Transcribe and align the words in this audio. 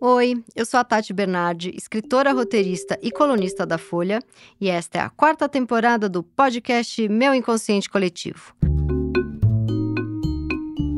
Oi, 0.00 0.44
eu 0.54 0.64
sou 0.64 0.78
a 0.78 0.84
Tati 0.84 1.12
Bernardi, 1.12 1.74
escritora, 1.76 2.32
roteirista 2.32 2.96
e 3.02 3.10
colunista 3.10 3.66
da 3.66 3.78
Folha, 3.78 4.20
e 4.60 4.68
esta 4.68 4.98
é 4.98 5.00
a 5.00 5.10
quarta 5.10 5.48
temporada 5.48 6.08
do 6.08 6.22
podcast 6.22 7.08
Meu 7.08 7.34
Inconsciente 7.34 7.90
Coletivo. 7.90 8.54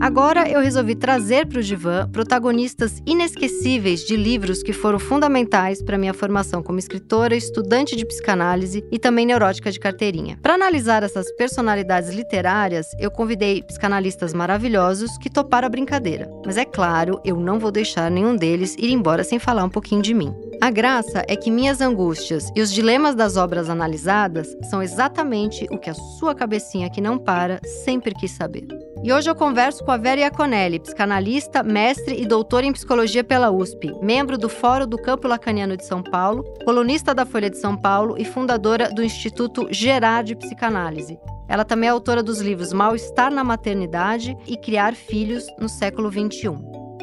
Agora 0.01 0.49
eu 0.49 0.63
resolvi 0.63 0.95
trazer 0.95 1.47
para 1.47 1.59
o 1.59 1.63
Divã 1.63 2.09
protagonistas 2.11 3.03
inesquecíveis 3.05 4.01
de 4.01 4.17
livros 4.17 4.63
que 4.63 4.73
foram 4.73 4.99
fundamentais 4.99 5.83
para 5.83 5.99
minha 5.99 6.15
formação 6.15 6.63
como 6.63 6.79
escritora, 6.79 7.37
estudante 7.37 7.95
de 7.95 8.07
psicanálise 8.07 8.83
e 8.91 8.99
também 8.99 9.27
neurótica 9.27 9.71
de 9.71 9.79
carteirinha. 9.79 10.39
Para 10.41 10.55
analisar 10.55 11.03
essas 11.03 11.31
personalidades 11.33 12.09
literárias, 12.15 12.87
eu 12.99 13.11
convidei 13.11 13.63
psicanalistas 13.63 14.33
maravilhosos 14.33 15.19
que 15.19 15.29
toparam 15.29 15.67
a 15.67 15.71
brincadeira. 15.71 16.31
Mas 16.47 16.57
é 16.57 16.65
claro, 16.65 17.21
eu 17.23 17.37
não 17.37 17.59
vou 17.59 17.71
deixar 17.71 18.11
nenhum 18.11 18.35
deles 18.35 18.75
ir 18.79 18.91
embora 18.91 19.23
sem 19.23 19.39
falar 19.39 19.65
um 19.65 19.71
pouquinho 19.71 20.01
de 20.01 20.15
mim. 20.15 20.35
A 20.63 20.71
graça 20.71 21.23
é 21.29 21.37
que 21.37 21.51
minhas 21.51 21.83
angústias 21.83 22.51
e 22.57 22.63
os 22.63 22.73
dilemas 22.73 23.15
das 23.15 23.37
obras 23.37 23.69
analisadas 23.69 24.57
são 24.71 24.83
exatamente 24.83 25.67
o 25.71 25.79
que 25.79 25.91
a 25.91 25.95
sua 25.95 26.35
cabecinha 26.35 26.91
que 26.91 27.03
não 27.03 27.19
para 27.19 27.61
sempre 27.85 28.15
quis 28.15 28.31
saber. 28.31 28.67
E 29.03 29.11
hoje 29.11 29.31
eu 29.31 29.35
converso 29.35 29.83
com 29.83 29.91
a 29.91 29.97
Vera 29.97 30.21
Iaconelli, 30.21 30.79
psicanalista, 30.79 31.63
mestre 31.63 32.21
e 32.21 32.27
doutora 32.27 32.67
em 32.67 32.73
psicologia 32.73 33.25
pela 33.25 33.51
USP, 33.51 33.95
membro 34.03 34.37
do 34.37 34.47
Fórum 34.47 34.87
do 34.87 34.99
Campo 34.99 35.27
Lacaniano 35.27 35.75
de 35.75 35.87
São 35.87 36.03
Paulo, 36.03 36.45
colunista 36.67 37.15
da 37.15 37.25
Folha 37.25 37.49
de 37.49 37.59
São 37.59 37.75
Paulo 37.75 38.17
e 38.19 38.27
fundadora 38.27 38.91
do 38.91 39.03
Instituto 39.03 39.67
Gerard 39.71 40.29
de 40.29 40.37
Psicanálise. 40.37 41.19
Ela 41.49 41.65
também 41.65 41.89
é 41.89 41.93
autora 41.93 42.23
dos 42.23 42.43
livros 42.43 42.75
Mal-Estar 42.75 43.31
na 43.31 43.43
Maternidade 43.43 44.37
e 44.47 44.55
Criar 44.55 44.95
Filhos 44.95 45.47
no 45.59 45.69
Século 45.69 46.11
XXI. 46.11 46.59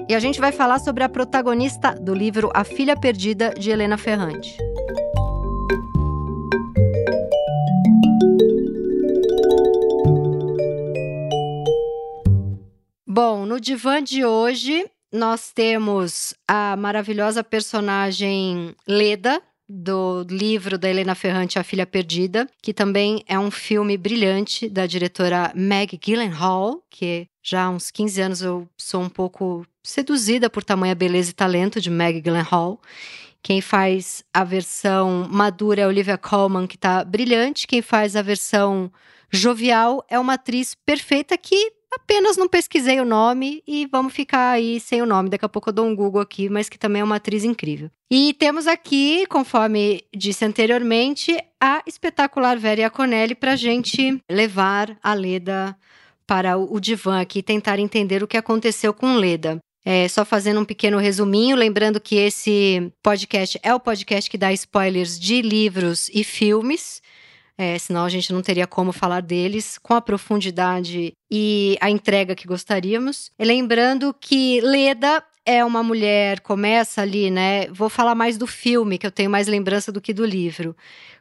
E 0.08 0.14
a 0.14 0.20
gente 0.20 0.40
vai 0.40 0.52
falar 0.52 0.80
sobre 0.80 1.04
a 1.04 1.09
protagonista 1.09 1.95
do 1.95 2.14
livro 2.14 2.52
A 2.54 2.64
Filha 2.64 2.95
Perdida, 2.95 3.56
de 3.58 3.72
Helena 3.72 3.98
Ferrante. 3.98 4.56
Bom, 13.18 13.48
no 13.48 13.60
divã 13.60 14.04
de 14.04 14.23
hoje 14.23 14.86
nós 15.12 15.52
temos 15.52 16.36
a 16.48 16.76
maravilhosa 16.78 17.44
personagem 17.44 18.76
Leda, 18.88 19.42
do 19.68 20.24
livro 20.30 20.78
da 20.78 20.88
Helena 20.88 21.16
Ferrante, 21.16 21.58
A 21.58 21.64
Filha 21.64 21.88
Perdida, 21.88 22.48
que 22.62 22.72
também 22.72 23.24
é 23.28 23.40
um 23.40 23.50
filme 23.50 23.98
brilhante 23.98 24.70
da 24.70 24.86
diretora 24.86 25.52
Meg 25.56 25.98
Gyllenhaal, 25.98 26.84
que 26.92 27.26
já 27.42 27.64
há 27.64 27.70
uns 27.72 27.90
15 27.90 28.22
anos 28.22 28.42
eu 28.44 28.70
sou 28.78 29.02
um 29.02 29.09
pouco 29.09 29.66
seduzida 29.84 30.48
por 30.48 30.64
tamanha 30.64 30.94
beleza 30.94 31.31
e 31.31 31.34
talento 31.34 31.81
de 31.81 31.90
Meg 31.90 32.22
Gyllenhaal. 32.22 32.80
Quem 33.42 33.62
faz 33.62 34.24
a 34.31 34.44
versão 34.44 35.28
madura 35.28 35.81
é 35.81 35.88
Olivia 35.88 36.20
Colman, 36.20 36.68
que 36.68 36.76
está 36.76 37.04
brilhante. 37.04 37.66
Quem 37.66 37.81
faz 37.81 38.16
a 38.16 38.22
versão 38.22 38.92
jovial 39.31 40.06
é 40.08 40.20
uma 40.20 40.36
atriz 40.36 40.76
perfeita 40.86 41.36
que 41.36 41.77
apenas 41.92 42.38
não 42.38 42.48
pesquisei 42.48 43.00
o 43.00 43.06
nome 43.06 43.64
e 43.68 43.86
vamos 43.86 44.14
ficar 44.14 44.52
aí 44.52 44.80
sem 44.80 45.02
o 45.02 45.06
nome. 45.06 45.30
Daqui 45.30 45.46
a 45.46 45.50
pouco 45.50 45.70
eu 45.70 45.74
dou 45.74 45.86
um 45.86 45.96
Google 45.96 46.22
aqui, 46.22 46.50
mas 46.50 46.70
que 46.70 46.78
também 46.78 47.02
é 47.02 47.06
uma 47.06 47.18
atriz 47.18 47.44
incrível. 47.44 47.90
E 48.10 48.34
temos 48.34 48.68
aqui, 48.68 49.26
conforme 49.28 50.04
disse 50.16 50.46
anteriormente, 50.46 51.38
a 51.60 51.82
espetacular 51.86 52.58
Vera 52.58 52.82
Iaconelli 52.82 53.36
para 53.36 53.56
gente 53.56 54.22
levar 54.30 54.98
a 55.04 55.14
Leda 55.14 55.76
para 56.26 56.58
o 56.58 56.80
divã 56.80 57.22
aqui 57.22 57.42
tentar 57.42 57.80
entender 57.80 58.22
o 58.22 58.28
que 58.28 58.38
aconteceu 58.38 58.94
com 58.94 59.16
Leda. 59.16 59.60
É, 59.86 60.06
só 60.10 60.26
fazendo 60.26 60.60
um 60.60 60.66
pequeno 60.66 60.98
resuminho, 60.98 61.56
lembrando 61.56 61.98
que 61.98 62.16
esse 62.16 62.92
podcast 63.02 63.58
é 63.64 63.74
o 63.74 63.80
podcast 63.80 64.30
que 64.30 64.38
dá 64.38 64.52
spoilers 64.52 65.18
de 65.18 65.42
livros 65.42 66.10
e 66.14 66.26
filmes 66.26 67.02
é, 67.57 67.78
senão 67.79 68.06
a 68.06 68.09
gente 68.09 68.31
não 68.31 68.41
teria 68.41 68.68
como 68.68 68.91
falar 68.91 69.22
deles 69.22 69.78
com 69.78 69.94
a 69.94 70.01
profundidade 70.01 71.13
e 71.31 71.78
a 71.81 71.90
entrega 71.90 72.35
que 72.35 72.47
gostaríamos. 72.47 73.31
E 73.40 73.44
lembrando 73.44 74.13
que 74.13 74.62
Leda 74.62 75.23
é 75.44 75.63
uma 75.63 75.81
mulher, 75.81 76.41
começa 76.41 77.01
ali, 77.01 77.31
né? 77.31 77.67
Vou 77.67 77.90
falar 77.90 78.13
mais 78.13 78.38
do 78.38 78.46
filme, 78.46 78.97
que 78.97 79.07
eu 79.07 79.12
tenho 79.12 79.29
mais 79.29 79.47
lembrança 79.47 79.91
do 79.91 80.01
que 80.01 80.13
do 80.13 80.25
livro. 80.25 80.75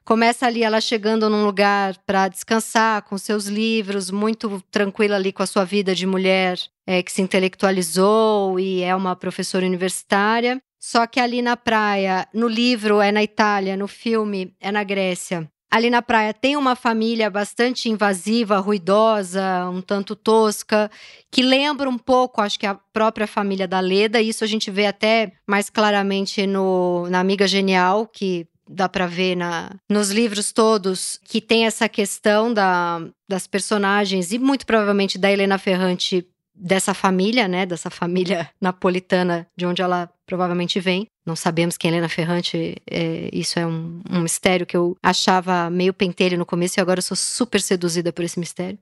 Começa 0.04 0.46
ali 0.46 0.62
ela 0.62 0.80
chegando 0.80 1.30
num 1.30 1.44
lugar 1.44 1.96
para 2.04 2.28
descansar 2.28 3.02
com 3.02 3.16
seus 3.16 3.46
livros, 3.46 4.10
muito 4.10 4.62
tranquila 4.70 5.16
ali 5.16 5.32
com 5.32 5.42
a 5.42 5.46
sua 5.46 5.64
vida 5.64 5.94
de 5.94 6.06
mulher 6.06 6.58
é, 6.86 7.02
que 7.02 7.10
se 7.10 7.22
intelectualizou 7.22 8.58
e 8.60 8.82
é 8.82 8.94
uma 8.94 9.16
professora 9.16 9.64
universitária. 9.64 10.60
Só 10.78 11.06
que 11.06 11.19
ali 11.19 11.41
na 11.41 11.56
praia, 11.56 12.28
no 12.32 12.46
livro 12.46 13.00
é 13.00 13.10
na 13.10 13.22
Itália, 13.22 13.76
no 13.76 13.88
filme 13.88 14.54
é 14.60 14.70
na 14.70 14.84
Grécia. 14.84 15.48
Ali 15.71 15.91
na 15.91 16.00
praia 16.00 16.32
tem 16.32 16.56
uma 16.56 16.77
família 16.77 17.28
bastante 17.28 17.88
invasiva, 17.88 18.59
ruidosa, 18.59 19.69
um 19.69 19.82
tanto 19.82 20.15
tosca, 20.15 20.91
que 21.31 21.43
lembra 21.43 21.88
um 21.88 21.99
pouco, 21.99 22.41
acho 22.41 22.59
que 22.59 22.66
a 22.66 22.75
própria 22.75 23.27
família 23.27 23.66
da 23.66 23.81
Leda. 23.81 24.21
Isso 24.21 24.44
a 24.44 24.47
gente 24.47 24.71
vê 24.71 24.87
até 24.87 25.32
mais 25.47 25.69
claramente 25.69 26.47
no, 26.47 27.09
na 27.10 27.21
Amiga 27.21 27.49
Genial, 27.49 28.06
que 28.06 28.47
dá 28.69 28.88
para 28.88 29.06
ver 29.06 29.37
na, 29.37 29.71
nos 29.88 30.10
livros 30.10 30.53
todos, 30.53 31.21
que 31.25 31.41
tem 31.41 31.66
essa 31.66 31.88
questão 31.88 32.53
da, 32.53 33.00
das 33.28 33.47
personagens 33.47 34.32
e 34.32 34.38
muito 34.38 34.66
provavelmente 34.66 35.19
da 35.19 35.31
Helena 35.31 35.59
Ferrante 35.59 36.26
dessa 36.55 36.94
família, 36.94 37.47
né, 37.47 37.66
dessa 37.66 37.91
família 37.91 38.49
napolitana 38.60 39.47
de 39.56 39.66
onde 39.66 39.82
ela 39.82 40.10
provavelmente 40.26 40.81
vem. 40.81 41.06
Não 41.25 41.37
sabemos 41.37 41.76
quem 41.76 41.91
é 41.91 41.94
Helena 41.94 42.09
Ferrante, 42.09 42.76
é, 42.91 43.31
isso 43.32 43.59
é 43.59 43.66
um, 43.66 44.00
um, 44.10 44.20
mistério 44.20 44.66
que 44.66 44.76
eu 44.76 44.97
achava 45.03 45.70
meio 45.70 45.94
pentelho 45.94 46.37
no 46.37 46.44
começo 46.44 46.78
e 46.78 46.81
agora 46.81 47.00
sou 47.00 47.16
super 47.16 47.60
seduzida 47.60 48.12
por 48.12 48.25
esse 48.25 48.38
mistério. 48.38 48.78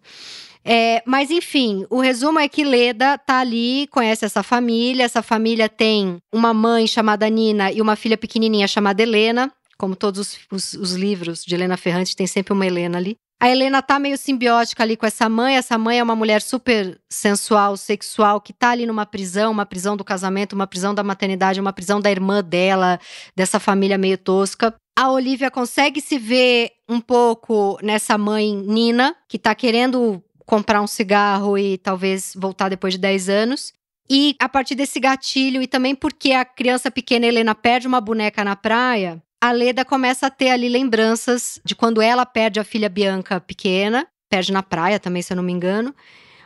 É, 0.64 1.02
mas 1.06 1.30
enfim, 1.30 1.84
o 1.90 2.00
resumo 2.00 2.38
é 2.38 2.48
que 2.48 2.64
Leda 2.64 3.18
tá 3.18 3.40
ali, 3.40 3.86
conhece 3.90 4.24
essa 4.24 4.42
família. 4.42 5.04
Essa 5.04 5.22
família 5.22 5.68
tem 5.68 6.16
uma 6.32 6.54
mãe 6.54 6.86
chamada 6.86 7.28
Nina 7.28 7.70
e 7.70 7.82
uma 7.82 7.96
filha 7.96 8.16
pequenininha 8.16 8.66
chamada 8.66 9.02
Helena. 9.02 9.52
Como 9.76 9.94
todos 9.94 10.20
os, 10.20 10.38
os, 10.50 10.72
os 10.72 10.92
livros 10.92 11.44
de 11.44 11.54
Helena 11.54 11.76
Ferrante, 11.76 12.16
tem 12.16 12.26
sempre 12.26 12.54
uma 12.54 12.66
Helena 12.66 12.96
ali. 12.96 13.18
A 13.40 13.50
Helena 13.50 13.82
tá 13.82 13.98
meio 13.98 14.16
simbiótica 14.16 14.82
ali 14.82 14.96
com 14.96 15.06
essa 15.06 15.28
mãe. 15.28 15.56
Essa 15.56 15.76
mãe 15.76 15.98
é 15.98 16.02
uma 16.02 16.16
mulher 16.16 16.40
super 16.40 16.98
sensual, 17.10 17.76
sexual, 17.76 18.40
que 18.40 18.52
tá 18.52 18.70
ali 18.70 18.86
numa 18.86 19.04
prisão, 19.04 19.52
uma 19.52 19.66
prisão 19.66 19.96
do 19.96 20.04
casamento, 20.04 20.54
uma 20.54 20.66
prisão 20.66 20.94
da 20.94 21.02
maternidade, 21.02 21.60
uma 21.60 21.72
prisão 21.72 22.00
da 22.00 22.10
irmã 22.10 22.42
dela, 22.42 22.98
dessa 23.36 23.60
família 23.60 23.98
meio 23.98 24.16
tosca. 24.16 24.74
A 24.96 25.10
Olivia 25.10 25.50
consegue 25.50 26.00
se 26.00 26.18
ver 26.18 26.70
um 26.88 27.00
pouco 27.00 27.78
nessa 27.82 28.16
mãe 28.16 28.54
Nina, 28.54 29.14
que 29.28 29.38
tá 29.38 29.54
querendo 29.54 30.22
comprar 30.46 30.80
um 30.80 30.86
cigarro 30.86 31.58
e 31.58 31.78
talvez 31.78 32.32
voltar 32.36 32.68
depois 32.68 32.94
de 32.94 32.98
10 32.98 33.28
anos. 33.28 33.72
E 34.08 34.36
a 34.38 34.48
partir 34.48 34.74
desse 34.74 35.00
gatilho, 35.00 35.62
e 35.62 35.66
também 35.66 35.94
porque 35.94 36.32
a 36.32 36.44
criança 36.44 36.90
pequena 36.90 37.26
Helena 37.26 37.54
perde 37.54 37.86
uma 37.86 38.00
boneca 38.00 38.44
na 38.44 38.54
praia, 38.54 39.22
a 39.44 39.52
Leda 39.52 39.84
começa 39.84 40.28
a 40.28 40.30
ter 40.30 40.48
ali 40.48 40.70
lembranças 40.70 41.60
de 41.62 41.74
quando 41.74 42.00
ela 42.00 42.24
perde 42.24 42.58
a 42.58 42.64
filha 42.64 42.88
Bianca 42.88 43.38
pequena, 43.38 44.06
perde 44.26 44.50
na 44.50 44.62
praia 44.62 44.98
também, 44.98 45.20
se 45.20 45.34
eu 45.34 45.36
não 45.36 45.42
me 45.42 45.52
engano. 45.52 45.94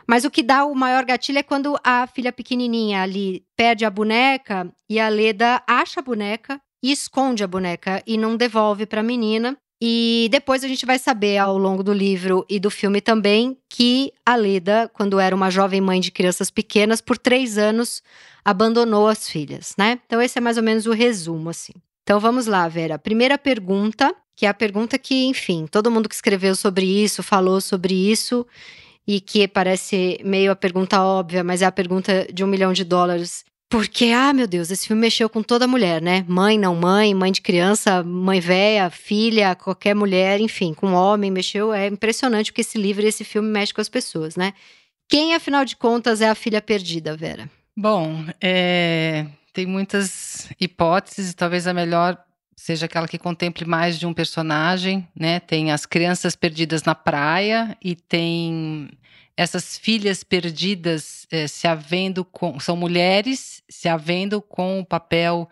Mas 0.05 0.25
o 0.25 0.29
que 0.29 0.43
dá 0.43 0.65
o 0.65 0.75
maior 0.75 1.05
gatilho 1.05 1.39
é 1.39 1.43
quando 1.43 1.79
a 1.81 2.05
filha 2.07 2.33
pequenininha 2.33 3.01
ali 3.01 3.41
perde 3.55 3.85
a 3.85 3.89
boneca 3.89 4.69
e 4.89 4.99
a 4.99 5.07
Leda 5.07 5.63
acha 5.65 6.01
a 6.01 6.03
boneca 6.03 6.59
e 6.83 6.91
esconde 6.91 7.41
a 7.41 7.47
boneca 7.47 8.03
e 8.05 8.17
não 8.17 8.35
devolve 8.35 8.85
para 8.85 8.99
a 8.99 9.03
menina. 9.03 9.55
E 9.81 10.27
depois 10.29 10.65
a 10.65 10.67
gente 10.67 10.85
vai 10.85 10.99
saber 10.99 11.37
ao 11.37 11.57
longo 11.57 11.81
do 11.81 11.93
livro 11.93 12.45
e 12.49 12.59
do 12.59 12.69
filme 12.69 12.99
também 12.99 13.57
que 13.69 14.11
a 14.25 14.35
Leda, 14.35 14.91
quando 14.93 15.21
era 15.21 15.33
uma 15.33 15.49
jovem 15.49 15.79
mãe 15.79 16.01
de 16.01 16.11
crianças 16.11 16.51
pequenas, 16.51 16.99
por 16.99 17.17
três 17.17 17.57
anos 17.57 18.03
abandonou 18.43 19.07
as 19.07 19.29
filhas, 19.29 19.73
né? 19.77 19.99
Então 20.05 20.21
esse 20.21 20.37
é 20.37 20.41
mais 20.41 20.57
ou 20.57 20.63
menos 20.63 20.85
o 20.85 20.91
resumo, 20.91 21.49
assim. 21.49 21.71
Então 22.09 22.19
vamos 22.19 22.47
lá, 22.47 22.67
Vera. 22.67 22.97
Primeira 22.97 23.37
pergunta, 23.37 24.11
que 24.35 24.47
é 24.47 24.49
a 24.49 24.53
pergunta 24.53 24.97
que, 24.97 25.25
enfim, 25.25 25.67
todo 25.69 25.91
mundo 25.91 26.09
que 26.09 26.15
escreveu 26.15 26.55
sobre 26.55 26.83
isso, 26.83 27.21
falou 27.21 27.61
sobre 27.61 27.93
isso, 27.93 28.47
e 29.07 29.21
que 29.21 29.47
parece 29.47 30.19
meio 30.25 30.51
a 30.51 30.55
pergunta 30.55 31.03
óbvia, 31.03 31.43
mas 31.43 31.61
é 31.61 31.67
a 31.67 31.71
pergunta 31.71 32.27
de 32.33 32.43
um 32.43 32.47
milhão 32.47 32.73
de 32.73 32.83
dólares. 32.83 33.45
Porque, 33.69 34.05
ah, 34.05 34.33
meu 34.33 34.47
Deus, 34.47 34.71
esse 34.71 34.87
filme 34.87 34.99
mexeu 34.99 35.29
com 35.29 35.43
toda 35.43 35.67
mulher, 35.67 36.01
né? 36.01 36.25
Mãe, 36.27 36.57
não 36.57 36.75
mãe, 36.75 37.13
mãe 37.13 37.31
de 37.31 37.41
criança, 37.41 38.01
mãe 38.01 38.39
velha, 38.39 38.89
filha, 38.89 39.53
qualquer 39.53 39.93
mulher, 39.93 40.41
enfim, 40.41 40.73
com 40.73 40.93
homem, 40.93 41.29
mexeu. 41.29 41.71
É 41.71 41.85
impressionante 41.85 42.51
porque 42.51 42.61
esse 42.61 42.79
livro 42.79 43.05
e 43.05 43.09
esse 43.09 43.23
filme 43.23 43.47
mexe 43.47 43.71
com 43.71 43.81
as 43.81 43.89
pessoas, 43.89 44.35
né? 44.35 44.55
Quem, 45.07 45.35
afinal 45.35 45.63
de 45.63 45.75
contas, 45.75 46.21
é 46.21 46.27
a 46.27 46.33
filha 46.33 46.59
perdida, 46.59 47.15
Vera? 47.15 47.47
Bom, 47.77 48.25
é, 48.41 49.27
tem 49.59 49.65
muitas 49.65 50.47
hipóteses, 50.57 51.33
talvez 51.33 51.67
a 51.67 51.73
melhor 51.73 52.17
seja 52.55 52.85
aquela 52.85 53.09
que 53.09 53.17
contemple 53.17 53.65
mais 53.65 53.99
de 53.99 54.07
um 54.07 54.13
personagem, 54.13 55.05
né? 55.13 55.41
Tem 55.41 55.69
as 55.69 55.85
crianças 55.85 56.33
perdidas 56.33 56.83
na 56.83 56.95
praia 56.95 57.77
e 57.83 57.93
tem 57.93 58.89
essas 59.35 59.77
filhas 59.77 60.23
perdidas 60.23 61.27
é, 61.29 61.45
se 61.45 61.67
havendo 61.67 62.23
com. 62.23 62.57
São 62.57 62.77
mulheres 62.77 63.61
se 63.67 63.89
havendo 63.89 64.41
com 64.41 64.79
o 64.79 64.85
papel 64.85 65.49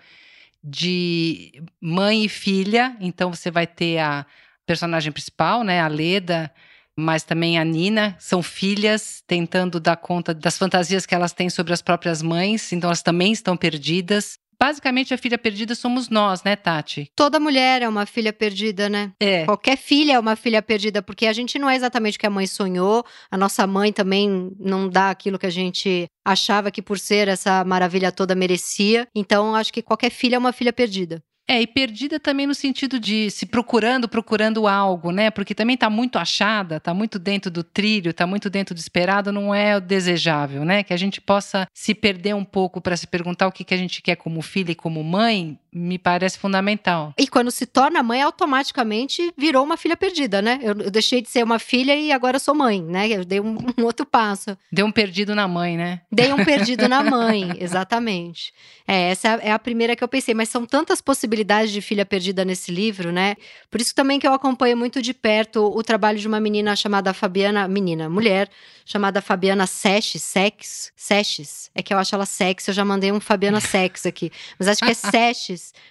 de 0.63 1.61
mãe 1.81 2.23
e 2.23 2.29
filha. 2.29 2.95
Então 3.01 3.33
você 3.33 3.51
vai 3.51 3.67
ter 3.67 3.97
a 3.99 4.25
personagem 4.65 5.11
principal, 5.11 5.65
né, 5.65 5.81
a 5.81 5.87
Leda, 5.89 6.49
mas 6.97 7.23
também 7.23 7.59
a 7.59 7.63
Nina, 7.63 8.15
são 8.19 8.41
filhas 8.41 9.23
tentando 9.27 9.79
dar 9.79 9.97
conta 9.97 10.33
das 10.33 10.57
fantasias 10.57 11.05
que 11.05 11.13
elas 11.13 11.31
têm 11.31 11.49
sobre 11.49 11.73
as 11.73 11.81
próprias 11.81 12.21
mães, 12.21 12.73
então 12.73 12.89
elas 12.89 13.03
também 13.03 13.31
estão 13.31 13.55
perdidas. 13.55 14.39
Basicamente, 14.59 15.13
a 15.13 15.17
filha 15.17 15.37
perdida 15.37 15.75
somos 15.75 16.09
nós, 16.09 16.43
né, 16.43 16.55
Tati? 16.55 17.11
Toda 17.15 17.39
mulher 17.39 17.83
é 17.83 17.87
uma 17.87 18.07
filha 18.07 18.33
perdida, 18.33 18.89
né? 18.89 19.11
É. 19.19 19.45
Qualquer 19.45 19.77
filha 19.77 20.13
é 20.13 20.19
uma 20.19 20.35
filha 20.35 20.63
perdida, 20.63 21.01
porque 21.01 21.27
a 21.27 21.33
gente 21.33 21.59
não 21.59 21.69
é 21.69 21.75
exatamente 21.75 22.17
o 22.17 22.19
que 22.19 22.25
a 22.25 22.31
mãe 22.31 22.47
sonhou, 22.47 23.05
a 23.29 23.37
nossa 23.37 23.67
mãe 23.67 23.93
também 23.93 24.51
não 24.59 24.89
dá 24.89 25.11
aquilo 25.11 25.37
que 25.37 25.45
a 25.45 25.51
gente 25.51 26.07
achava 26.25 26.71
que 26.71 26.81
por 26.81 26.97
ser 26.97 27.27
essa 27.27 27.63
maravilha 27.63 28.11
toda 28.11 28.33
merecia. 28.33 29.07
Então, 29.13 29.53
acho 29.53 29.71
que 29.71 29.83
qualquer 29.83 30.09
filha 30.09 30.35
é 30.35 30.39
uma 30.39 30.51
filha 30.51 30.73
perdida. 30.73 31.21
É, 31.49 31.61
e 31.61 31.67
perdida 31.67 32.19
também 32.19 32.45
no 32.45 32.53
sentido 32.53 32.99
de 32.99 33.31
se 33.31 33.45
procurando, 33.45 34.09
procurando 34.09 34.67
algo, 34.67 35.11
né? 35.11 35.31
Porque 35.31 35.55
também 35.55 35.75
está 35.75 35.89
muito 35.89 36.19
achada, 36.19 36.75
está 36.75 36.93
muito 36.93 37.17
dentro 37.17 37.49
do 37.49 37.63
trilho, 37.63 38.09
está 38.09 38.27
muito 38.27 38.49
dentro 38.49 38.75
do 38.75 38.79
esperado, 38.79 39.31
não 39.31 39.55
é 39.55 39.77
o 39.77 39.79
desejável, 39.79 40.65
né? 40.65 40.83
Que 40.83 40.93
a 40.93 40.97
gente 40.97 41.21
possa 41.21 41.65
se 41.73 41.95
perder 41.95 42.35
um 42.35 42.43
pouco 42.43 42.81
para 42.81 42.97
se 42.97 43.07
perguntar 43.07 43.47
o 43.47 43.51
que, 43.51 43.63
que 43.63 43.73
a 43.73 43.77
gente 43.77 44.01
quer 44.01 44.17
como 44.17 44.41
filha 44.41 44.71
e 44.71 44.75
como 44.75 45.01
mãe, 45.01 45.57
me 45.77 45.97
parece 45.97 46.37
fundamental. 46.37 47.13
E 47.17 47.27
quando 47.27 47.51
se 47.51 47.65
torna 47.65 48.01
mãe, 48.01 48.21
automaticamente 48.21 49.31
virou 49.37 49.63
uma 49.63 49.77
filha 49.77 49.95
perdida, 49.95 50.41
né? 50.41 50.59
Eu, 50.61 50.75
eu 50.79 50.91
deixei 50.91 51.21
de 51.21 51.29
ser 51.29 51.43
uma 51.43 51.59
filha 51.59 51.95
e 51.95 52.11
agora 52.11 52.39
sou 52.39 52.55
mãe, 52.55 52.81
né? 52.81 53.07
Eu 53.09 53.23
dei 53.23 53.39
um, 53.39 53.57
um 53.77 53.83
outro 53.83 54.05
passo. 54.05 54.57
Deu 54.71 54.85
um 54.85 54.91
perdido 54.91 55.35
na 55.35 55.47
mãe, 55.47 55.77
né? 55.77 56.01
Dei 56.11 56.33
um 56.33 56.43
perdido 56.43 56.87
na 56.87 57.03
mãe, 57.03 57.57
exatamente. 57.59 58.53
É, 58.87 59.11
essa 59.11 59.27
é 59.41 59.51
a 59.51 59.59
primeira 59.59 59.95
que 59.95 60.03
eu 60.03 60.07
pensei, 60.07 60.33
mas 60.33 60.49
são 60.49 60.65
tantas 60.65 61.01
possibilidades 61.01 61.71
de 61.71 61.81
filha 61.81 62.05
perdida 62.05 62.43
nesse 62.43 62.71
livro, 62.71 63.11
né? 63.11 63.35
Por 63.69 63.81
isso 63.81 63.93
também 63.93 64.19
que 64.19 64.27
eu 64.27 64.33
acompanho 64.33 64.77
muito 64.77 65.01
de 65.01 65.13
perto 65.13 65.65
o 65.65 65.83
trabalho 65.83 66.17
de 66.17 66.27
uma 66.27 66.39
menina 66.39 66.75
chamada 66.75 67.13
Fabiana, 67.13 67.67
menina, 67.67 68.09
mulher, 68.09 68.49
chamada 68.85 69.21
Fabiana 69.21 69.67
Sesches, 69.67 70.23
Sex, 70.23 70.91
Sesches. 70.95 71.69
É 71.75 71.83
que 71.83 71.93
eu 71.93 71.97
acho 71.97 72.15
ela 72.15 72.25
sexy, 72.25 72.69
eu 72.69 72.73
já 72.73 72.85
mandei 72.85 73.11
um 73.11 73.19
Fabiana 73.19 73.59
Sex 73.59 74.05
aqui, 74.05 74.31
mas 74.57 74.67
acho 74.67 74.83
que 74.83 74.91
é 74.91 74.93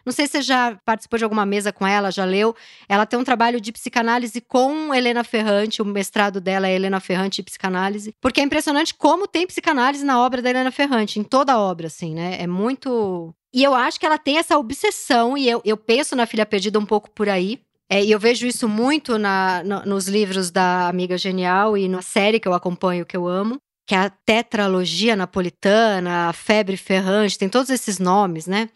Não 0.04 0.12
sei 0.12 0.26
se 0.26 0.32
você 0.32 0.42
já 0.42 0.78
participou 0.84 1.18
de 1.18 1.24
alguma 1.24 1.46
mesa 1.46 1.72
com 1.72 1.86
ela, 1.86 2.10
já 2.10 2.24
leu. 2.24 2.54
Ela 2.88 3.06
tem 3.06 3.18
um 3.18 3.24
trabalho 3.24 3.60
de 3.60 3.72
psicanálise 3.72 4.40
com 4.40 4.94
Helena 4.94 5.24
Ferrante, 5.24 5.82
o 5.82 5.84
mestrado 5.84 6.40
dela 6.40 6.68
é 6.68 6.74
Helena 6.74 7.00
Ferrante 7.00 7.40
e 7.40 7.44
psicanálise, 7.44 8.14
porque 8.20 8.40
é 8.40 8.44
impressionante 8.44 8.94
como 8.94 9.26
tem 9.26 9.46
psicanálise 9.46 10.04
na 10.04 10.20
obra 10.20 10.42
da 10.42 10.50
Helena 10.50 10.70
Ferrante, 10.70 11.18
em 11.18 11.24
toda 11.24 11.52
a 11.52 11.58
obra, 11.58 11.86
assim, 11.86 12.14
né? 12.14 12.36
É 12.40 12.46
muito 12.46 13.34
e 13.56 13.64
eu 13.64 13.74
acho 13.74 13.98
que 13.98 14.04
ela 14.04 14.18
tem 14.18 14.36
essa 14.36 14.58
obsessão, 14.58 15.34
e 15.34 15.48
eu, 15.48 15.62
eu 15.64 15.78
penso 15.78 16.14
na 16.14 16.26
Filha 16.26 16.44
Perdida 16.44 16.78
um 16.78 16.84
pouco 16.84 17.10
por 17.10 17.26
aí. 17.26 17.58
É, 17.88 18.04
e 18.04 18.10
eu 18.10 18.18
vejo 18.18 18.46
isso 18.46 18.68
muito 18.68 19.16
na, 19.16 19.62
no, 19.64 19.86
nos 19.86 20.08
livros 20.08 20.50
da 20.50 20.88
Amiga 20.88 21.16
Genial 21.16 21.74
e 21.74 21.88
na 21.88 22.02
série 22.02 22.38
que 22.38 22.46
eu 22.46 22.52
acompanho, 22.52 23.06
que 23.06 23.16
eu 23.16 23.26
amo, 23.26 23.56
que 23.86 23.94
é 23.94 23.98
a 23.98 24.10
tetralogia 24.10 25.16
napolitana, 25.16 26.28
a 26.28 26.32
febre 26.34 26.76
ferrante, 26.76 27.38
tem 27.38 27.48
todos 27.48 27.70
esses 27.70 27.98
nomes, 27.98 28.46
né? 28.46 28.68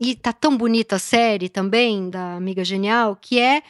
E 0.00 0.14
tá 0.14 0.32
tão 0.32 0.56
bonita 0.56 0.96
a 0.96 0.98
série 0.98 1.48
também 1.48 2.10
da 2.10 2.36
Amiga 2.36 2.64
Genial, 2.64 3.16
que 3.16 3.38
é 3.38 3.62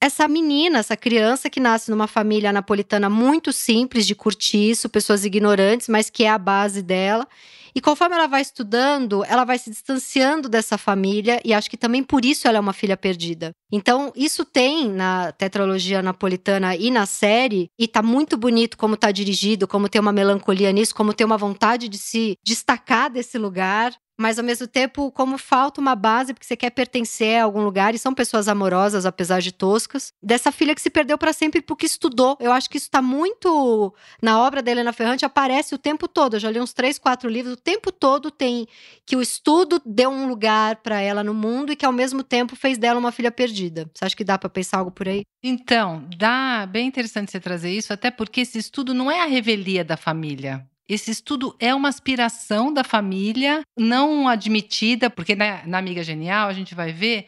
essa 0.00 0.28
menina, 0.28 0.78
essa 0.78 0.96
criança 0.96 1.48
que 1.48 1.58
nasce 1.58 1.90
numa 1.90 2.06
família 2.06 2.52
napolitana 2.52 3.08
muito 3.08 3.52
simples 3.52 4.06
de 4.06 4.14
curtiço, 4.14 4.88
pessoas 4.88 5.24
ignorantes, 5.24 5.88
mas 5.88 6.10
que 6.10 6.24
é 6.24 6.30
a 6.30 6.38
base 6.38 6.82
dela. 6.82 7.26
E 7.74 7.80
conforme 7.80 8.14
ela 8.14 8.26
vai 8.26 8.40
estudando, 8.40 9.22
ela 9.24 9.44
vai 9.44 9.58
se 9.58 9.68
distanciando 9.68 10.48
dessa 10.48 10.78
família 10.78 11.40
e 11.44 11.52
acho 11.52 11.68
que 11.68 11.76
também 11.76 12.02
por 12.02 12.24
isso 12.24 12.48
ela 12.48 12.56
é 12.56 12.60
uma 12.60 12.72
filha 12.72 12.96
perdida. 12.96 13.52
Então, 13.70 14.12
isso 14.16 14.46
tem 14.46 14.88
na 14.88 15.30
tetralogia 15.32 16.00
napolitana 16.00 16.74
e 16.74 16.90
na 16.90 17.04
série, 17.04 17.68
e 17.78 17.86
tá 17.86 18.02
muito 18.02 18.34
bonito 18.36 18.78
como 18.78 18.96
tá 18.96 19.10
dirigido, 19.10 19.68
como 19.68 19.90
tem 19.90 20.00
uma 20.00 20.12
melancolia 20.12 20.72
nisso, 20.72 20.94
como 20.94 21.12
tem 21.12 21.26
uma 21.26 21.36
vontade 21.36 21.86
de 21.86 21.98
se 21.98 22.38
destacar 22.42 23.10
desse 23.10 23.36
lugar 23.36 23.92
mas 24.16 24.38
ao 24.38 24.44
mesmo 24.44 24.66
tempo, 24.66 25.10
como 25.12 25.36
falta 25.38 25.80
uma 25.80 25.94
base, 25.94 26.32
porque 26.32 26.46
você 26.46 26.56
quer 26.56 26.70
pertencer 26.70 27.40
a 27.40 27.44
algum 27.44 27.62
lugar, 27.62 27.94
e 27.94 27.98
são 27.98 28.14
pessoas 28.14 28.48
amorosas, 28.48 29.04
apesar 29.04 29.40
de 29.40 29.52
toscas, 29.52 30.12
dessa 30.22 30.50
filha 30.50 30.74
que 30.74 30.80
se 30.80 30.90
perdeu 30.90 31.18
para 31.18 31.32
sempre 31.32 31.60
porque 31.60 31.86
estudou. 31.86 32.36
Eu 32.40 32.52
acho 32.52 32.70
que 32.70 32.76
isso 32.76 32.86
está 32.86 33.02
muito. 33.02 33.94
Na 34.22 34.40
obra 34.40 34.62
da 34.62 34.70
Helena 34.70 34.92
Ferrante, 34.92 35.24
aparece 35.24 35.74
o 35.74 35.78
tempo 35.78 36.08
todo. 36.08 36.34
Eu 36.34 36.40
já 36.40 36.50
li 36.50 36.60
uns 36.60 36.72
três, 36.72 36.98
quatro 36.98 37.28
livros, 37.28 37.54
o 37.54 37.56
tempo 37.56 37.92
todo 37.92 38.30
tem 38.30 38.66
que 39.04 39.16
o 39.16 39.22
estudo 39.22 39.80
deu 39.84 40.10
um 40.10 40.28
lugar 40.28 40.76
para 40.76 41.00
ela 41.00 41.22
no 41.22 41.34
mundo 41.34 41.72
e 41.72 41.76
que 41.76 41.86
ao 41.86 41.92
mesmo 41.92 42.22
tempo 42.22 42.56
fez 42.56 42.78
dela 42.78 42.98
uma 42.98 43.12
filha 43.12 43.30
perdida. 43.30 43.90
Você 43.94 44.04
acha 44.04 44.16
que 44.16 44.24
dá 44.24 44.38
para 44.38 44.48
pensar 44.48 44.78
algo 44.78 44.90
por 44.90 45.08
aí? 45.08 45.22
Então, 45.42 46.04
dá 46.16 46.66
bem 46.66 46.86
interessante 46.88 47.30
você 47.30 47.38
trazer 47.38 47.70
isso, 47.70 47.92
até 47.92 48.10
porque 48.10 48.40
esse 48.40 48.58
estudo 48.58 48.92
não 48.92 49.10
é 49.10 49.20
a 49.20 49.26
revelia 49.26 49.84
da 49.84 49.96
família. 49.96 50.66
Esse 50.88 51.10
estudo 51.10 51.54
é 51.58 51.74
uma 51.74 51.88
aspiração 51.88 52.72
da 52.72 52.84
família, 52.84 53.62
não 53.76 54.28
admitida, 54.28 55.10
porque 55.10 55.34
na, 55.34 55.66
na 55.66 55.78
Amiga 55.78 56.02
Genial 56.02 56.48
a 56.48 56.52
gente 56.52 56.74
vai 56.74 56.92
ver 56.92 57.26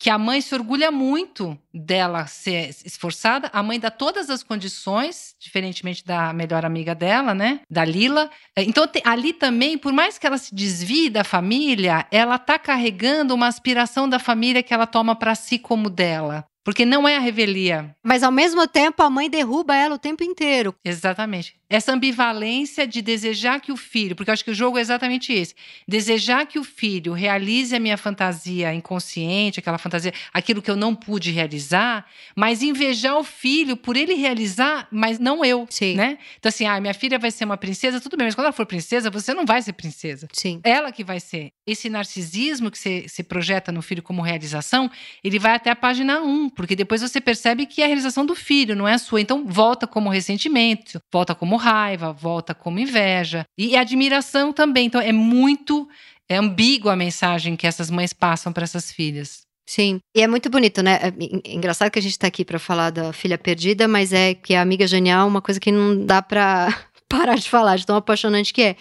que 0.00 0.08
a 0.08 0.16
mãe 0.16 0.40
se 0.40 0.54
orgulha 0.54 0.90
muito 0.90 1.58
dela 1.74 2.26
ser 2.26 2.70
esforçada, 2.86 3.50
a 3.52 3.62
mãe 3.62 3.78
dá 3.78 3.90
todas 3.90 4.30
as 4.30 4.42
condições, 4.42 5.34
diferentemente 5.38 6.02
da 6.02 6.32
melhor 6.32 6.64
amiga 6.64 6.94
dela, 6.94 7.34
né, 7.34 7.60
da 7.70 7.84
Lila. 7.84 8.30
É, 8.56 8.62
então 8.62 8.88
ali 9.04 9.34
também, 9.34 9.76
por 9.76 9.92
mais 9.92 10.16
que 10.16 10.26
ela 10.26 10.38
se 10.38 10.54
desvie 10.54 11.10
da 11.10 11.22
família, 11.22 12.06
ela 12.10 12.38
tá 12.38 12.58
carregando 12.58 13.34
uma 13.34 13.46
aspiração 13.46 14.08
da 14.08 14.18
família 14.18 14.62
que 14.62 14.72
ela 14.72 14.86
toma 14.86 15.14
para 15.14 15.34
si 15.34 15.58
como 15.58 15.90
dela. 15.90 16.46
Porque 16.64 16.86
não 16.86 17.06
é 17.06 17.16
a 17.16 17.20
revelia. 17.20 17.94
Mas 18.02 18.22
ao 18.22 18.32
mesmo 18.32 18.66
tempo 18.66 19.02
a 19.02 19.10
mãe 19.10 19.28
derruba 19.28 19.76
ela 19.76 19.96
o 19.96 19.98
tempo 19.98 20.24
inteiro. 20.24 20.74
Exatamente. 20.82 21.59
Essa 21.70 21.92
ambivalência 21.92 22.84
de 22.84 23.00
desejar 23.00 23.60
que 23.60 23.70
o 23.70 23.76
filho, 23.76 24.16
porque 24.16 24.28
eu 24.28 24.32
acho 24.32 24.44
que 24.44 24.50
o 24.50 24.54
jogo 24.54 24.76
é 24.76 24.80
exatamente 24.80 25.32
esse: 25.32 25.54
desejar 25.86 26.44
que 26.44 26.58
o 26.58 26.64
filho 26.64 27.12
realize 27.12 27.74
a 27.74 27.78
minha 27.78 27.96
fantasia 27.96 28.74
inconsciente, 28.74 29.60
aquela 29.60 29.78
fantasia, 29.78 30.12
aquilo 30.34 30.60
que 30.60 30.70
eu 30.70 30.74
não 30.74 30.96
pude 30.96 31.30
realizar, 31.30 32.04
mas 32.34 32.60
invejar 32.60 33.16
o 33.16 33.22
filho 33.22 33.76
por 33.76 33.96
ele 33.96 34.14
realizar, 34.14 34.88
mas 34.90 35.20
não 35.20 35.44
eu. 35.44 35.64
Sim. 35.70 35.94
Né? 35.94 36.18
Então, 36.38 36.48
assim, 36.48 36.66
ah, 36.66 36.80
minha 36.80 36.92
filha 36.92 37.20
vai 37.20 37.30
ser 37.30 37.44
uma 37.44 37.56
princesa, 37.56 38.00
tudo 38.00 38.16
bem, 38.16 38.26
mas 38.26 38.34
quando 38.34 38.46
ela 38.46 38.52
for 38.52 38.66
princesa, 38.66 39.08
você 39.08 39.32
não 39.32 39.46
vai 39.46 39.62
ser 39.62 39.72
princesa. 39.74 40.26
Sim. 40.32 40.60
Ela 40.64 40.90
que 40.90 41.04
vai 41.04 41.20
ser. 41.20 41.52
Esse 41.64 41.88
narcisismo 41.88 42.68
que 42.68 42.78
você, 42.78 43.04
se 43.06 43.22
projeta 43.22 43.70
no 43.70 43.80
filho 43.80 44.02
como 44.02 44.22
realização, 44.22 44.90
ele 45.22 45.38
vai 45.38 45.54
até 45.54 45.70
a 45.70 45.76
página 45.76 46.20
1 46.20 46.50
porque 46.50 46.74
depois 46.74 47.00
você 47.00 47.20
percebe 47.20 47.64
que 47.64 47.80
é 47.80 47.84
a 47.84 47.86
realização 47.86 48.26
do 48.26 48.34
filho, 48.34 48.74
não 48.74 48.88
é 48.88 48.94
a 48.94 48.98
sua. 48.98 49.20
Então 49.20 49.46
volta 49.46 49.86
como 49.86 50.10
ressentimento, 50.10 51.00
volta 51.12 51.32
como 51.32 51.59
raiva, 51.60 52.12
volta 52.12 52.54
como 52.54 52.78
inveja 52.78 53.44
e 53.58 53.76
admiração 53.76 54.52
também. 54.52 54.86
Então 54.86 55.00
é 55.00 55.12
muito 55.12 55.88
é 56.28 56.36
ambígua 56.36 56.92
a 56.92 56.96
mensagem 56.96 57.56
que 57.56 57.66
essas 57.66 57.90
mães 57.90 58.12
passam 58.12 58.52
para 58.52 58.64
essas 58.64 58.92
filhas. 58.92 59.42
Sim, 59.68 60.00
e 60.16 60.20
é 60.20 60.26
muito 60.26 60.50
bonito, 60.50 60.82
né? 60.82 60.98
É 61.02 61.52
engraçado 61.54 61.90
que 61.90 61.98
a 61.98 62.02
gente 62.02 62.12
está 62.12 62.26
aqui 62.26 62.44
para 62.44 62.58
falar 62.58 62.90
da 62.90 63.12
filha 63.12 63.38
perdida, 63.38 63.86
mas 63.86 64.12
é 64.12 64.34
que 64.34 64.54
a 64.54 64.62
amiga 64.62 64.86
genial 64.86 65.22
é 65.22 65.30
uma 65.30 65.40
coisa 65.40 65.60
que 65.60 65.70
não 65.70 66.04
dá 66.04 66.20
para 66.20 66.68
parar 67.08 67.36
de 67.36 67.48
falar, 67.48 67.76
de 67.76 67.86
tão 67.86 67.96
apaixonante 67.96 68.52
que 68.52 68.62
é. 68.62 68.76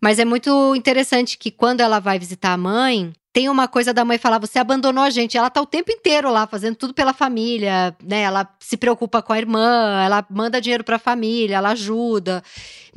Mas 0.00 0.18
é 0.18 0.24
muito 0.24 0.74
interessante 0.76 1.36
que 1.36 1.50
quando 1.50 1.80
ela 1.80 1.98
vai 1.98 2.18
visitar 2.18 2.52
a 2.52 2.56
mãe, 2.56 3.12
tem 3.38 3.48
uma 3.48 3.68
coisa 3.68 3.94
da 3.94 4.04
mãe 4.04 4.18
falar: 4.18 4.40
você 4.40 4.58
abandonou 4.58 5.04
a 5.04 5.10
gente. 5.10 5.38
Ela 5.38 5.48
tá 5.48 5.62
o 5.62 5.66
tempo 5.66 5.92
inteiro 5.92 6.28
lá 6.28 6.44
fazendo 6.44 6.74
tudo 6.74 6.92
pela 6.92 7.12
família, 7.12 7.96
né? 8.02 8.22
Ela 8.22 8.48
se 8.58 8.76
preocupa 8.76 9.22
com 9.22 9.32
a 9.32 9.38
irmã, 9.38 10.02
ela 10.04 10.26
manda 10.28 10.60
dinheiro 10.60 10.82
pra 10.82 10.98
família, 10.98 11.54
ela 11.54 11.68
ajuda. 11.68 12.42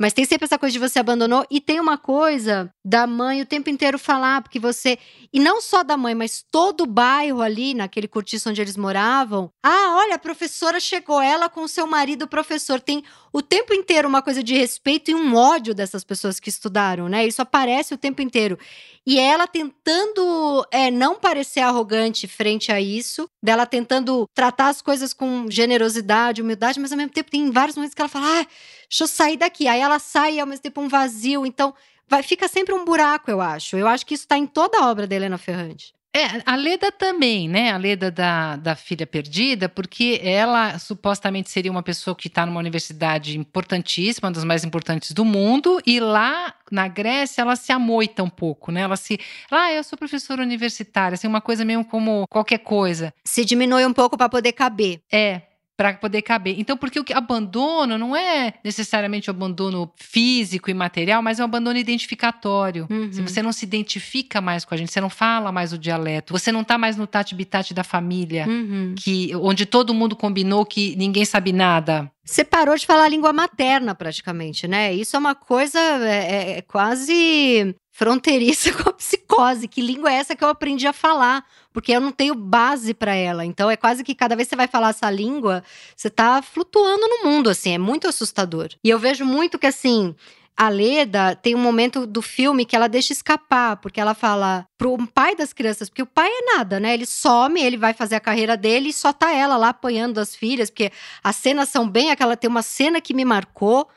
Mas 0.02 0.12
tem 0.12 0.24
sempre 0.24 0.46
essa 0.46 0.58
coisa 0.58 0.72
de 0.72 0.80
você 0.80 0.98
abandonou. 0.98 1.46
E 1.48 1.60
tem 1.60 1.78
uma 1.78 1.96
coisa 1.96 2.68
da 2.84 3.06
mãe 3.06 3.40
o 3.40 3.46
tempo 3.46 3.70
inteiro 3.70 4.00
falar, 4.00 4.42
porque 4.42 4.58
você. 4.58 4.98
E 5.32 5.38
não 5.38 5.60
só 5.60 5.84
da 5.84 5.96
mãe, 5.96 6.12
mas 6.12 6.44
todo 6.50 6.80
o 6.80 6.86
bairro 6.88 7.40
ali, 7.40 7.72
naquele 7.72 8.08
cortiço 8.08 8.50
onde 8.50 8.60
eles 8.60 8.76
moravam. 8.76 9.48
Ah, 9.62 9.94
olha, 9.98 10.16
a 10.16 10.18
professora 10.18 10.80
chegou, 10.80 11.22
ela 11.22 11.48
com 11.48 11.62
o 11.62 11.68
seu 11.68 11.86
marido 11.86 12.26
professor. 12.26 12.80
Tem 12.80 13.04
o 13.32 13.40
tempo 13.40 13.72
inteiro 13.72 14.08
uma 14.08 14.20
coisa 14.20 14.42
de 14.42 14.54
respeito 14.54 15.12
e 15.12 15.14
um 15.14 15.36
ódio 15.36 15.72
dessas 15.72 16.02
pessoas 16.02 16.40
que 16.40 16.48
estudaram, 16.48 17.08
né? 17.08 17.24
Isso 17.24 17.40
aparece 17.40 17.94
o 17.94 17.98
tempo 17.98 18.20
inteiro. 18.20 18.58
E 19.06 19.18
ela 19.18 19.46
tentando 19.46 20.66
é, 20.70 20.90
não 20.90 21.18
parecer 21.18 21.60
arrogante 21.60 22.28
frente 22.28 22.70
a 22.70 22.80
isso, 22.80 23.28
dela 23.42 23.66
tentando 23.66 24.28
tratar 24.34 24.68
as 24.68 24.82
coisas 24.82 25.12
com 25.12 25.46
generosidade, 25.48 26.42
humildade, 26.42 26.78
mas 26.78 26.92
ao 26.92 26.98
mesmo 26.98 27.12
tempo 27.12 27.30
tem 27.30 27.50
vários 27.50 27.76
momentos 27.76 27.94
que 27.94 28.02
ela 28.02 28.08
fala: 28.08 28.40
ah, 28.40 28.46
deixa 28.92 29.04
eu 29.04 29.08
sair 29.08 29.38
daqui. 29.38 29.66
Aí 29.66 29.80
ela 29.80 29.98
sai 29.98 30.38
ao 30.38 30.46
mesmo 30.46 30.62
tempo 30.62 30.80
um 30.82 30.88
vazio. 30.88 31.46
Então, 31.46 31.74
vai, 32.06 32.22
fica 32.22 32.46
sempre 32.46 32.74
um 32.74 32.84
buraco, 32.84 33.30
eu 33.30 33.40
acho. 33.40 33.76
Eu 33.76 33.88
acho 33.88 34.04
que 34.04 34.14
isso 34.14 34.24
está 34.24 34.36
em 34.36 34.46
toda 34.46 34.78
a 34.78 34.90
obra 34.90 35.06
da 35.06 35.16
Helena 35.16 35.38
Ferrante. 35.38 35.94
É, 36.14 36.42
a 36.44 36.56
Leda 36.56 36.92
também, 36.92 37.48
né? 37.48 37.70
A 37.72 37.78
Leda 37.78 38.10
da, 38.10 38.56
da 38.56 38.76
filha 38.76 39.06
perdida, 39.06 39.66
porque 39.66 40.20
ela 40.22 40.78
supostamente 40.78 41.48
seria 41.48 41.70
uma 41.70 41.82
pessoa 41.82 42.14
que 42.14 42.28
está 42.28 42.44
numa 42.44 42.60
universidade 42.60 43.38
importantíssima, 43.38 44.28
uma 44.28 44.34
das 44.34 44.44
mais 44.44 44.62
importantes 44.62 45.12
do 45.12 45.24
mundo, 45.24 45.80
e 45.86 45.98
lá 45.98 46.54
na 46.70 46.86
Grécia 46.86 47.40
ela 47.40 47.56
se 47.56 47.72
amoita 47.72 48.22
um 48.22 48.28
pouco, 48.28 48.70
né? 48.70 48.82
Ela 48.82 48.96
se. 48.96 49.18
Ah, 49.50 49.72
eu 49.72 49.82
sou 49.82 49.98
professora 49.98 50.42
universitária, 50.42 51.14
assim, 51.14 51.26
uma 51.26 51.40
coisa 51.40 51.64
mesmo 51.64 51.82
como 51.82 52.26
qualquer 52.28 52.58
coisa. 52.58 53.14
Se 53.24 53.42
diminui 53.42 53.86
um 53.86 53.92
pouco 53.94 54.14
para 54.14 54.28
poder 54.28 54.52
caber. 54.52 55.00
É, 55.10 55.40
para 55.76 55.94
poder 55.94 56.22
caber. 56.22 56.58
Então, 56.58 56.76
porque 56.76 57.00
o 57.00 57.04
abandono 57.14 57.96
não 57.96 58.14
é 58.14 58.54
necessariamente 58.64 59.30
o 59.30 59.32
abandono 59.32 59.90
físico 59.96 60.70
e 60.70 60.74
material, 60.74 61.22
mas 61.22 61.40
é 61.40 61.42
um 61.42 61.46
abandono 61.46 61.78
identificatório. 61.78 62.86
Uhum. 62.90 63.12
Se 63.12 63.22
você 63.22 63.42
não 63.42 63.52
se 63.52 63.64
identifica 63.64 64.40
mais 64.40 64.64
com 64.64 64.74
a 64.74 64.76
gente, 64.76 64.92
você 64.92 65.00
não 65.00 65.10
fala 65.10 65.50
mais 65.50 65.72
o 65.72 65.78
dialeto, 65.78 66.32
você 66.32 66.52
não 66.52 66.62
tá 66.62 66.76
mais 66.76 66.96
no 66.96 67.06
tati-bitate 67.06 67.74
da 67.74 67.82
família, 67.82 68.46
uhum. 68.46 68.94
que 68.96 69.34
onde 69.36 69.66
todo 69.66 69.94
mundo 69.94 70.14
combinou 70.14 70.64
que 70.64 70.94
ninguém 70.96 71.24
sabe 71.24 71.52
nada. 71.52 72.10
Você 72.24 72.44
parou 72.44 72.76
de 72.76 72.86
falar 72.86 73.04
a 73.04 73.08
língua 73.08 73.32
materna, 73.32 73.94
praticamente, 73.94 74.68
né? 74.68 74.94
Isso 74.94 75.16
é 75.16 75.18
uma 75.18 75.34
coisa 75.34 75.78
é, 75.78 76.58
é 76.58 76.62
quase 76.62 77.74
fronteiriça 77.92 78.72
com 78.82 78.88
a 78.88 78.92
psicose. 78.92 79.68
Que 79.68 79.80
língua 79.80 80.10
é 80.10 80.16
essa 80.16 80.34
que 80.34 80.42
eu 80.42 80.48
aprendi 80.48 80.86
a 80.86 80.92
falar? 80.92 81.44
Porque 81.72 81.92
eu 81.92 82.00
não 82.00 82.10
tenho 82.10 82.34
base 82.34 82.92
para 82.94 83.14
ela. 83.14 83.44
Então 83.44 83.70
é 83.70 83.76
quase 83.76 84.02
que 84.02 84.14
cada 84.14 84.34
vez 84.34 84.48
que 84.48 84.50
você 84.50 84.56
vai 84.56 84.66
falar 84.66 84.88
essa 84.88 85.10
língua, 85.10 85.62
você 85.94 86.10
tá 86.10 86.42
flutuando 86.42 87.06
no 87.06 87.30
mundo, 87.30 87.48
assim, 87.50 87.74
é 87.74 87.78
muito 87.78 88.08
assustador. 88.08 88.70
E 88.82 88.88
eu 88.88 88.98
vejo 88.98 89.24
muito 89.24 89.58
que 89.58 89.66
assim, 89.66 90.14
a 90.56 90.68
Leda 90.68 91.34
tem 91.36 91.54
um 91.54 91.58
momento 91.58 92.06
do 92.06 92.20
filme 92.20 92.64
que 92.64 92.76
ela 92.76 92.88
deixa 92.88 93.12
escapar, 93.12 93.76
porque 93.76 94.00
ela 94.00 94.14
fala 94.14 94.66
pro 94.76 94.96
pai 95.08 95.34
das 95.34 95.52
crianças, 95.52 95.88
porque 95.88 96.02
o 96.02 96.06
pai 96.06 96.28
é 96.28 96.56
nada, 96.56 96.80
né? 96.80 96.94
Ele 96.94 97.06
some, 97.06 97.62
ele 97.62 97.76
vai 97.76 97.92
fazer 97.92 98.16
a 98.16 98.20
carreira 98.20 98.56
dele 98.56 98.88
e 98.88 98.92
só 98.92 99.12
tá 99.12 99.32
ela 99.32 99.56
lá 99.56 99.68
apanhando 99.68 100.18
as 100.18 100.34
filhas, 100.34 100.70
porque 100.70 100.90
as 101.22 101.36
cenas 101.36 101.68
são 101.68 101.88
bem 101.88 102.10
aquela. 102.10 102.36
Tem 102.36 102.48
uma 102.48 102.62
cena 102.62 103.00
que 103.00 103.14
me 103.14 103.24
marcou 103.24 103.88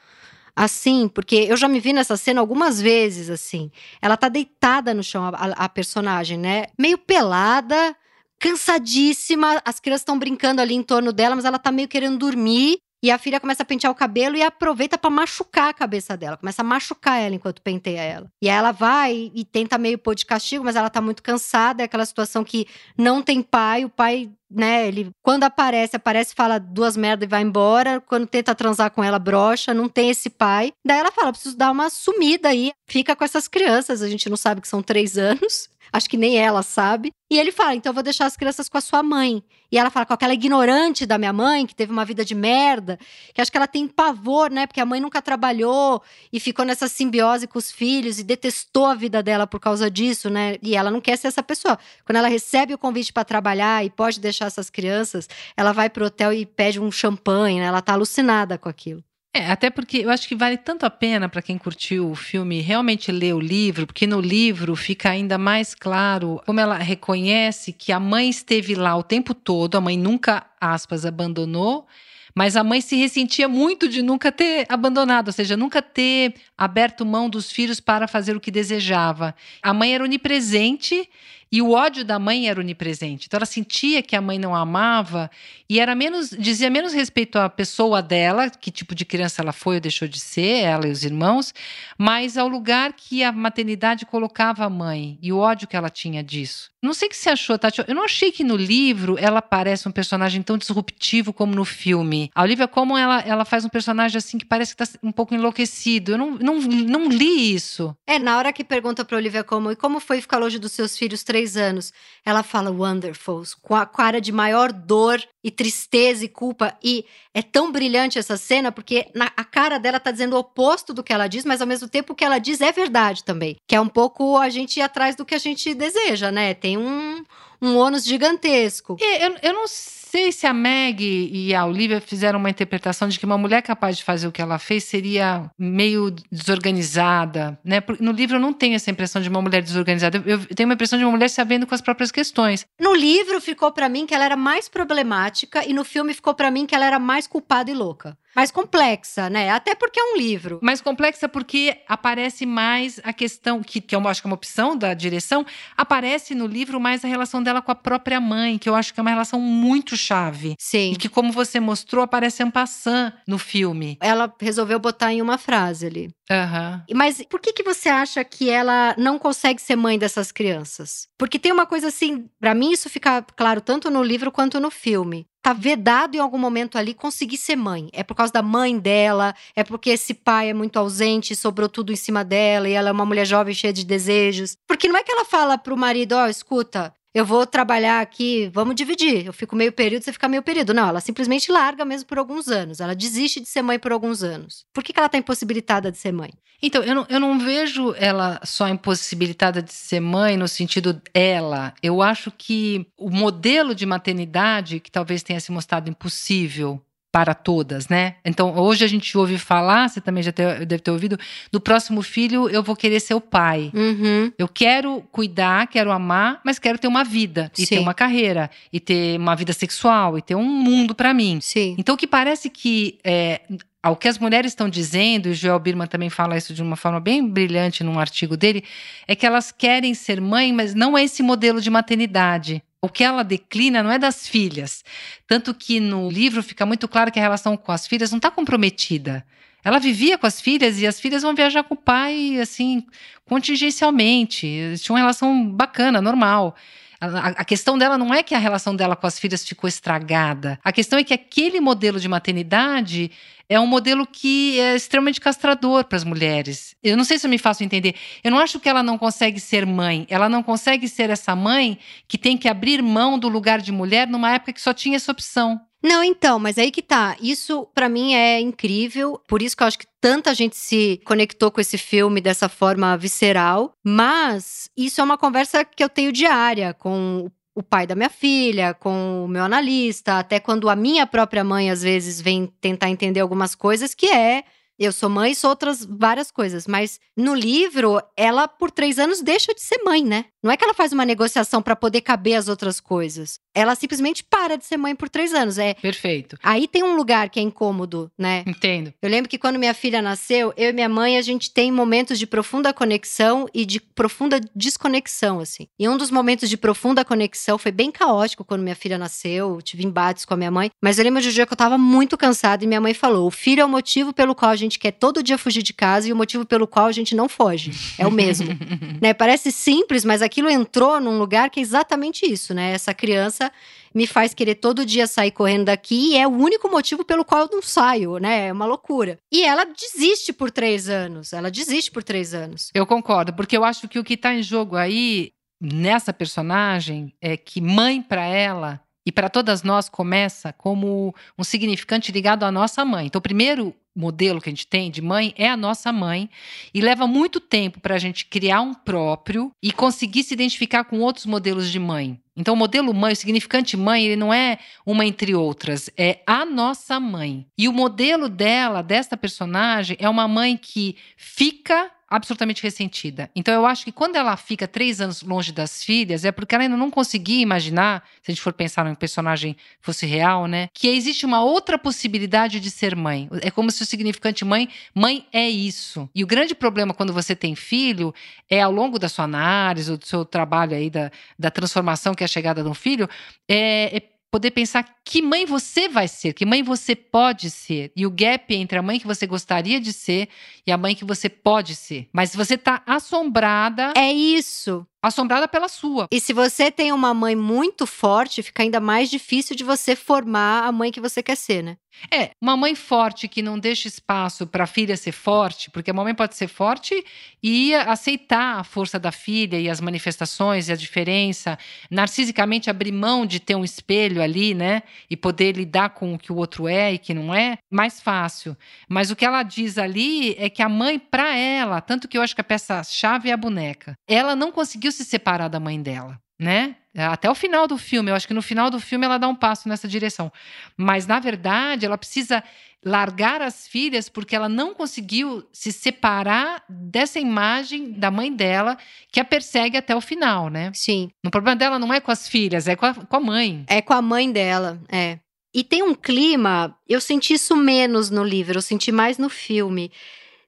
assim, 0.55 1.07
porque 1.07 1.35
eu 1.35 1.57
já 1.57 1.67
me 1.67 1.79
vi 1.79 1.91
nessa 1.91 2.15
cena 2.15 2.39
algumas 2.39 2.81
vezes, 2.81 3.29
assim. 3.29 3.69
Ela 4.01 4.15
tá 4.15 4.29
deitada 4.29 4.93
no 4.93 5.03
chão, 5.03 5.25
a, 5.25 5.65
a 5.65 5.69
personagem, 5.69 6.37
né? 6.37 6.67
Meio 6.77 6.97
pelada, 6.97 7.95
cansadíssima, 8.39 9.61
as 9.65 9.79
crianças 9.79 10.01
estão 10.01 10.17
brincando 10.17 10.61
ali 10.61 10.73
em 10.73 10.83
torno 10.83 11.11
dela, 11.11 11.35
mas 11.35 11.45
ela 11.45 11.59
tá 11.59 11.71
meio 11.71 11.87
querendo 11.87 12.17
dormir. 12.17 12.79
E 13.03 13.11
a 13.11 13.17
filha 13.17 13.39
começa 13.39 13.63
a 13.63 13.65
pentear 13.65 13.91
o 13.91 13.95
cabelo 13.95 14.35
e 14.35 14.41
aproveita 14.41 14.97
para 14.97 15.09
machucar 15.09 15.69
a 15.69 15.73
cabeça 15.73 16.17
dela. 16.17 16.37
Começa 16.37 16.61
a 16.61 16.65
machucar 16.65 17.21
ela 17.21 17.35
enquanto 17.35 17.61
penteia 17.61 18.01
ela. 18.01 18.31
E 18.41 18.49
aí 18.49 18.55
ela 18.55 18.71
vai 18.71 19.31
e 19.33 19.45
tenta 19.45 19.77
meio 19.77 19.97
pôr 19.97 20.15
de 20.15 20.25
castigo, 20.25 20.63
mas 20.63 20.75
ela 20.75 20.89
tá 20.89 21.01
muito 21.01 21.21
cansada. 21.21 21.83
É 21.83 21.85
aquela 21.85 22.05
situação 22.05 22.43
que 22.43 22.67
não 22.97 23.21
tem 23.21 23.41
pai, 23.41 23.85
o 23.85 23.89
pai 23.89 24.31
né, 24.49 24.87
ele 24.87 25.11
quando 25.21 25.43
aparece, 25.43 25.95
aparece, 25.95 26.33
fala 26.33 26.57
duas 26.59 26.95
merdas 26.95 27.27
e 27.27 27.29
vai 27.29 27.41
embora. 27.41 27.99
Quando 28.01 28.25
tenta 28.27 28.55
transar 28.55 28.91
com 28.91 29.03
ela, 29.03 29.19
brocha, 29.19 29.73
não 29.73 29.89
tem 29.89 30.09
esse 30.09 30.29
pai. 30.29 30.71
Daí 30.85 30.99
ela 30.99 31.11
fala: 31.11 31.31
preciso 31.31 31.57
dar 31.57 31.71
uma 31.71 31.89
sumida 31.89 32.49
aí. 32.49 32.71
Fica 32.87 33.15
com 33.15 33.23
essas 33.23 33.47
crianças, 33.47 34.01
a 34.01 34.07
gente 34.07 34.29
não 34.29 34.37
sabe 34.37 34.61
que 34.61 34.67
são 34.67 34.81
três 34.81 35.17
anos. 35.17 35.69
Acho 35.95 36.09
que 36.09 36.17
nem 36.17 36.37
ela 36.37 36.61
sabe. 36.61 37.09
E 37.31 37.39
ele 37.39 37.53
fala: 37.53 37.73
então 37.73 37.91
eu 37.91 37.93
vou 37.93 38.03
deixar 38.03 38.25
as 38.25 38.35
crianças 38.35 38.67
com 38.67 38.77
a 38.77 38.81
sua 38.81 39.01
mãe. 39.01 39.41
E 39.71 39.77
ela 39.77 39.89
fala 39.89 40.05
com 40.05 40.13
aquela 40.13 40.33
ignorante 40.33 41.05
da 41.05 41.17
minha 41.17 41.31
mãe, 41.31 41.65
que 41.65 41.73
teve 41.73 41.89
uma 41.89 42.03
vida 42.03 42.25
de 42.25 42.35
merda, 42.35 42.99
que 43.33 43.39
acho 43.39 43.49
que 43.49 43.55
ela 43.55 43.65
tem 43.65 43.87
pavor, 43.87 44.51
né? 44.51 44.67
Porque 44.67 44.81
a 44.81 44.85
mãe 44.85 44.99
nunca 44.99 45.21
trabalhou 45.21 46.03
e 46.33 46.39
ficou 46.39 46.65
nessa 46.65 46.89
simbiose 46.89 47.47
com 47.47 47.57
os 47.57 47.71
filhos 47.71 48.19
e 48.19 48.25
detestou 48.25 48.87
a 48.87 48.93
vida 48.93 49.23
dela 49.23 49.47
por 49.47 49.61
causa 49.61 49.89
disso, 49.89 50.29
né? 50.29 50.57
E 50.61 50.75
ela 50.75 50.91
não 50.91 50.99
quer 50.99 51.17
ser 51.17 51.27
essa 51.27 51.41
pessoa. 51.41 51.79
Quando 52.03 52.17
ela 52.17 52.27
recebe 52.27 52.73
o 52.73 52.77
convite 52.77 53.13
para 53.13 53.23
trabalhar 53.23 53.85
e 53.85 53.89
pode 53.89 54.19
deixar 54.19 54.47
essas 54.47 54.69
crianças, 54.69 55.29
ela 55.55 55.71
vai 55.71 55.89
pro 55.89 56.07
hotel 56.07 56.33
e 56.33 56.45
pede 56.45 56.77
um 56.77 56.91
champanhe, 56.91 57.61
né? 57.61 57.67
Ela 57.67 57.81
tá 57.81 57.93
alucinada 57.93 58.57
com 58.57 58.67
aquilo. 58.67 59.01
É, 59.37 59.51
até 59.51 59.69
porque 59.69 59.97
eu 59.97 60.09
acho 60.09 60.29
que 60.29 60.33
vale 60.33 60.55
tanto 60.55 60.85
a 60.85 60.89
pena 60.89 61.27
para 61.27 61.41
quem 61.41 61.57
curtiu 61.57 62.09
o 62.09 62.15
filme 62.15 62.61
realmente 62.61 63.11
ler 63.11 63.35
o 63.35 63.39
livro, 63.41 63.85
porque 63.85 64.07
no 64.07 64.21
livro 64.21 64.73
fica 64.77 65.09
ainda 65.09 65.37
mais 65.37 65.75
claro 65.75 66.41
como 66.45 66.57
ela 66.57 66.77
reconhece 66.77 67.73
que 67.73 67.91
a 67.91 67.99
mãe 67.99 68.29
esteve 68.29 68.75
lá 68.75 68.95
o 68.95 69.03
tempo 69.03 69.33
todo, 69.33 69.75
a 69.75 69.81
mãe 69.81 69.97
nunca, 69.97 70.45
aspas, 70.59 71.05
abandonou, 71.05 71.85
mas 72.33 72.55
a 72.55 72.63
mãe 72.63 72.79
se 72.79 72.95
ressentia 72.95 73.49
muito 73.49 73.89
de 73.89 74.01
nunca 74.01 74.31
ter 74.31 74.65
abandonado, 74.69 75.27
ou 75.27 75.33
seja, 75.33 75.57
nunca 75.57 75.81
ter 75.81 76.35
aberto 76.57 77.05
mão 77.05 77.29
dos 77.29 77.51
filhos 77.51 77.81
para 77.81 78.07
fazer 78.07 78.37
o 78.37 78.39
que 78.39 78.49
desejava. 78.49 79.35
A 79.61 79.73
mãe 79.73 79.93
era 79.93 80.05
onipresente 80.05 81.09
e 81.55 81.61
o 81.61 81.71
ódio 81.71 82.03
da 82.03 82.19
mãe 82.19 82.49
era 82.49 82.59
onipresente. 82.59 83.27
Então 83.27 83.37
ela 83.37 83.45
sentia 83.45 84.03
que 84.03 84.13
a 84.13 84.19
mãe 84.19 84.37
não 84.37 84.53
a 84.53 84.59
amava 84.59 85.31
e 85.69 85.79
era 85.79 85.95
menos 85.95 86.31
dizia 86.31 86.69
menos 86.69 86.91
respeito 86.91 87.39
à 87.39 87.49
pessoa 87.49 88.01
dela, 88.01 88.49
que 88.49 88.69
tipo 88.69 88.93
de 88.93 89.05
criança 89.05 89.41
ela 89.41 89.53
foi 89.53 89.75
ou 89.75 89.81
deixou 89.81 90.05
de 90.05 90.19
ser, 90.19 90.63
ela 90.63 90.85
e 90.85 90.91
os 90.91 91.05
irmãos, 91.05 91.53
mas 91.97 92.37
ao 92.37 92.49
lugar 92.49 92.91
que 92.91 93.23
a 93.23 93.31
maternidade 93.31 94.05
colocava 94.05 94.65
a 94.65 94.69
mãe 94.69 95.17
e 95.21 95.31
o 95.31 95.37
ódio 95.37 95.65
que 95.65 95.77
ela 95.77 95.89
tinha 95.89 96.21
disso. 96.21 96.75
Não 96.85 96.93
sei 96.93 97.07
o 97.07 97.09
que 97.09 97.17
você 97.17 97.29
achou, 97.29 97.57
Tati. 97.57 97.83
Eu 97.87 97.95
não 97.95 98.03
achei 98.03 98.31
que 98.31 98.43
no 98.43 98.55
livro 98.55 99.17
ela 99.17 99.41
parece 99.41 99.87
um 99.87 99.91
personagem 99.91 100.43
tão 100.43 100.55
disruptivo 100.55 101.33
como 101.33 101.55
no 101.55 101.65
filme. 101.65 102.29
A 102.35 102.43
Olivia 102.43 102.67
como 102.67 102.95
ela, 102.95 103.21
ela 103.21 103.43
faz 103.43 103.65
um 103.65 103.69
personagem 103.69 104.17
assim 104.17 104.37
que 104.37 104.45
parece 104.45 104.75
que 104.75 104.83
está 104.83 104.99
um 105.01 105.11
pouco 105.11 105.33
enlouquecido. 105.33 106.11
Eu 106.11 106.17
não, 106.17 106.31
não, 106.31 106.59
não 106.59 107.09
li 107.09 107.55
isso. 107.55 107.95
É, 108.05 108.19
na 108.19 108.37
hora 108.37 108.53
que 108.53 108.63
pergunta 108.63 109.03
para 109.03 109.17
Olivia 109.17 109.43
como 109.43 109.71
e 109.71 109.75
como 109.75 109.99
foi 109.99 110.21
ficar 110.21 110.37
longe 110.37 110.59
dos 110.59 110.73
seus 110.73 110.95
filhos 110.95 111.23
três 111.23 111.44
anos, 111.55 111.93
ela 112.25 112.41
fala 112.41 112.71
wonderful, 112.71 113.43
com 113.61 113.75
a 113.75 113.85
cara 113.85 114.19
de 114.19 114.31
maior 114.31 114.71
dor 114.71 115.21
e 115.43 115.51
tristeza 115.51 116.25
e 116.25 116.27
culpa. 116.27 116.75
E 116.83 117.05
é 117.33 117.41
tão 117.41 117.71
brilhante 117.71 118.17
essa 118.17 118.37
cena 118.37 118.71
porque 118.71 119.07
na, 119.13 119.31
a 119.37 119.43
cara 119.43 119.77
dela 119.77 119.99
tá 119.99 120.11
dizendo 120.11 120.35
o 120.35 120.39
oposto 120.39 120.93
do 120.93 121.03
que 121.03 121.13
ela 121.13 121.27
diz, 121.27 121.45
mas 121.45 121.61
ao 121.61 121.67
mesmo 121.67 121.87
tempo 121.87 122.13
o 122.13 122.15
que 122.15 122.25
ela 122.25 122.39
diz 122.39 122.61
é 122.61 122.71
verdade 122.71 123.23
também. 123.23 123.57
Que 123.67 123.75
é 123.75 123.81
um 123.81 123.87
pouco 123.87 124.37
a 124.37 124.49
gente 124.49 124.77
ir 124.77 124.81
atrás 124.81 125.15
do 125.15 125.25
que 125.25 125.35
a 125.35 125.39
gente 125.39 125.73
deseja, 125.75 126.31
né? 126.31 126.53
Tem 126.55 126.77
um, 126.77 127.23
um 127.61 127.77
ônus 127.77 128.05
gigantesco. 128.05 128.97
Eu, 128.99 129.35
eu 129.41 129.53
não 129.53 129.67
sei 129.67 130.04
se 130.31 130.47
a 130.47 130.53
Meg 130.53 131.01
e 131.01 131.53
a 131.53 131.65
Olivia 131.65 131.99
fizeram 132.01 132.39
uma 132.39 132.49
interpretação 132.49 133.07
de 133.07 133.19
que 133.19 133.25
uma 133.25 133.37
mulher 133.37 133.61
capaz 133.61 133.97
de 133.97 134.03
fazer 134.03 134.27
o 134.27 134.31
que 134.31 134.41
ela 134.41 134.57
fez 134.57 134.83
seria 134.83 135.49
meio 135.57 136.11
desorganizada, 136.31 137.59
né? 137.63 137.83
No 137.99 138.11
livro 138.11 138.37
eu 138.37 138.39
não 138.39 138.53
tenho 138.53 138.75
essa 138.75 138.89
impressão 138.89 139.21
de 139.21 139.29
uma 139.29 139.41
mulher 139.41 139.61
desorganizada. 139.61 140.21
Eu 140.25 140.45
tenho 140.47 140.67
uma 140.67 140.73
impressão 140.73 140.97
de 140.97 141.05
uma 141.05 141.11
mulher 141.11 141.29
se 141.29 141.41
havendo 141.41 141.67
com 141.67 141.75
as 141.75 141.81
próprias 141.81 142.11
questões. 142.11 142.65
No 142.79 142.95
livro 142.95 143.39
ficou 143.41 143.71
para 143.71 143.89
mim 143.89 144.05
que 144.05 144.13
ela 144.13 144.25
era 144.25 144.37
mais 144.37 144.69
problemática 144.69 145.67
e 145.67 145.73
no 145.73 145.83
filme 145.83 146.13
ficou 146.13 146.33
para 146.33 146.49
mim 146.49 146.65
que 146.65 146.75
ela 146.75 146.85
era 146.85 146.99
mais 146.99 147.27
culpada 147.27 147.69
e 147.69 147.73
louca 147.73 148.17
mais 148.35 148.51
complexa, 148.51 149.29
né? 149.29 149.49
Até 149.51 149.73
porque 149.73 149.99
é 149.99 150.03
um 150.13 150.17
livro. 150.17 150.59
Mais 150.61 150.81
complexa 150.81 151.29
porque 151.29 151.77
aparece 151.87 152.45
mais 152.45 152.99
a 153.03 153.13
questão, 153.13 153.63
que, 153.63 153.79
que 153.79 153.95
eu 153.95 154.07
acho 154.07 154.21
que 154.21 154.27
é 154.27 154.29
uma 154.29 154.35
opção 154.35 154.75
da 154.77 154.93
direção, 154.93 155.45
aparece 155.77 156.35
no 156.35 156.45
livro 156.45 156.79
mais 156.79 157.05
a 157.05 157.07
relação 157.07 157.41
dela 157.41 157.61
com 157.61 157.71
a 157.71 157.75
própria 157.75 158.19
mãe, 158.19 158.57
que 158.57 158.67
eu 158.67 158.75
acho 158.75 158.93
que 158.93 158.99
é 158.99 159.01
uma 159.01 159.11
relação 159.11 159.39
muito 159.39 159.95
chave. 159.95 160.55
Sim. 160.59 160.91
E 160.91 160.95
que, 160.95 161.07
como 161.07 161.31
você 161.31 161.59
mostrou, 161.59 162.03
aparece 162.03 162.43
en 162.43 162.51
passant 162.51 163.13
no 163.27 163.37
filme. 163.37 163.97
Ela 164.01 164.33
resolveu 164.39 164.79
botar 164.79 165.13
em 165.13 165.21
uma 165.21 165.37
frase 165.37 165.85
ali. 165.85 166.09
Uhum. 166.29 166.81
Mas 166.93 167.23
por 167.29 167.39
que, 167.39 167.53
que 167.53 167.63
você 167.63 167.87
acha 167.87 168.23
que 168.23 168.49
ela 168.49 168.95
não 168.97 169.19
consegue 169.19 169.61
ser 169.61 169.75
mãe 169.75 169.97
dessas 169.97 170.31
crianças? 170.31 171.07
Porque 171.17 171.37
tem 171.37 171.51
uma 171.51 171.65
coisa 171.65 171.87
assim, 171.87 172.27
para 172.39 172.55
mim 172.55 172.71
isso 172.71 172.89
fica 172.89 173.21
claro 173.35 173.61
tanto 173.61 173.91
no 173.91 174.03
livro 174.03 174.31
quanto 174.31 174.59
no 174.59 174.71
filme 174.71 175.27
tá 175.45 175.53
vedado 175.53 176.15
em 176.15 176.19
algum 176.19 176.39
momento 176.39 176.75
ali 176.75 176.91
conseguir 176.91 177.37
ser 177.37 177.55
mãe. 177.55 177.87
É 177.93 178.01
por 178.01 178.15
causa 178.15 178.33
da 178.33 178.41
mãe 178.41 178.79
dela, 178.79 179.35
é 179.55 179.63
porque 179.63 179.91
esse 179.91 180.11
pai 180.11 180.49
é 180.49 180.55
muito 180.55 180.79
ausente, 180.79 181.35
sobrou 181.35 181.69
tudo 181.69 181.93
em 181.93 181.95
cima 181.95 182.25
dela 182.25 182.67
e 182.67 182.71
ela 182.71 182.89
é 182.89 182.91
uma 182.91 183.05
mulher 183.05 183.27
jovem 183.27 183.53
cheia 183.53 183.71
de 183.71 183.85
desejos. 183.85 184.57
Porque 184.67 184.87
não 184.87 184.97
é 184.97 185.03
que 185.03 185.11
ela 185.11 185.23
fala 185.23 185.55
pro 185.55 185.77
marido, 185.77 186.13
ó, 186.13 186.25
oh, 186.25 186.27
escuta, 186.27 186.91
eu 187.15 187.23
vou 187.23 187.47
trabalhar 187.47 188.01
aqui, 188.01 188.51
vamos 188.53 188.75
dividir. 188.75 189.25
Eu 189.25 189.31
fico 189.31 189.55
meio 189.55 189.71
período, 189.71 190.03
você 190.03 190.11
fica 190.11 190.27
meio 190.27 190.43
período. 190.43 190.73
Não, 190.73 190.89
ela 190.89 190.99
simplesmente 190.99 191.49
larga 191.49 191.85
mesmo 191.85 192.05
por 192.05 192.17
alguns 192.17 192.49
anos. 192.49 192.81
Ela 192.81 192.93
desiste 192.93 193.39
de 193.39 193.47
ser 193.47 193.61
mãe 193.61 193.79
por 193.79 193.93
alguns 193.93 194.21
anos. 194.21 194.65
Por 194.73 194.83
que, 194.83 194.91
que 194.91 194.99
ela 194.99 195.05
está 195.05 195.17
impossibilitada 195.17 195.89
de 195.89 195.97
ser 195.97 196.11
mãe? 196.11 196.31
Então, 196.61 196.83
eu 196.83 196.93
não, 196.93 197.05
eu 197.07 197.17
não 197.17 197.39
vejo 197.39 197.95
ela 197.97 198.41
só 198.43 198.67
impossibilitada 198.67 199.61
de 199.61 199.71
ser 199.71 200.01
mãe 200.01 200.35
no 200.35 200.45
sentido 200.45 201.01
ela. 201.13 201.73
Eu 201.81 202.01
acho 202.01 202.33
que 202.37 202.85
o 202.97 203.09
modelo 203.09 203.73
de 203.73 203.85
maternidade, 203.85 204.81
que 204.81 204.91
talvez 204.91 205.23
tenha 205.23 205.39
se 205.39 205.53
mostrado 205.53 205.89
impossível 205.89 206.81
para 207.15 207.33
todas, 207.33 207.87
né? 207.87 208.15
Então, 208.25 208.59
hoje 208.59 208.83
a 208.83 208.87
gente 208.87 209.17
ouve 209.17 209.37
falar, 209.37 209.87
você 209.87 210.01
também 210.01 210.21
já 210.21 210.31
deve 210.31 210.79
ter 210.79 210.91
ouvido, 210.91 211.17
do 211.49 211.61
próximo 211.61 212.01
filho 212.01 212.49
eu 212.49 212.61
vou 212.61 212.75
querer 212.75 212.99
ser 212.99 213.13
o 213.13 213.21
pai. 213.21 213.71
Uhum. 213.73 214.33
Eu 214.37 214.49
quero 214.49 215.01
cuidar, 215.13 215.65
quero 215.67 215.93
amar, 215.93 216.41
mas 216.43 216.59
quero 216.59 216.77
ter 216.77 216.89
uma 216.89 217.05
vida 217.05 217.49
e 217.57 217.61
Sim. 217.61 217.75
ter 217.75 217.79
uma 217.79 217.93
carreira 217.93 218.51
e 218.69 218.81
ter 218.81 219.17
uma 219.17 219.33
vida 219.33 219.53
sexual 219.53 220.17
e 220.17 220.21
ter 220.21 220.35
um 220.35 220.43
mundo 220.43 220.93
para 220.93 221.13
mim. 221.13 221.39
Sim. 221.41 221.77
Então, 221.77 221.95
o 221.95 221.97
que 221.97 222.05
parece 222.05 222.49
que 222.49 222.99
é, 223.01 223.39
ao 223.81 223.95
que 223.95 224.09
as 224.09 224.19
mulheres 224.19 224.51
estão 224.51 224.67
dizendo, 224.67 225.29
e 225.29 225.31
o 225.31 225.33
Joel 225.33 225.57
Birman 225.57 225.87
também 225.87 226.09
fala 226.09 226.35
isso 226.35 226.53
de 226.53 226.61
uma 226.61 226.75
forma 226.75 226.99
bem 226.99 227.25
brilhante 227.25 227.81
num 227.81 227.97
artigo 227.97 228.35
dele, 228.35 228.61
é 229.07 229.15
que 229.15 229.25
elas 229.25 229.53
querem 229.53 229.93
ser 229.93 230.19
mãe, 230.19 230.51
mas 230.51 230.73
não 230.73 230.97
é 230.97 231.05
esse 231.05 231.23
modelo 231.23 231.61
de 231.61 231.69
maternidade. 231.69 232.61
O 232.85 232.89
que 232.89 233.03
ela 233.03 233.23
declina 233.23 233.81
não 233.81 233.91
é 233.91 233.97
das 233.97 234.27
filhas. 234.27 234.85
Tanto 235.27 235.55
que 235.55 235.79
no 235.79 236.07
livro 236.07 236.43
fica 236.43 236.67
muito 236.67 236.87
claro 236.87 237.11
que 237.11 237.17
a 237.17 237.21
relação 237.21 237.57
com 237.57 237.71
as 237.71 237.87
filhas 237.87 238.11
não 238.11 238.17
está 238.17 238.29
comprometida. 238.29 239.25
Ela 239.63 239.79
vivia 239.79 240.19
com 240.19 240.27
as 240.27 240.39
filhas 240.39 240.79
e 240.79 240.85
as 240.85 240.99
filhas 240.99 241.23
vão 241.23 241.33
viajar 241.33 241.63
com 241.63 241.73
o 241.73 241.77
pai, 241.77 242.39
assim, 242.39 242.85
contingencialmente. 243.27 244.45
Eles 244.45 244.83
tinham 244.83 244.93
uma 244.97 244.99
relação 244.99 245.49
bacana, 245.49 245.99
normal. 245.99 246.55
A, 246.99 247.43
questão 247.43 247.77
dela 247.77 247.97
não 247.97 248.13
é 248.13 248.23
que 248.23 248.33
a 248.33 248.39
relação 248.39 248.75
dela 248.75 248.95
com 248.95 249.05
as 249.05 249.19
filhas 249.19 249.45
ficou 249.45 249.67
estragada. 249.67 250.59
A 250.63 250.71
questão 250.71 250.97
é 250.97 251.03
que 251.03 251.13
aquele 251.13 251.59
modelo 251.59 251.99
de 251.99 252.07
maternidade 252.07 253.11
é 253.47 253.59
um 253.59 253.67
modelo 253.67 254.07
que 254.07 254.59
é 254.59 254.75
extremamente 254.75 255.21
castrador 255.21 255.83
para 255.83 255.97
as 255.97 256.03
mulheres. 256.03 256.75
Eu 256.83 256.97
não 256.97 257.03
sei 257.03 257.19
se 257.19 257.27
eu 257.27 257.29
me 257.29 257.37
faço 257.37 257.63
entender. 257.63 257.95
Eu 258.23 258.31
não 258.31 258.39
acho 258.39 258.59
que 258.59 258.67
ela 258.67 258.81
não 258.81 258.97
consegue 258.97 259.39
ser 259.39 259.65
mãe. 259.65 260.07
Ela 260.09 260.27
não 260.27 260.41
consegue 260.41 260.87
ser 260.87 261.09
essa 261.09 261.35
mãe 261.35 261.77
que 262.07 262.17
tem 262.17 262.37
que 262.37 262.47
abrir 262.47 262.81
mão 262.81 263.19
do 263.19 263.27
lugar 263.27 263.61
de 263.61 263.71
mulher 263.71 264.07
numa 264.07 264.33
época 264.33 264.53
que 264.53 264.61
só 264.61 264.73
tinha 264.73 264.95
essa 264.95 265.11
opção. 265.11 265.61
Não, 265.83 266.03
então, 266.03 266.39
mas 266.39 266.57
aí 266.57 266.71
que 266.71 266.81
tá. 266.81 267.15
Isso 267.21 267.67
para 267.73 267.87
mim 267.87 268.13
é 268.13 268.39
incrível. 268.39 269.21
Por 269.27 269.41
isso 269.41 269.55
que 269.55 269.63
eu 269.63 269.67
acho 269.67 269.79
que 269.79 269.87
tanta 270.01 270.33
gente 270.33 270.55
se 270.55 270.99
conectou 271.05 271.51
com 271.51 271.61
esse 271.61 271.77
filme 271.77 272.19
dessa 272.19 272.49
forma 272.49 272.97
visceral. 272.97 273.73
Mas 273.83 274.69
isso 274.75 274.99
é 274.99 275.03
uma 275.03 275.17
conversa 275.17 275.63
que 275.63 275.83
eu 275.83 275.89
tenho 275.89 276.11
diária 276.11 276.73
com 276.73 277.29
o 277.55 277.63
pai 277.63 277.87
da 277.87 277.95
minha 277.95 278.09
filha, 278.09 278.73
com 278.73 279.23
o 279.25 279.27
meu 279.27 279.43
analista, 279.43 280.19
até 280.19 280.39
quando 280.39 280.69
a 280.69 280.75
minha 280.75 281.07
própria 281.07 281.43
mãe 281.43 281.71
às 281.71 281.81
vezes 281.81 282.19
vem 282.19 282.47
tentar 282.59 282.89
entender 282.89 283.21
algumas 283.21 283.55
coisas, 283.55 283.95
que 283.95 284.07
é 284.07 284.43
eu 284.77 284.91
sou 284.91 285.09
mãe 285.09 285.31
e 285.31 285.35
sou 285.35 285.49
outras 285.49 285.85
várias 285.85 286.29
coisas. 286.29 286.67
Mas 286.67 286.99
no 287.15 287.33
livro, 287.33 288.01
ela, 288.17 288.47
por 288.47 288.69
três 288.69 288.99
anos, 288.99 289.21
deixa 289.21 289.53
de 289.53 289.61
ser 289.61 289.81
mãe, 289.83 290.03
né? 290.03 290.25
Não 290.43 290.51
é 290.51 290.57
que 290.57 290.63
ela 290.63 290.73
faz 290.73 290.91
uma 290.91 291.05
negociação 291.05 291.61
para 291.61 291.75
poder 291.75 292.01
caber 292.01 292.35
as 292.35 292.49
outras 292.49 292.81
coisas. 292.81 293.39
Ela 293.55 293.73
simplesmente 293.73 294.23
para 294.23 294.57
de 294.57 294.65
ser 294.65 294.77
mãe 294.77 294.95
por 294.95 295.09
três 295.09 295.33
anos. 295.33 295.57
É. 295.57 295.73
Perfeito. 295.75 296.37
Aí 296.43 296.67
tem 296.67 296.83
um 296.83 296.95
lugar 296.95 297.29
que 297.29 297.39
é 297.39 297.43
incômodo, 297.43 298.11
né? 298.17 298.43
Entendo. 298.45 298.93
Eu 299.01 299.09
lembro 299.09 299.29
que 299.29 299.37
quando 299.37 299.57
minha 299.57 299.73
filha 299.73 300.01
nasceu, 300.01 300.53
eu 300.57 300.69
e 300.69 300.73
minha 300.73 300.89
mãe, 300.89 301.17
a 301.17 301.21
gente 301.21 301.51
tem 301.51 301.71
momentos 301.71 302.19
de 302.19 302.27
profunda 302.27 302.73
conexão 302.73 303.47
e 303.53 303.65
de 303.65 303.79
profunda 303.79 304.39
desconexão, 304.53 305.39
assim. 305.39 305.67
E 305.79 305.87
um 305.87 305.97
dos 305.97 306.11
momentos 306.11 306.49
de 306.49 306.57
profunda 306.57 307.05
conexão 307.05 307.57
foi 307.57 307.71
bem 307.71 307.91
caótico 307.91 308.43
quando 308.43 308.61
minha 308.61 308.75
filha 308.75 308.97
nasceu, 308.97 309.61
tive 309.61 309.85
embates 309.85 310.25
com 310.25 310.33
a 310.33 310.37
minha 310.37 310.51
mãe. 310.51 310.69
Mas 310.81 310.97
eu 310.97 311.03
lembro 311.03 311.21
de 311.21 311.29
um 311.29 311.31
dia 311.31 311.45
que 311.45 311.53
eu 311.53 311.57
tava 311.57 311.77
muito 311.77 312.17
cansada 312.17 312.63
e 312.63 312.67
minha 312.67 312.81
mãe 312.81 312.93
falou: 312.93 313.27
o 313.27 313.31
filho 313.31 313.61
é 313.61 313.65
o 313.65 313.69
motivo 313.69 314.11
pelo 314.13 314.35
qual 314.35 314.51
a 314.51 314.55
gente 314.55 314.77
quer 314.77 314.91
todo 314.91 315.23
dia 315.23 315.37
fugir 315.37 315.63
de 315.63 315.73
casa 315.73 316.09
e 316.09 316.13
o 316.13 316.15
motivo 316.15 316.45
pelo 316.45 316.67
qual 316.67 316.87
a 316.87 316.91
gente 316.91 317.15
não 317.15 317.29
foge. 317.29 317.71
É 317.97 318.05
o 318.05 318.11
mesmo. 318.11 318.47
né? 319.01 319.13
Parece 319.13 319.51
simples, 319.51 320.03
mas 320.03 320.21
aquilo 320.21 320.49
entrou 320.49 320.99
num 320.99 321.17
lugar 321.17 321.49
que 321.49 321.59
é 321.59 321.63
exatamente 321.63 322.25
isso, 322.25 322.53
né? 322.53 322.71
Essa 322.71 322.93
criança 322.93 323.44
me 323.93 324.05
faz 324.05 324.33
querer 324.33 324.55
todo 324.55 324.85
dia 324.85 325.07
sair 325.07 325.31
correndo 325.31 325.65
daqui 325.65 326.11
e 326.11 326.17
é 326.17 326.27
o 326.27 326.31
único 326.31 326.69
motivo 326.69 327.03
pelo 327.03 327.25
qual 327.25 327.41
eu 327.41 327.49
não 327.51 327.61
saio, 327.61 328.17
né? 328.17 328.47
É 328.47 328.53
uma 328.53 328.65
loucura. 328.65 329.17
E 329.31 329.43
ela 329.43 329.65
desiste 329.65 330.33
por 330.33 330.51
três 330.51 330.89
anos. 330.89 331.33
Ela 331.33 331.49
desiste 331.49 331.91
por 331.91 332.03
três 332.03 332.33
anos. 332.33 332.69
Eu 332.73 332.85
concordo, 332.85 333.33
porque 333.33 333.55
eu 333.55 333.63
acho 333.63 333.87
que 333.87 333.99
o 333.99 334.03
que 334.03 334.15
está 334.15 334.33
em 334.33 334.43
jogo 334.43 334.75
aí, 334.75 335.31
nessa 335.61 336.11
personagem, 336.11 337.13
é 337.21 337.37
que 337.37 337.61
mãe 337.61 338.01
para 338.01 338.25
ela 338.25 338.81
e 339.05 339.11
para 339.11 339.29
todas 339.29 339.61
nós 339.61 339.87
começa 339.87 340.51
como 340.51 341.13
um 341.37 341.43
significante 341.43 342.11
ligado 342.11 342.43
à 342.43 342.51
nossa 342.51 342.83
mãe. 342.83 343.05
Então, 343.05 343.19
o 343.19 343.21
primeiro 343.21 343.73
modelo 343.95 344.41
que 344.41 344.49
a 344.49 344.51
gente 344.51 344.67
tem 344.67 344.91
de 344.91 345.01
mãe 345.01 345.33
é 345.37 345.47
a 345.47 345.55
nossa 345.55 345.93
mãe 345.93 346.29
e 346.73 346.81
leva 346.81 347.07
muito 347.07 347.39
tempo 347.39 347.79
para 347.79 347.95
a 347.95 347.99
gente 347.99 348.25
criar 348.25 348.61
um 348.61 348.73
próprio 348.73 349.51
e 349.63 349.71
conseguir 349.71 350.23
se 350.23 350.33
identificar 350.33 350.83
com 350.83 350.99
outros 350.99 351.25
modelos 351.25 351.71
de 351.71 351.79
mãe. 351.79 352.19
Então, 352.37 352.53
o 352.53 352.57
modelo 352.57 352.93
mãe, 352.93 353.13
o 353.13 353.15
significante 353.15 353.77
mãe, 353.77 354.03
ele 354.03 354.17
não 354.17 354.33
é 354.33 354.59
uma 354.85 355.05
entre 355.05 355.33
outras, 355.33 355.89
é 355.97 356.19
a 356.27 356.45
nossa 356.45 356.99
mãe. 356.99 357.47
E 357.57 357.67
o 357.67 357.73
modelo 357.73 358.27
dela, 358.27 358.81
desta 358.81 359.15
personagem, 359.15 359.95
é 359.99 360.09
uma 360.09 360.27
mãe 360.27 360.57
que 360.57 360.97
fica 361.15 361.89
absolutamente 362.07 362.61
ressentida. 362.61 363.29
Então 363.35 363.53
eu 363.53 363.65
acho 363.65 363.83
que 363.83 363.91
quando 363.91 364.15
ela 364.15 364.37
fica 364.37 364.67
três 364.67 365.01
anos 365.01 365.21
longe 365.21 365.51
das 365.51 365.83
filhas, 365.83 366.23
é 366.23 366.31
porque 366.31 366.53
ela 366.53 366.63
ainda 366.63 366.77
não 366.77 366.91
conseguia 366.91 367.41
imaginar, 367.41 368.03
se 368.21 368.31
a 368.31 368.33
gente 368.33 368.41
for 368.41 368.53
pensar 368.53 368.85
num 368.85 368.93
personagem 368.95 369.55
fosse 369.81 370.05
real, 370.05 370.47
né? 370.47 370.69
Que 370.73 370.87
existe 370.87 371.25
uma 371.25 371.43
outra 371.43 371.77
possibilidade 371.77 372.59
de 372.59 372.69
ser 372.69 372.95
mãe. 372.95 373.27
É 373.41 373.49
como 373.49 373.71
se 373.71 373.81
o 373.81 373.85
significante 373.85 374.45
mãe, 374.45 374.69
mãe 374.93 375.25
é 375.33 375.49
isso. 375.49 376.09
E 376.13 376.23
o 376.23 376.27
grande 376.27 376.53
problema 376.53 376.93
quando 376.93 377.11
você 377.11 377.35
tem 377.35 377.55
filho 377.55 378.13
é 378.49 378.61
ao 378.61 378.71
longo 378.71 378.99
da 378.99 379.09
sua 379.09 379.25
análise, 379.25 379.97
do 379.97 380.05
seu 380.05 380.23
trabalho 380.23 380.75
aí, 380.75 380.89
da, 380.89 381.11
da 381.37 381.49
transformação 381.49 382.13
que 382.13 382.23
é 382.23 382.25
a 382.25 382.27
chegada 382.27 382.61
de 382.61 382.69
um 382.69 382.73
filho, 382.73 383.09
é, 383.47 383.97
é 383.97 384.14
poder 384.31 384.51
pensar 384.51 384.83
que 385.03 385.21
mãe 385.21 385.45
você 385.45 385.87
vai 385.87 386.07
ser, 386.07 386.33
que 386.33 386.45
mãe 386.45 386.61
você 386.61 386.95
pode 386.95 387.49
ser. 387.49 387.91
E 387.95 388.05
o 388.05 388.11
gap 388.11 388.53
entre 388.53 388.77
a 388.77 388.81
mãe 388.81 388.99
que 388.99 389.07
você 389.07 389.25
gostaria 389.25 389.79
de 389.79 389.93
ser 389.93 390.27
e 390.65 390.71
a 390.71 390.77
mãe 390.77 390.95
que 390.95 391.05
você 391.05 391.29
pode 391.29 391.75
ser. 391.75 392.07
Mas 392.11 392.35
você 392.35 392.57
tá 392.57 392.83
assombrada. 392.85 393.93
É 393.95 394.11
isso. 394.11 394.85
Assombrada 395.05 395.47
pela 395.47 395.67
sua. 395.67 396.07
E 396.11 396.19
se 396.19 396.33
você 396.33 396.71
tem 396.71 396.91
uma 396.91 397.13
mãe 397.13 397.35
muito 397.35 397.85
forte, 397.85 398.41
fica 398.41 398.63
ainda 398.63 398.79
mais 398.79 399.07
difícil 399.07 399.55
de 399.55 399.63
você 399.63 399.95
formar 399.95 400.63
a 400.65 400.71
mãe 400.71 400.91
que 400.91 400.99
você 400.99 401.21
quer 401.21 401.37
ser, 401.37 401.63
né? 401.63 401.77
É, 402.11 402.31
uma 402.41 402.57
mãe 402.57 402.75
forte 402.75 403.27
que 403.27 403.41
não 403.41 403.57
deixa 403.57 403.87
espaço 403.87 404.45
para 404.45 404.65
a 404.65 404.67
filha 404.67 404.97
ser 404.97 405.11
forte, 405.11 405.71
porque 405.71 405.89
a 405.89 405.93
mãe 405.93 406.13
pode 406.13 406.35
ser 406.35 406.47
forte 406.47 407.03
e 407.41 407.73
aceitar 407.73 408.59
a 408.59 408.63
força 408.63 408.99
da 408.99 409.11
filha 409.11 409.59
e 409.59 409.69
as 409.69 409.79
manifestações 409.79 410.67
e 410.67 410.73
a 410.73 410.75
diferença, 410.75 411.57
narcisicamente 411.89 412.69
abrir 412.69 412.91
mão 412.91 413.25
de 413.25 413.39
ter 413.39 413.55
um 413.55 413.63
espelho 413.63 414.21
ali, 414.21 414.53
né? 414.53 414.83
E 415.09 415.15
poder 415.15 415.55
lidar 415.55 415.91
com 415.91 416.13
o 416.13 416.19
que 416.19 416.31
o 416.31 416.35
outro 416.35 416.67
é 416.67 416.93
e 416.93 416.97
que 416.97 417.13
não 417.13 417.33
é, 417.33 417.57
mais 417.71 418.01
fácil. 418.01 418.57
Mas 418.89 419.09
o 419.09 419.15
que 419.15 419.25
ela 419.25 419.43
diz 419.43 419.77
ali 419.77 420.35
é 420.37 420.49
que 420.49 420.61
a 420.61 420.69
mãe, 420.69 420.99
para 420.99 421.35
ela, 421.35 421.81
tanto 421.81 422.07
que 422.07 422.17
eu 422.17 422.21
acho 422.21 422.35
que 422.35 422.41
a 422.41 422.45
peça-chave 422.45 423.29
é 423.29 423.33
a 423.33 423.37
boneca, 423.37 423.93
ela 424.07 424.35
não 424.35 424.51
conseguiu 424.51 424.91
se 424.95 425.05
separar 425.05 425.47
da 425.47 425.59
mãe 425.59 425.81
dela 425.81 426.19
né? 426.39 426.75
Até 426.93 427.29
o 427.29 427.35
final 427.35 427.67
do 427.67 427.77
filme, 427.77 428.11
eu 428.11 428.15
acho 428.15 428.27
que 428.27 428.33
no 428.33 428.41
final 428.41 428.69
do 428.69 428.79
filme 428.79 429.05
ela 429.05 429.17
dá 429.17 429.27
um 429.27 429.35
passo 429.35 429.67
nessa 429.67 429.87
direção. 429.87 430.31
Mas 430.77 431.07
na 431.07 431.19
verdade, 431.19 431.85
ela 431.85 431.97
precisa 431.97 432.43
largar 432.83 433.41
as 433.41 433.67
filhas 433.67 434.07
porque 434.07 434.35
ela 434.35 434.47
não 434.47 434.73
conseguiu 434.73 435.43
se 435.51 435.71
separar 435.71 436.63
dessa 436.69 437.19
imagem 437.19 437.91
da 437.91 438.11
mãe 438.11 438.31
dela 438.31 438.77
que 439.11 439.19
a 439.19 439.25
persegue 439.25 439.75
até 439.75 439.95
o 439.95 440.01
final, 440.01 440.49
né? 440.49 440.71
Sim. 440.73 441.09
O 441.25 441.31
problema 441.31 441.55
dela 441.55 441.79
não 441.79 441.93
é 441.93 441.99
com 441.99 442.11
as 442.11 442.29
filhas, 442.29 442.67
é 442.67 442.75
com 442.75 442.85
a, 442.85 442.93
com 442.93 443.15
a 443.15 443.19
mãe. 443.19 443.65
É 443.67 443.81
com 443.81 443.93
a 443.93 444.01
mãe 444.01 444.31
dela, 444.31 444.79
é. 444.89 445.19
E 445.53 445.63
tem 445.63 445.81
um 445.81 445.95
clima, 445.95 446.77
eu 446.87 446.99
senti 446.99 447.33
isso 447.33 447.55
menos 447.55 448.09
no 448.09 448.23
livro, 448.23 448.57
eu 448.57 448.61
senti 448.61 448.91
mais 448.91 449.17
no 449.17 449.29
filme 449.29 449.89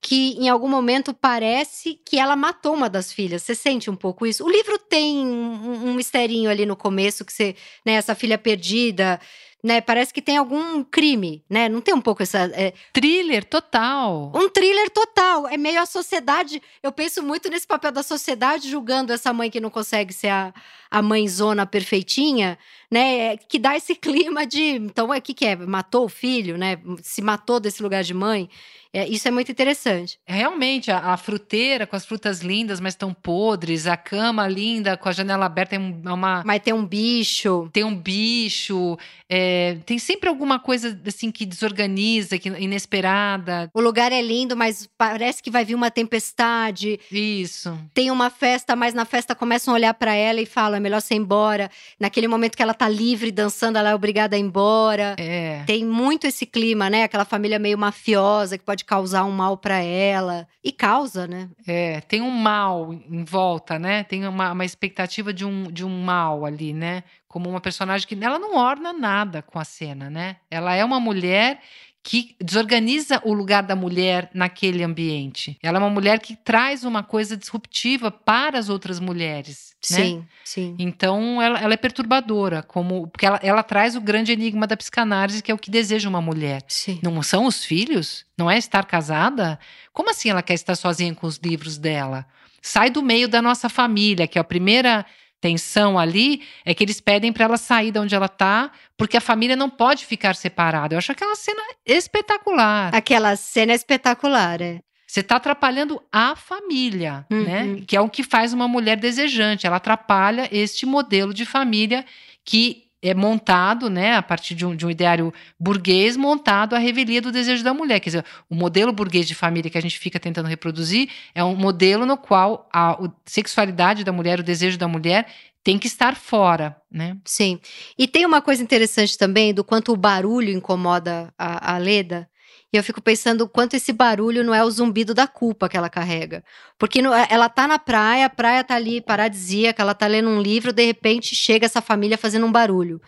que 0.08 0.38
em 0.40 0.48
algum 0.48 0.70
momento 0.70 1.14
parece 1.14 2.00
que 2.06 2.18
ela 2.18 2.34
matou 2.34 2.74
uma 2.74 2.90
das 2.90 3.12
filhas. 3.12 3.44
Você 3.44 3.54
sente 3.54 3.90
um 3.90 3.96
pouco 3.96 4.26
isso? 4.26 4.42
O 4.46 4.50
livro 4.50 4.80
tem 4.80 5.18
um, 5.18 5.90
um 5.90 5.94
misterinho 5.94 6.50
ali 6.50 6.66
no 6.66 6.78
começo 6.78 7.26
que 7.26 7.34
você, 7.34 7.58
né, 7.86 7.92
essa 7.92 8.16
filha 8.16 8.38
perdida, 8.38 9.20
né, 9.62 9.82
parece 9.82 10.14
que 10.14 10.22
tem 10.22 10.38
algum 10.38 10.82
crime, 10.82 11.44
né? 11.50 11.68
Não 11.68 11.82
tem 11.82 11.94
um 11.94 12.00
pouco 12.00 12.24
essa 12.24 12.50
é... 12.54 12.72
thriller 12.94 13.44
total. 13.44 14.32
Um 14.34 14.48
thriller 14.48 14.90
total. 14.92 15.46
É 15.46 15.58
meio 15.58 15.82
a 15.82 15.86
sociedade. 15.86 16.62
Eu 16.82 16.94
penso 16.94 17.22
muito 17.22 17.50
nesse 17.50 17.68
papel 17.68 17.92
da 17.92 18.02
sociedade 18.02 18.70
julgando 18.70 19.12
essa 19.12 19.34
mãe 19.34 19.52
que 19.52 19.60
não 19.60 19.70
consegue 19.70 20.14
ser 20.14 20.30
a, 20.30 20.54
a 20.90 21.02
mãezona 21.02 21.66
perfeitinha, 21.66 22.58
né? 22.92 23.38
Que 23.38 23.60
dá 23.60 23.76
esse 23.76 23.94
clima 23.96 24.46
de, 24.46 24.62
então, 24.62 25.14
é, 25.14 25.20
que 25.22 25.34
que 25.34 25.46
é? 25.46 25.56
Matou 25.56 26.06
o 26.06 26.10
filho, 26.10 26.58
né? 26.58 26.78
Se 27.02 27.22
matou 27.22 27.60
desse 27.60 27.82
lugar 27.82 28.04
de 28.04 28.14
mãe. 28.14 28.50
É, 28.94 29.08
isso 29.08 29.28
é 29.28 29.32
muito 29.32 29.52
interessante. 29.52 30.18
Realmente, 30.26 30.90
a, 30.90 31.14
a, 31.14 31.18
fruteira 31.18 31.86
com 31.86 31.96
as 31.96 32.06
frutas 32.06 32.42
lindas, 32.42 32.80
mas 32.80 32.96
tão 32.96 33.14
podres, 33.14 33.86
a 33.86 33.98
cama 33.98 34.48
linda 34.48 34.98
com 34.98 35.10
a 35.10 35.12
janela 35.12 35.46
aberta, 35.46 35.76
é 35.76 35.80
uma. 35.80 36.42
Mas 36.46 36.62
tem 36.62 36.74
um 36.74 36.86
bicho. 36.86 37.70
Tem 37.72 37.84
um 37.84 37.96
bicho. 37.96 38.98
É, 39.30 39.78
tem 39.86 40.00
sempre 40.00 40.30
alguma 40.30 40.58
coisa 40.58 41.00
assim 41.06 41.32
que 41.32 41.46
desorganiza, 41.46 42.38
que 42.38 42.50
inesperada. 42.50 43.70
O 43.74 43.82
lugar 43.82 44.12
é 44.12 44.22
lindo, 44.22 44.56
mas 44.56 44.90
parece 44.98 45.44
que 45.44 45.52
vai 45.52 45.66
vir 45.66 45.76
uma 45.76 45.92
tempestade. 45.92 47.00
Isso. 47.12 47.78
Tem 47.94 48.10
uma 48.10 48.30
festa, 48.30 48.76
mas 48.76 48.94
na 48.94 49.06
festa 49.06 49.36
começam 49.36 49.74
a 49.74 49.76
olhar 49.76 49.94
para 49.94 50.16
ela 50.16 50.42
e 50.42 50.46
falam: 50.46 50.78
é 50.78 50.80
melhor 50.80 51.02
você 51.02 51.14
ir 51.14 51.18
embora. 51.18 51.70
Naquele 52.00 52.28
momento 52.28 52.56
que 52.56 52.64
ela 52.64 52.74
tá 52.78 52.90
livre 52.90 53.32
dançando, 53.32 53.78
ela 53.78 53.90
é 53.90 53.96
obrigada 53.96 54.36
a 54.36 54.40
ir 54.40 54.42
embora. 54.42 55.16
É. 55.18 55.64
Tem 55.66 55.86
muito 55.86 56.28
esse 56.28 56.46
clima, 56.46 56.90
né? 56.90 57.04
Aquela 57.04 57.26
família 57.26 57.60
meio 57.60 57.78
mafiosa 57.78 58.58
que 58.58 58.64
pode 58.64 58.86
causar 58.86 59.24
um 59.26 59.32
mal 59.32 59.58
para 59.58 59.80
ela. 59.80 60.48
E 60.64 60.72
causa, 60.72 61.28
né? 61.28 61.50
É, 61.66 62.02
tem 62.02 62.22
um 62.22 62.32
mal 62.32 62.94
em 62.94 63.24
volta, 63.24 63.80
né? 63.80 64.04
Tem 64.04 64.28
uma, 64.28 64.52
uma 64.52 64.66
expectativa 64.66 65.34
de 65.34 65.46
um, 65.46 65.64
de 65.72 65.86
um 65.86 66.04
mal 66.04 66.46
ali, 66.46 66.74
né? 66.74 67.04
Como 67.28 67.50
uma 67.50 67.62
personagem 67.62 68.08
que 68.08 68.18
ela 68.24 68.40
não 68.40 68.56
orna 68.56 68.94
nada 68.94 69.42
com 69.42 69.60
a 69.60 69.64
cena, 69.64 70.10
né? 70.10 70.38
Ela 70.50 70.76
é 70.76 70.84
uma 70.84 71.00
mulher 71.00 71.60
que 72.08 72.38
desorganiza 72.42 73.22
o 73.26 73.34
lugar 73.34 73.64
da 73.64 73.76
mulher 73.76 74.30
naquele 74.34 74.82
ambiente. 74.82 75.58
Ela 75.62 75.78
é 75.78 75.82
uma 75.82 75.90
mulher 75.90 76.22
que 76.22 76.38
traz 76.38 76.86
uma 76.86 77.04
coisa 77.04 77.36
disruptiva 77.36 78.10
para 78.10 78.58
as 78.58 78.70
outras 78.70 78.98
mulheres. 78.98 79.76
Sim, 79.82 80.20
né? 80.20 80.24
sim. 80.42 80.76
Então 80.80 81.42
ela, 81.42 81.60
ela, 81.60 81.74
é 81.74 81.78
perturbadora, 81.78 82.64
como 82.64 83.08
porque 83.08 83.26
ela, 83.26 83.42
ela, 83.44 83.62
traz 83.62 83.98
o 83.98 84.00
grande 84.00 84.32
enigma 84.32 84.66
da 84.66 84.78
psicanálise, 84.78 85.44
que 85.44 85.52
é 85.52 85.54
o 85.54 85.58
que 85.58 85.70
deseja 85.70 86.08
uma 86.08 86.22
mulher. 86.22 86.64
Sim. 86.70 86.98
Não 87.04 87.22
são 87.22 87.46
os 87.46 87.66
filhos? 87.66 88.26
Não 88.38 88.50
é 88.50 88.58
estar 88.58 88.86
casada? 88.86 89.60
Como 89.92 90.10
assim 90.10 90.30
ela 90.30 90.42
quer 90.42 90.54
estar 90.54 90.76
sozinha 90.76 91.14
com 91.14 91.28
os 91.28 91.36
livros 91.36 91.78
dela? 91.78 92.26
Sai 92.62 92.90
do 92.90 93.04
meio 93.04 93.28
da 93.28 93.42
nossa 93.42 93.68
família, 93.68 94.28
que 94.28 94.38
é 94.38 94.42
a 94.42 94.46
primeira 94.46 95.06
tensão 95.40 95.98
ali 96.00 96.42
é 96.66 96.74
que 96.74 96.84
eles 96.84 97.00
pedem 97.00 97.32
para 97.32 97.46
ela 97.46 97.58
sair 97.58 97.92
de 97.92 98.00
onde 98.00 98.16
ela 98.16 98.28
tá, 98.28 98.72
porque 98.98 99.18
a 99.18 99.22
família 99.22 99.56
não 99.56 99.70
pode 99.70 100.06
ficar 100.06 100.36
separada. 100.36 100.94
Eu 100.96 100.98
acho 100.98 101.12
aquela 101.12 101.36
cena 101.36 101.62
espetacular. 101.86 102.94
Aquela 102.96 103.36
cena 103.36 103.74
espetacular, 103.74 104.62
é. 104.62 104.80
Você 105.06 105.22
está 105.22 105.38
atrapalhando 105.38 106.02
a 106.12 106.36
família, 106.36 107.26
Uhum. 107.32 107.44
né? 107.44 107.82
Que 107.88 107.96
é 107.96 108.02
o 108.02 108.10
que 108.10 108.24
faz 108.24 108.52
uma 108.52 108.68
mulher 108.68 108.98
desejante. 108.98 109.66
Ela 109.66 109.78
atrapalha 109.78 110.50
este 110.52 110.86
modelo 110.86 111.34
de 111.34 111.46
família 111.46 112.06
que 112.44 112.87
é 113.02 113.14
montado, 113.14 113.90
né, 113.90 114.16
a 114.16 114.22
partir 114.24 114.56
de 114.56 114.66
um, 114.66 114.76
de 114.76 114.86
um 114.86 114.90
ideário 114.90 115.34
burguês, 115.60 116.18
montado 116.18 116.76
à 116.76 116.80
revelia 116.80 117.22
do 117.22 117.32
desejo 117.32 117.64
da 117.64 117.74
mulher. 117.74 118.00
Quer 118.00 118.10
dizer, 118.10 118.26
o 118.50 118.56
modelo 118.56 118.92
burguês 118.92 119.28
de 119.28 119.36
família 119.36 119.70
que 119.70 119.78
a 119.78 119.82
gente 119.82 120.00
fica 120.00 120.20
tentando 120.20 120.48
reproduzir 120.48 121.10
é 121.34 121.44
um 121.44 121.56
modelo 121.56 122.06
no 122.06 122.18
qual 122.18 122.68
a, 122.74 122.92
a 122.92 123.12
sexualidade 123.26 124.04
da 124.04 124.12
mulher, 124.12 124.40
o 124.40 124.44
desejo 124.44 124.78
da 124.78 124.88
mulher, 124.88 125.28
tem 125.64 125.78
que 125.78 125.88
estar 125.88 126.16
fora, 126.16 126.78
né? 126.90 127.18
Sim. 127.26 127.60
E 127.98 128.08
tem 128.08 128.26
uma 128.26 128.42
coisa 128.42 128.64
interessante 128.64 129.18
também 129.18 129.54
do 129.54 129.64
quanto 129.64 129.92
o 129.92 129.98
barulho 129.98 130.50
incomoda 130.50 131.34
a, 131.38 131.76
a 131.76 131.78
Leda. 131.78 132.30
E 132.74 132.78
eu 132.78 132.84
fico 132.84 133.02
pensando 133.02 133.42
o 133.42 133.50
quanto 133.50 133.76
esse 133.76 133.94
barulho 133.94 134.44
não 134.44 134.54
é 134.54 134.62
o 134.64 134.70
zumbido 134.70 135.14
da 135.14 135.26
culpa 135.26 135.70
que 135.70 135.78
ela 135.78 135.90
carrega. 135.90 136.44
Porque 136.78 137.02
no, 137.02 137.14
ela 137.14 137.48
tá 137.48 137.66
na 137.68 137.80
praia, 137.80 138.26
a 138.26 138.30
praia 138.30 138.64
tá 138.64 138.76
ali 138.76 139.00
paradisíaca, 139.00 139.82
ela 139.82 139.94
tá 139.94 140.06
lendo 140.06 140.30
um 140.30 140.42
livro, 140.42 140.74
de 140.74 140.86
repente 140.86 141.34
chega 141.34 141.66
essa 141.66 141.82
família 141.82 142.18
fazendo 142.18 142.46
um 142.46 142.52
barulho. 142.52 143.02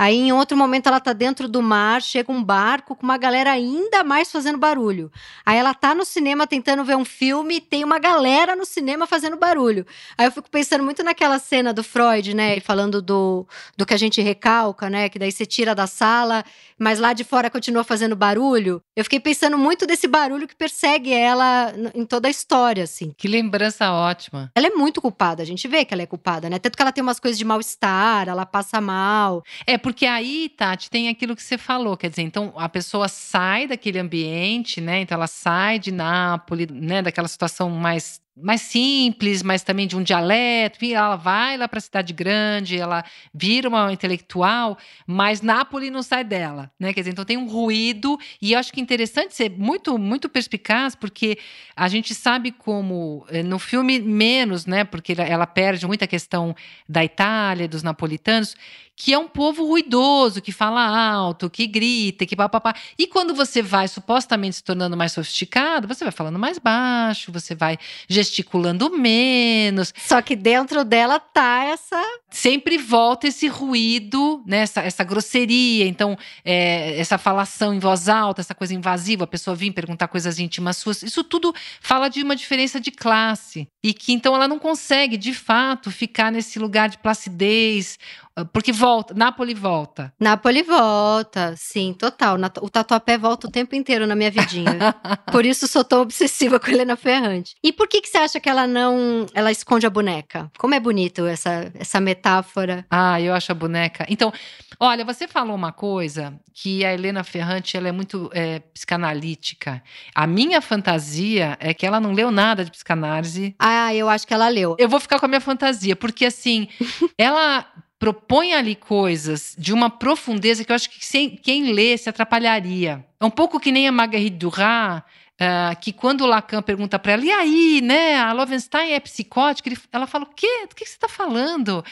Aí, 0.00 0.16
em 0.16 0.32
outro 0.32 0.56
momento, 0.56 0.86
ela 0.86 0.98
tá 0.98 1.12
dentro 1.12 1.46
do 1.46 1.60
mar, 1.60 2.00
chega 2.00 2.32
um 2.32 2.42
barco 2.42 2.96
com 2.96 3.02
uma 3.02 3.18
galera 3.18 3.52
ainda 3.52 4.02
mais 4.02 4.32
fazendo 4.32 4.56
barulho. 4.56 5.12
Aí 5.44 5.58
ela 5.58 5.74
tá 5.74 5.94
no 5.94 6.06
cinema 6.06 6.46
tentando 6.46 6.82
ver 6.82 6.96
um 6.96 7.04
filme 7.04 7.56
e 7.56 7.60
tem 7.60 7.84
uma 7.84 7.98
galera 7.98 8.56
no 8.56 8.64
cinema 8.64 9.06
fazendo 9.06 9.36
barulho. 9.36 9.86
Aí 10.16 10.26
eu 10.26 10.32
fico 10.32 10.48
pensando 10.50 10.82
muito 10.82 11.02
naquela 11.02 11.38
cena 11.38 11.70
do 11.70 11.84
Freud, 11.84 12.32
né? 12.32 12.58
Falando 12.60 13.02
do, 13.02 13.46
do 13.76 13.84
que 13.84 13.92
a 13.92 13.98
gente 13.98 14.22
recalca, 14.22 14.88
né? 14.88 15.10
Que 15.10 15.18
daí 15.18 15.30
você 15.30 15.44
tira 15.44 15.74
da 15.74 15.86
sala, 15.86 16.46
mas 16.78 16.98
lá 16.98 17.12
de 17.12 17.22
fora 17.22 17.50
continua 17.50 17.84
fazendo 17.84 18.16
barulho. 18.16 18.82
Eu 18.96 19.04
fiquei 19.04 19.20
pensando 19.20 19.58
muito 19.58 19.86
desse 19.86 20.08
barulho 20.08 20.48
que 20.48 20.56
persegue 20.56 21.12
ela 21.12 21.74
em 21.94 22.06
toda 22.06 22.26
a 22.26 22.30
história, 22.30 22.84
assim. 22.84 23.12
Que 23.18 23.28
lembrança 23.28 23.92
ótima. 23.92 24.50
Ela 24.54 24.68
é 24.68 24.70
muito 24.70 24.98
culpada, 25.02 25.42
a 25.42 25.46
gente 25.46 25.68
vê 25.68 25.84
que 25.84 25.92
ela 25.92 26.02
é 26.02 26.06
culpada, 26.06 26.48
né? 26.48 26.58
Tanto 26.58 26.74
que 26.74 26.80
ela 26.80 26.90
tem 26.90 27.02
umas 27.02 27.20
coisas 27.20 27.36
de 27.36 27.44
mal-estar, 27.44 28.30
ela 28.30 28.46
passa 28.46 28.80
mal. 28.80 29.44
É, 29.66 29.76
porque 29.90 30.06
aí, 30.06 30.48
Tati, 30.48 30.88
tem 30.88 31.08
aquilo 31.08 31.34
que 31.34 31.42
você 31.42 31.58
falou, 31.58 31.96
quer 31.96 32.10
dizer, 32.10 32.22
então 32.22 32.52
a 32.54 32.68
pessoa 32.68 33.08
sai 33.08 33.66
daquele 33.66 33.98
ambiente, 33.98 34.80
né? 34.80 35.00
Então 35.00 35.16
ela 35.16 35.26
sai 35.26 35.80
de 35.80 35.90
Nápoles, 35.90 36.68
né? 36.70 37.02
Daquela 37.02 37.26
situação 37.26 37.68
mais 37.68 38.20
mais 38.36 38.62
simples, 38.62 39.42
mas 39.42 39.62
também 39.62 39.86
de 39.86 39.96
um 39.96 40.02
dialeto. 40.02 40.84
Ela 40.84 41.16
vai 41.16 41.56
lá 41.56 41.68
para 41.68 41.78
a 41.78 41.80
cidade 41.80 42.12
grande, 42.12 42.78
ela 42.78 43.04
vira 43.32 43.68
uma 43.68 43.92
intelectual, 43.92 44.78
mas 45.06 45.42
Nápoles 45.42 45.90
não 45.90 46.02
sai 46.02 46.24
dela, 46.24 46.70
né? 46.78 46.92
Quer 46.92 47.00
dizer, 47.00 47.10
então 47.10 47.24
tem 47.24 47.36
um 47.36 47.48
ruído 47.48 48.18
e 48.40 48.52
eu 48.52 48.58
acho 48.58 48.72
que 48.72 48.80
é 48.80 48.82
interessante 48.82 49.34
ser 49.34 49.50
muito 49.50 49.98
muito 49.98 50.28
perspicaz, 50.28 50.94
porque 50.94 51.38
a 51.76 51.88
gente 51.88 52.14
sabe 52.14 52.50
como 52.52 53.26
no 53.44 53.58
filme 53.58 53.98
menos, 54.00 54.66
né? 54.66 54.84
Porque 54.84 55.14
ela 55.18 55.46
perde 55.46 55.86
muita 55.86 56.06
questão 56.06 56.54
da 56.88 57.04
Itália, 57.04 57.68
dos 57.68 57.82
napolitanos, 57.82 58.56
que 59.02 59.14
é 59.14 59.18
um 59.18 59.28
povo 59.28 59.66
ruidoso, 59.66 60.42
que 60.42 60.52
fala 60.52 60.82
alto, 60.82 61.48
que 61.48 61.66
grita, 61.66 62.26
que 62.26 62.36
papapá. 62.36 62.74
E 62.98 63.06
quando 63.06 63.34
você 63.34 63.62
vai 63.62 63.88
supostamente 63.88 64.56
se 64.56 64.62
tornando 64.62 64.94
mais 64.94 65.12
sofisticado, 65.12 65.88
você 65.88 66.04
vai 66.04 66.12
falando 66.12 66.38
mais 66.38 66.58
baixo, 66.58 67.32
você 67.32 67.54
vai 67.54 67.78
gesticulando 68.22 68.90
menos. 68.90 69.92
Só 69.96 70.20
que 70.22 70.36
dentro 70.36 70.84
dela 70.84 71.18
tá 71.18 71.64
essa. 71.64 72.00
Sempre 72.30 72.78
volta 72.78 73.26
esse 73.26 73.48
ruído, 73.48 74.42
né? 74.46 74.58
essa, 74.58 74.80
essa 74.80 75.02
grosseria. 75.02 75.86
Então, 75.86 76.16
é, 76.44 76.98
essa 76.98 77.18
falação 77.18 77.74
em 77.74 77.78
voz 77.78 78.08
alta, 78.08 78.40
essa 78.40 78.54
coisa 78.54 78.74
invasiva, 78.74 79.24
a 79.24 79.26
pessoa 79.26 79.54
vir 79.56 79.72
perguntar 79.72 80.08
coisas 80.08 80.38
íntimas 80.38 80.76
suas. 80.76 81.02
Isso 81.02 81.24
tudo 81.24 81.54
fala 81.80 82.08
de 82.08 82.22
uma 82.22 82.36
diferença 82.36 82.78
de 82.80 82.90
classe. 82.90 83.66
E 83.82 83.92
que 83.94 84.12
então 84.12 84.34
ela 84.34 84.46
não 84.46 84.58
consegue, 84.58 85.16
de 85.16 85.34
fato, 85.34 85.90
ficar 85.90 86.30
nesse 86.30 86.58
lugar 86.58 86.88
de 86.88 86.98
placidez. 86.98 87.98
Porque 88.46 88.72
volta, 88.72 89.14
Nápoles 89.14 89.58
volta. 89.58 90.12
Nápoles 90.18 90.66
volta, 90.66 91.54
sim, 91.56 91.92
total. 91.92 92.36
O 92.60 92.70
tatuapé 92.70 93.18
volta 93.18 93.46
o 93.46 93.50
tempo 93.50 93.74
inteiro 93.74 94.06
na 94.06 94.14
minha 94.14 94.30
vidinha. 94.30 94.94
por 95.30 95.44
isso 95.44 95.66
sou 95.66 95.84
tão 95.84 96.02
obsessiva 96.02 96.58
com 96.58 96.70
Helena 96.70 96.96
Ferrante. 96.96 97.54
E 97.62 97.72
por 97.72 97.88
que 97.88 98.00
que 98.00 98.08
você 98.08 98.18
acha 98.18 98.40
que 98.40 98.48
ela 98.48 98.66
não, 98.66 99.26
ela 99.34 99.50
esconde 99.50 99.86
a 99.86 99.90
boneca? 99.90 100.50
Como 100.58 100.74
é 100.74 100.80
bonito 100.80 101.26
essa 101.26 101.70
essa 101.74 102.00
metáfora. 102.00 102.86
Ah, 102.90 103.20
eu 103.20 103.34
acho 103.34 103.52
a 103.52 103.54
boneca. 103.54 104.06
Então, 104.08 104.32
olha, 104.78 105.04
você 105.04 105.26
falou 105.26 105.54
uma 105.54 105.72
coisa 105.72 106.34
que 106.52 106.84
a 106.84 106.92
Helena 106.92 107.24
Ferrante 107.24 107.76
ela 107.76 107.88
é 107.88 107.92
muito 107.92 108.30
é, 108.32 108.60
psicanalítica. 108.60 109.82
A 110.14 110.26
minha 110.26 110.60
fantasia 110.60 111.56
é 111.60 111.72
que 111.72 111.86
ela 111.86 112.00
não 112.00 112.12
leu 112.12 112.30
nada 112.30 112.64
de 112.64 112.70
psicanálise. 112.70 113.54
Ah, 113.58 113.94
eu 113.94 114.08
acho 114.08 114.26
que 114.26 114.34
ela 114.34 114.48
leu. 114.48 114.76
Eu 114.78 114.88
vou 114.88 115.00
ficar 115.00 115.18
com 115.18 115.26
a 115.26 115.28
minha 115.28 115.40
fantasia, 115.40 115.96
porque 115.96 116.26
assim, 116.26 116.68
ela 117.16 117.66
propõe 118.00 118.54
ali 118.54 118.74
coisas 118.74 119.54
de 119.58 119.74
uma 119.74 119.90
profundeza 119.90 120.64
que 120.64 120.72
eu 120.72 120.74
acho 120.74 120.88
que 120.88 121.04
sem, 121.04 121.36
quem 121.36 121.70
lê 121.70 121.98
se 121.98 122.08
atrapalharia. 122.08 123.04
É 123.20 123.24
um 123.26 123.30
pouco 123.30 123.60
que 123.60 123.70
nem 123.70 123.86
a 123.86 123.92
Marguerite 123.92 124.38
Duras, 124.38 125.00
uh, 125.00 125.78
que 125.82 125.92
quando 125.92 126.22
o 126.22 126.26
Lacan 126.26 126.62
pergunta 126.62 126.98
para 126.98 127.12
ela, 127.12 127.24
e 127.26 127.30
aí, 127.30 127.80
né, 127.82 128.16
a 128.16 128.32
Lovenstein 128.32 128.92
é 128.92 129.00
psicótica? 129.00 129.68
Ele, 129.68 129.76
ela 129.92 130.06
fala, 130.06 130.24
o 130.24 130.34
quê? 130.34 130.66
Do 130.66 130.74
que 130.74 130.86
você 130.86 130.94
está 130.94 131.08
falando? 131.08 131.84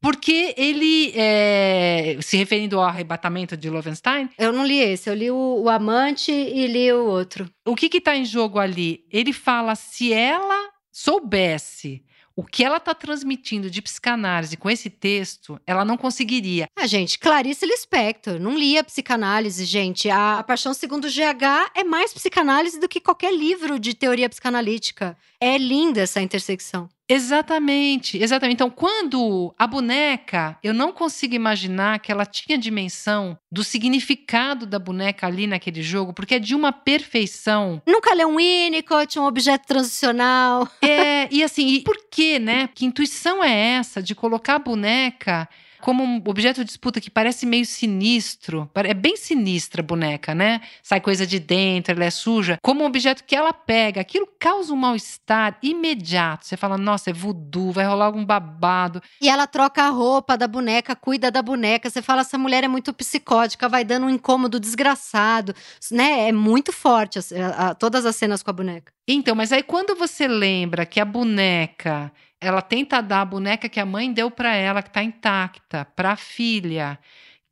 Porque 0.00 0.54
ele, 0.56 1.12
é, 1.16 2.16
se 2.20 2.36
referindo 2.36 2.78
ao 2.78 2.86
arrebatamento 2.86 3.56
de 3.56 3.68
Lovenstein... 3.68 4.30
Eu 4.38 4.52
não 4.52 4.64
li 4.64 4.78
esse, 4.78 5.10
eu 5.10 5.14
li 5.14 5.32
o, 5.32 5.62
o 5.64 5.68
Amante 5.68 6.30
e 6.30 6.68
li 6.68 6.92
o 6.92 7.06
outro. 7.06 7.50
O 7.66 7.74
que 7.74 7.86
está 7.96 8.16
em 8.16 8.24
jogo 8.24 8.60
ali? 8.60 9.04
Ele 9.10 9.32
fala, 9.32 9.74
se 9.74 10.12
ela 10.12 10.70
soubesse 10.92 12.04
o 12.36 12.44
que 12.44 12.62
ela 12.62 12.76
está 12.76 12.94
transmitindo 12.94 13.70
de 13.70 13.80
psicanálise 13.80 14.58
com 14.58 14.68
esse 14.68 14.90
texto, 14.90 15.58
ela 15.66 15.86
não 15.86 15.96
conseguiria. 15.96 16.68
Ah, 16.76 16.86
gente, 16.86 17.18
Clarice 17.18 17.64
Lispector, 17.64 18.38
não 18.38 18.56
lia 18.56 18.84
psicanálise, 18.84 19.64
gente. 19.64 20.10
A, 20.10 20.38
a 20.38 20.44
Paixão 20.44 20.74
Segundo 20.74 21.08
GH 21.08 21.72
é 21.74 21.82
mais 21.82 22.12
psicanálise 22.12 22.78
do 22.78 22.88
que 22.88 23.00
qualquer 23.00 23.34
livro 23.34 23.78
de 23.78 23.94
teoria 23.94 24.28
psicanalítica. 24.28 25.16
É 25.40 25.56
linda 25.56 26.02
essa 26.02 26.20
intersecção. 26.20 26.88
Exatamente, 27.08 28.18
exatamente. 28.18 28.54
Então, 28.54 28.70
quando 28.70 29.54
a 29.56 29.66
boneca, 29.66 30.58
eu 30.62 30.74
não 30.74 30.92
consigo 30.92 31.34
imaginar 31.34 32.00
que 32.00 32.10
ela 32.10 32.26
tinha 32.26 32.58
dimensão 32.58 33.38
do 33.50 33.62
significado 33.62 34.66
da 34.66 34.78
boneca 34.78 35.26
ali 35.26 35.46
naquele 35.46 35.82
jogo, 35.82 36.12
porque 36.12 36.34
é 36.34 36.38
de 36.38 36.54
uma 36.54 36.72
perfeição. 36.72 37.80
Nunca 37.86 38.12
leu 38.12 38.28
um 38.28 38.36
Winnicott, 38.36 39.18
um 39.18 39.24
objeto 39.24 39.66
transicional. 39.66 40.68
É, 40.82 41.32
e 41.32 41.44
assim, 41.44 41.68
e 41.68 41.80
por 41.80 41.96
que, 42.10 42.38
né? 42.38 42.68
Que 42.74 42.84
intuição 42.84 43.42
é 43.42 43.54
essa 43.76 44.02
de 44.02 44.14
colocar 44.14 44.56
a 44.56 44.60
boneca 44.60 45.48
como 45.86 46.02
um 46.02 46.20
objeto 46.26 46.62
de 46.62 46.66
disputa 46.66 47.00
que 47.00 47.08
parece 47.08 47.46
meio 47.46 47.64
sinistro. 47.64 48.68
É 48.74 48.92
bem 48.92 49.16
sinistra 49.16 49.82
a 49.82 49.84
boneca, 49.84 50.34
né? 50.34 50.60
Sai 50.82 51.00
coisa 51.00 51.24
de 51.24 51.38
dentro, 51.38 51.94
ela 51.94 52.06
é 52.06 52.10
suja. 52.10 52.58
Como 52.60 52.82
um 52.82 52.86
objeto 52.88 53.22
que 53.22 53.36
ela 53.36 53.52
pega, 53.52 54.00
aquilo 54.00 54.26
causa 54.36 54.72
um 54.72 54.76
mal-estar 54.76 55.56
imediato. 55.62 56.44
Você 56.44 56.56
fala, 56.56 56.76
nossa, 56.76 57.10
é 57.10 57.12
voodoo, 57.12 57.70
vai 57.70 57.86
rolar 57.86 58.06
algum 58.06 58.24
babado. 58.24 59.00
E 59.22 59.28
ela 59.28 59.46
troca 59.46 59.84
a 59.84 59.90
roupa 59.90 60.36
da 60.36 60.48
boneca, 60.48 60.96
cuida 60.96 61.30
da 61.30 61.40
boneca. 61.40 61.88
Você 61.88 62.02
fala, 62.02 62.22
essa 62.22 62.36
mulher 62.36 62.64
é 62.64 62.68
muito 62.68 62.92
psicótica, 62.92 63.68
vai 63.68 63.84
dando 63.84 64.06
um 64.06 64.10
incômodo 64.10 64.58
desgraçado. 64.58 65.54
Né? 65.92 66.30
É 66.30 66.32
muito 66.32 66.72
forte 66.72 67.20
a, 67.20 67.68
a, 67.68 67.74
todas 67.76 68.04
as 68.04 68.16
cenas 68.16 68.42
com 68.42 68.50
a 68.50 68.52
boneca. 68.52 68.92
Então, 69.06 69.36
mas 69.36 69.52
aí 69.52 69.62
quando 69.62 69.94
você 69.94 70.26
lembra 70.26 70.84
que 70.84 70.98
a 70.98 71.04
boneca 71.04 72.10
ela 72.40 72.62
tenta 72.62 73.00
dar 73.00 73.22
a 73.22 73.24
boneca 73.24 73.68
que 73.68 73.80
a 73.80 73.86
mãe 73.86 74.12
deu 74.12 74.30
para 74.30 74.54
ela, 74.54 74.82
que 74.82 74.88
está 74.88 75.02
intacta, 75.02 75.84
para 75.84 76.12
a 76.12 76.16
filha 76.16 76.98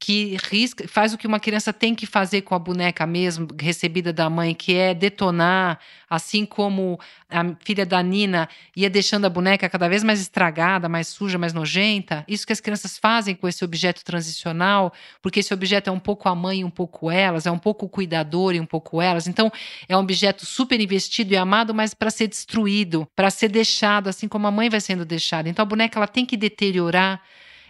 que 0.04 0.36
risca, 0.50 0.86
faz 0.86 1.14
o 1.14 1.18
que 1.18 1.26
uma 1.26 1.40
criança 1.40 1.72
tem 1.72 1.94
que 1.94 2.04
fazer 2.04 2.42
com 2.42 2.54
a 2.54 2.58
boneca 2.58 3.06
mesmo, 3.06 3.48
recebida 3.58 4.12
da 4.12 4.28
mãe, 4.28 4.54
que 4.54 4.74
é 4.74 4.92
detonar, 4.92 5.78
assim 6.10 6.44
como 6.44 7.00
a 7.30 7.56
filha 7.64 7.86
da 7.86 8.02
Nina 8.02 8.46
ia 8.76 8.90
deixando 8.90 9.24
a 9.24 9.30
boneca 9.30 9.66
cada 9.66 9.88
vez 9.88 10.04
mais 10.04 10.20
estragada, 10.20 10.90
mais 10.90 11.08
suja, 11.08 11.38
mais 11.38 11.54
nojenta. 11.54 12.22
Isso 12.28 12.46
que 12.46 12.52
as 12.52 12.60
crianças 12.60 12.98
fazem 12.98 13.34
com 13.34 13.48
esse 13.48 13.64
objeto 13.64 14.04
transicional, 14.04 14.92
porque 15.22 15.40
esse 15.40 15.54
objeto 15.54 15.88
é 15.88 15.92
um 15.92 15.98
pouco 15.98 16.28
a 16.28 16.34
mãe 16.34 16.60
e 16.60 16.64
um 16.64 16.70
pouco 16.70 17.10
elas, 17.10 17.46
é 17.46 17.50
um 17.50 17.58
pouco 17.58 17.86
o 17.86 17.88
cuidador 17.88 18.54
e 18.54 18.60
um 18.60 18.66
pouco 18.66 19.00
elas. 19.00 19.26
Então, 19.26 19.50
é 19.88 19.96
um 19.96 20.00
objeto 20.00 20.44
super 20.44 20.78
investido 20.78 21.32
e 21.32 21.36
amado, 21.38 21.72
mas 21.72 21.94
para 21.94 22.10
ser 22.10 22.28
destruído, 22.28 23.08
para 23.16 23.30
ser 23.30 23.48
deixado, 23.48 24.08
assim 24.08 24.28
como 24.28 24.46
a 24.46 24.50
mãe 24.50 24.68
vai 24.68 24.82
sendo 24.82 25.06
deixada. 25.06 25.48
Então, 25.48 25.62
a 25.62 25.66
boneca 25.66 25.98
ela 25.98 26.06
tem 26.06 26.26
que 26.26 26.36
deteriorar 26.36 27.22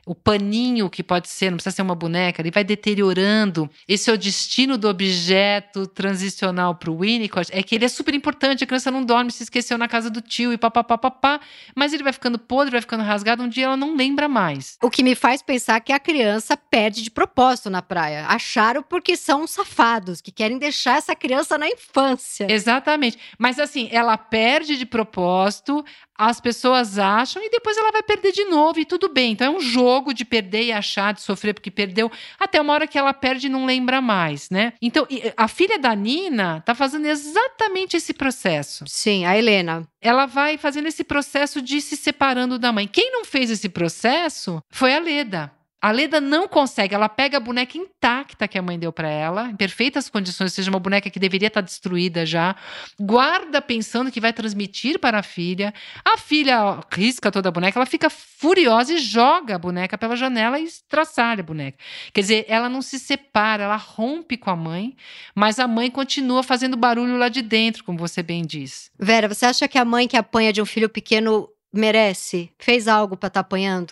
o 0.06 0.14
paninho 0.14 0.90
que 0.90 1.02
pode 1.02 1.28
ser, 1.28 1.50
não 1.50 1.56
precisa 1.56 1.76
ser 1.76 1.82
uma 1.82 1.94
boneca, 1.94 2.42
ele 2.42 2.50
vai 2.50 2.64
deteriorando. 2.64 3.68
Esse 3.88 4.10
é 4.10 4.12
o 4.12 4.18
destino 4.18 4.76
do 4.76 4.88
objeto 4.88 5.86
transicional 5.86 6.74
para 6.74 6.90
o 6.90 6.98
Winnicott, 6.98 7.50
é 7.52 7.62
que 7.62 7.74
ele 7.74 7.84
é 7.84 7.88
super 7.88 8.14
importante, 8.14 8.64
a 8.64 8.66
criança 8.66 8.90
não 8.90 9.04
dorme, 9.04 9.30
se 9.30 9.42
esqueceu 9.42 9.78
na 9.78 9.88
casa 9.88 10.10
do 10.10 10.20
tio 10.20 10.52
e 10.52 10.58
papapá, 10.58 11.40
mas 11.74 11.92
ele 11.92 12.02
vai 12.02 12.12
ficando 12.12 12.38
podre, 12.38 12.72
vai 12.72 12.80
ficando 12.80 13.02
rasgado, 13.02 13.42
um 13.42 13.48
dia 13.48 13.64
ela 13.64 13.76
não 13.76 13.96
lembra 13.96 14.28
mais. 14.28 14.76
O 14.82 14.90
que 14.90 15.02
me 15.02 15.14
faz 15.14 15.42
pensar 15.42 15.80
que 15.80 15.92
a 15.92 15.98
criança 15.98 16.56
perde 16.56 17.02
de 17.02 17.10
propósito 17.10 17.70
na 17.70 17.82
praia. 17.82 18.26
Acharam 18.26 18.82
porque 18.82 19.16
são 19.16 19.46
safados, 19.46 20.20
que 20.20 20.30
querem 20.30 20.58
deixar 20.58 20.98
essa 20.98 21.14
criança 21.14 21.56
na 21.56 21.68
infância. 21.68 22.46
Exatamente. 22.50 23.18
Mas 23.38 23.58
assim, 23.58 23.88
ela 23.90 24.16
perde 24.16 24.76
de 24.76 24.86
propósito, 24.86 25.84
as 26.16 26.40
pessoas 26.40 26.98
acham 26.98 27.42
e 27.42 27.50
depois 27.50 27.76
ela 27.76 27.90
vai 27.90 28.02
perder 28.02 28.32
de 28.32 28.44
novo 28.44 28.78
e 28.78 28.84
tudo 28.84 29.08
bem. 29.08 29.32
Então 29.32 29.52
é 29.52 29.56
um 29.56 29.60
jogo 29.60 30.14
de 30.14 30.24
perder 30.24 30.64
e 30.64 30.72
achar, 30.72 31.12
de 31.12 31.20
sofrer 31.20 31.54
porque 31.54 31.70
perdeu, 31.70 32.10
até 32.38 32.60
uma 32.60 32.72
hora 32.72 32.86
que 32.86 32.98
ela 32.98 33.12
perde 33.12 33.46
e 33.46 33.50
não 33.50 33.66
lembra 33.66 34.00
mais, 34.00 34.48
né? 34.50 34.72
Então 34.80 35.06
a 35.36 35.48
filha 35.48 35.78
da 35.78 35.94
Nina 35.94 36.62
tá 36.64 36.74
fazendo 36.74 37.06
exatamente 37.06 37.96
esse 37.96 38.12
processo. 38.12 38.84
Sim, 38.86 39.24
a 39.24 39.36
Helena. 39.36 39.86
Ela 40.00 40.26
vai 40.26 40.56
fazendo 40.58 40.86
esse 40.86 41.02
processo 41.02 41.60
de 41.60 41.80
se 41.80 41.96
separando 41.96 42.58
da 42.58 42.72
mãe. 42.72 42.86
Quem 42.86 43.10
não 43.10 43.24
fez 43.24 43.50
esse 43.50 43.68
processo 43.68 44.62
foi 44.70 44.94
a 44.94 45.00
Leda. 45.00 45.50
A 45.84 45.90
Leda 45.90 46.18
não 46.18 46.48
consegue, 46.48 46.94
ela 46.94 47.10
pega 47.10 47.36
a 47.36 47.40
boneca 47.40 47.76
intacta 47.76 48.48
que 48.48 48.56
a 48.56 48.62
mãe 48.62 48.78
deu 48.78 48.90
para 48.90 49.06
ela, 49.06 49.50
em 49.50 49.54
perfeitas 49.54 50.08
condições, 50.08 50.54
seja 50.54 50.70
uma 50.70 50.80
boneca 50.80 51.10
que 51.10 51.18
deveria 51.18 51.48
estar 51.48 51.60
tá 51.60 51.66
destruída 51.66 52.24
já, 52.24 52.56
guarda 52.98 53.60
pensando 53.60 54.10
que 54.10 54.18
vai 54.18 54.32
transmitir 54.32 54.98
para 54.98 55.18
a 55.18 55.22
filha. 55.22 55.74
A 56.02 56.16
filha 56.16 56.80
risca 56.90 57.30
toda 57.30 57.50
a 57.50 57.52
boneca, 57.52 57.78
ela 57.78 57.84
fica 57.84 58.08
furiosa 58.08 58.94
e 58.94 58.96
joga 58.96 59.56
a 59.56 59.58
boneca 59.58 59.98
pela 59.98 60.16
janela 60.16 60.58
e 60.58 60.64
estraçalha 60.64 61.40
a 61.40 61.44
boneca. 61.44 61.76
Quer 62.14 62.20
dizer, 62.22 62.46
ela 62.48 62.70
não 62.70 62.80
se 62.80 62.98
separa, 62.98 63.64
ela 63.64 63.76
rompe 63.76 64.38
com 64.38 64.48
a 64.48 64.56
mãe, 64.56 64.96
mas 65.34 65.58
a 65.58 65.68
mãe 65.68 65.90
continua 65.90 66.42
fazendo 66.42 66.78
barulho 66.78 67.18
lá 67.18 67.28
de 67.28 67.42
dentro, 67.42 67.84
como 67.84 67.98
você 67.98 68.22
bem 68.22 68.40
diz. 68.46 68.90
Vera, 68.98 69.28
você 69.28 69.44
acha 69.44 69.68
que 69.68 69.76
a 69.76 69.84
mãe 69.84 70.08
que 70.08 70.16
apanha 70.16 70.50
de 70.50 70.62
um 70.62 70.66
filho 70.66 70.88
pequeno 70.88 71.46
merece, 71.74 72.50
fez 72.58 72.88
algo 72.88 73.16
para 73.16 73.26
estar 73.26 73.42
tá 73.42 73.46
apanhando. 73.46 73.88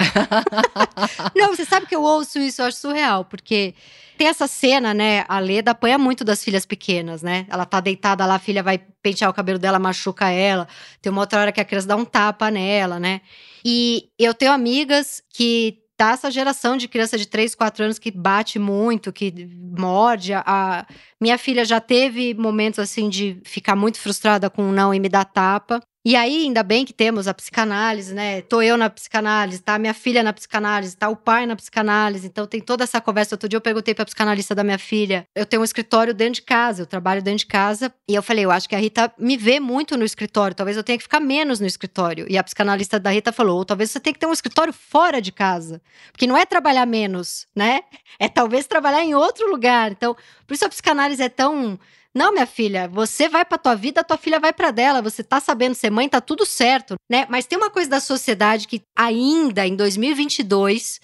não, 1.34 1.54
você 1.54 1.64
sabe 1.64 1.86
que 1.86 1.94
eu 1.94 2.02
ouço 2.02 2.38
isso, 2.38 2.62
eu 2.62 2.66
acho 2.66 2.78
surreal, 2.78 3.24
porque 3.24 3.74
tem 4.16 4.28
essa 4.28 4.46
cena, 4.46 4.94
né? 4.94 5.24
A 5.28 5.38
Leda 5.38 5.72
apanha 5.72 5.98
muito 5.98 6.24
das 6.24 6.44
filhas 6.44 6.64
pequenas, 6.64 7.22
né? 7.22 7.46
Ela 7.48 7.64
tá 7.64 7.80
deitada 7.80 8.24
lá, 8.24 8.36
a 8.36 8.38
filha 8.38 8.62
vai 8.62 8.78
pentear 9.02 9.30
o 9.30 9.34
cabelo 9.34 9.58
dela, 9.58 9.78
machuca 9.78 10.30
ela. 10.30 10.68
Tem 11.00 11.10
uma 11.10 11.22
outra 11.22 11.40
hora 11.40 11.52
que 11.52 11.60
a 11.60 11.64
criança 11.64 11.88
dá 11.88 11.96
um 11.96 12.04
tapa 12.04 12.50
nela, 12.50 13.00
né? 13.00 13.20
E 13.64 14.08
eu 14.18 14.32
tenho 14.32 14.52
amigas 14.52 15.22
que 15.28 15.78
tá 15.96 16.10
essa 16.10 16.30
geração 16.30 16.76
de 16.76 16.88
criança 16.88 17.16
de 17.16 17.26
3, 17.26 17.54
4 17.54 17.84
anos 17.84 17.98
que 17.98 18.10
bate 18.10 18.58
muito, 18.58 19.12
que 19.12 19.32
morde. 19.78 20.32
A 20.34 20.86
minha 21.20 21.38
filha 21.38 21.64
já 21.64 21.80
teve 21.80 22.34
momentos 22.34 22.78
assim 22.78 23.08
de 23.08 23.40
ficar 23.44 23.76
muito 23.76 23.98
frustrada 23.98 24.50
com 24.50 24.68
o 24.68 24.72
não 24.72 24.92
e 24.92 25.00
me 25.00 25.08
dar 25.08 25.24
tapa. 25.24 25.80
E 26.04 26.16
aí, 26.16 26.42
ainda 26.42 26.64
bem 26.64 26.84
que 26.84 26.92
temos 26.92 27.28
a 27.28 27.34
psicanálise, 27.34 28.12
né? 28.12 28.42
Tô 28.42 28.60
eu 28.60 28.76
na 28.76 28.90
psicanálise, 28.90 29.60
tá 29.60 29.78
minha 29.78 29.94
filha 29.94 30.20
na 30.20 30.32
psicanálise, 30.32 30.96
tá 30.96 31.08
o 31.08 31.14
pai 31.14 31.46
na 31.46 31.54
psicanálise. 31.54 32.26
Então 32.26 32.44
tem 32.44 32.60
toda 32.60 32.82
essa 32.82 33.00
conversa. 33.00 33.36
Outro 33.36 33.48
dia 33.48 33.56
eu 33.56 33.60
perguntei 33.60 33.94
pra 33.94 34.04
psicanalista 34.04 34.52
da 34.52 34.64
minha 34.64 34.80
filha. 34.80 35.24
Eu 35.32 35.46
tenho 35.46 35.62
um 35.62 35.64
escritório 35.64 36.12
dentro 36.12 36.34
de 36.34 36.42
casa, 36.42 36.82
eu 36.82 36.86
trabalho 36.86 37.22
dentro 37.22 37.38
de 37.38 37.46
casa. 37.46 37.94
E 38.08 38.16
eu 38.16 38.22
falei, 38.22 38.44
eu 38.44 38.50
acho 38.50 38.68
que 38.68 38.74
a 38.74 38.78
Rita 38.78 39.12
me 39.16 39.36
vê 39.36 39.60
muito 39.60 39.96
no 39.96 40.04
escritório. 40.04 40.56
Talvez 40.56 40.76
eu 40.76 40.82
tenha 40.82 40.98
que 40.98 41.04
ficar 41.04 41.20
menos 41.20 41.60
no 41.60 41.66
escritório. 41.68 42.26
E 42.28 42.36
a 42.36 42.42
psicanalista 42.42 42.98
da 42.98 43.10
Rita 43.10 43.30
falou, 43.30 43.58
ou 43.58 43.64
talvez 43.64 43.92
você 43.92 44.00
tenha 44.00 44.12
que 44.12 44.18
ter 44.18 44.26
um 44.26 44.32
escritório 44.32 44.72
fora 44.72 45.22
de 45.22 45.30
casa. 45.30 45.80
Porque 46.10 46.26
não 46.26 46.36
é 46.36 46.44
trabalhar 46.44 46.84
menos, 46.84 47.46
né? 47.54 47.82
É 48.18 48.28
talvez 48.28 48.66
trabalhar 48.66 49.04
em 49.04 49.14
outro 49.14 49.48
lugar. 49.48 49.92
Então, 49.92 50.16
por 50.48 50.54
isso 50.54 50.64
a 50.64 50.68
psicanálise 50.68 51.22
é 51.22 51.28
tão 51.28 51.78
não, 52.14 52.32
minha 52.32 52.46
filha, 52.46 52.88
você 52.88 53.26
vai 53.28 53.44
para 53.44 53.56
tua 53.56 53.74
vida, 53.74 54.04
tua 54.04 54.18
filha 54.18 54.38
vai 54.38 54.52
para 54.52 54.70
dela. 54.70 55.00
Você 55.00 55.22
tá 55.24 55.40
sabendo 55.40 55.74
ser 55.74 55.90
mãe, 55.90 56.08
tá 56.08 56.20
tudo 56.20 56.44
certo, 56.44 56.96
né? 57.08 57.26
Mas 57.30 57.46
tem 57.46 57.56
uma 57.56 57.70
coisa 57.70 57.88
da 57.88 58.00
sociedade 58.00 58.68
que 58.68 58.82
ainda 58.94 59.66
em 59.66 59.74
2022 59.74 61.00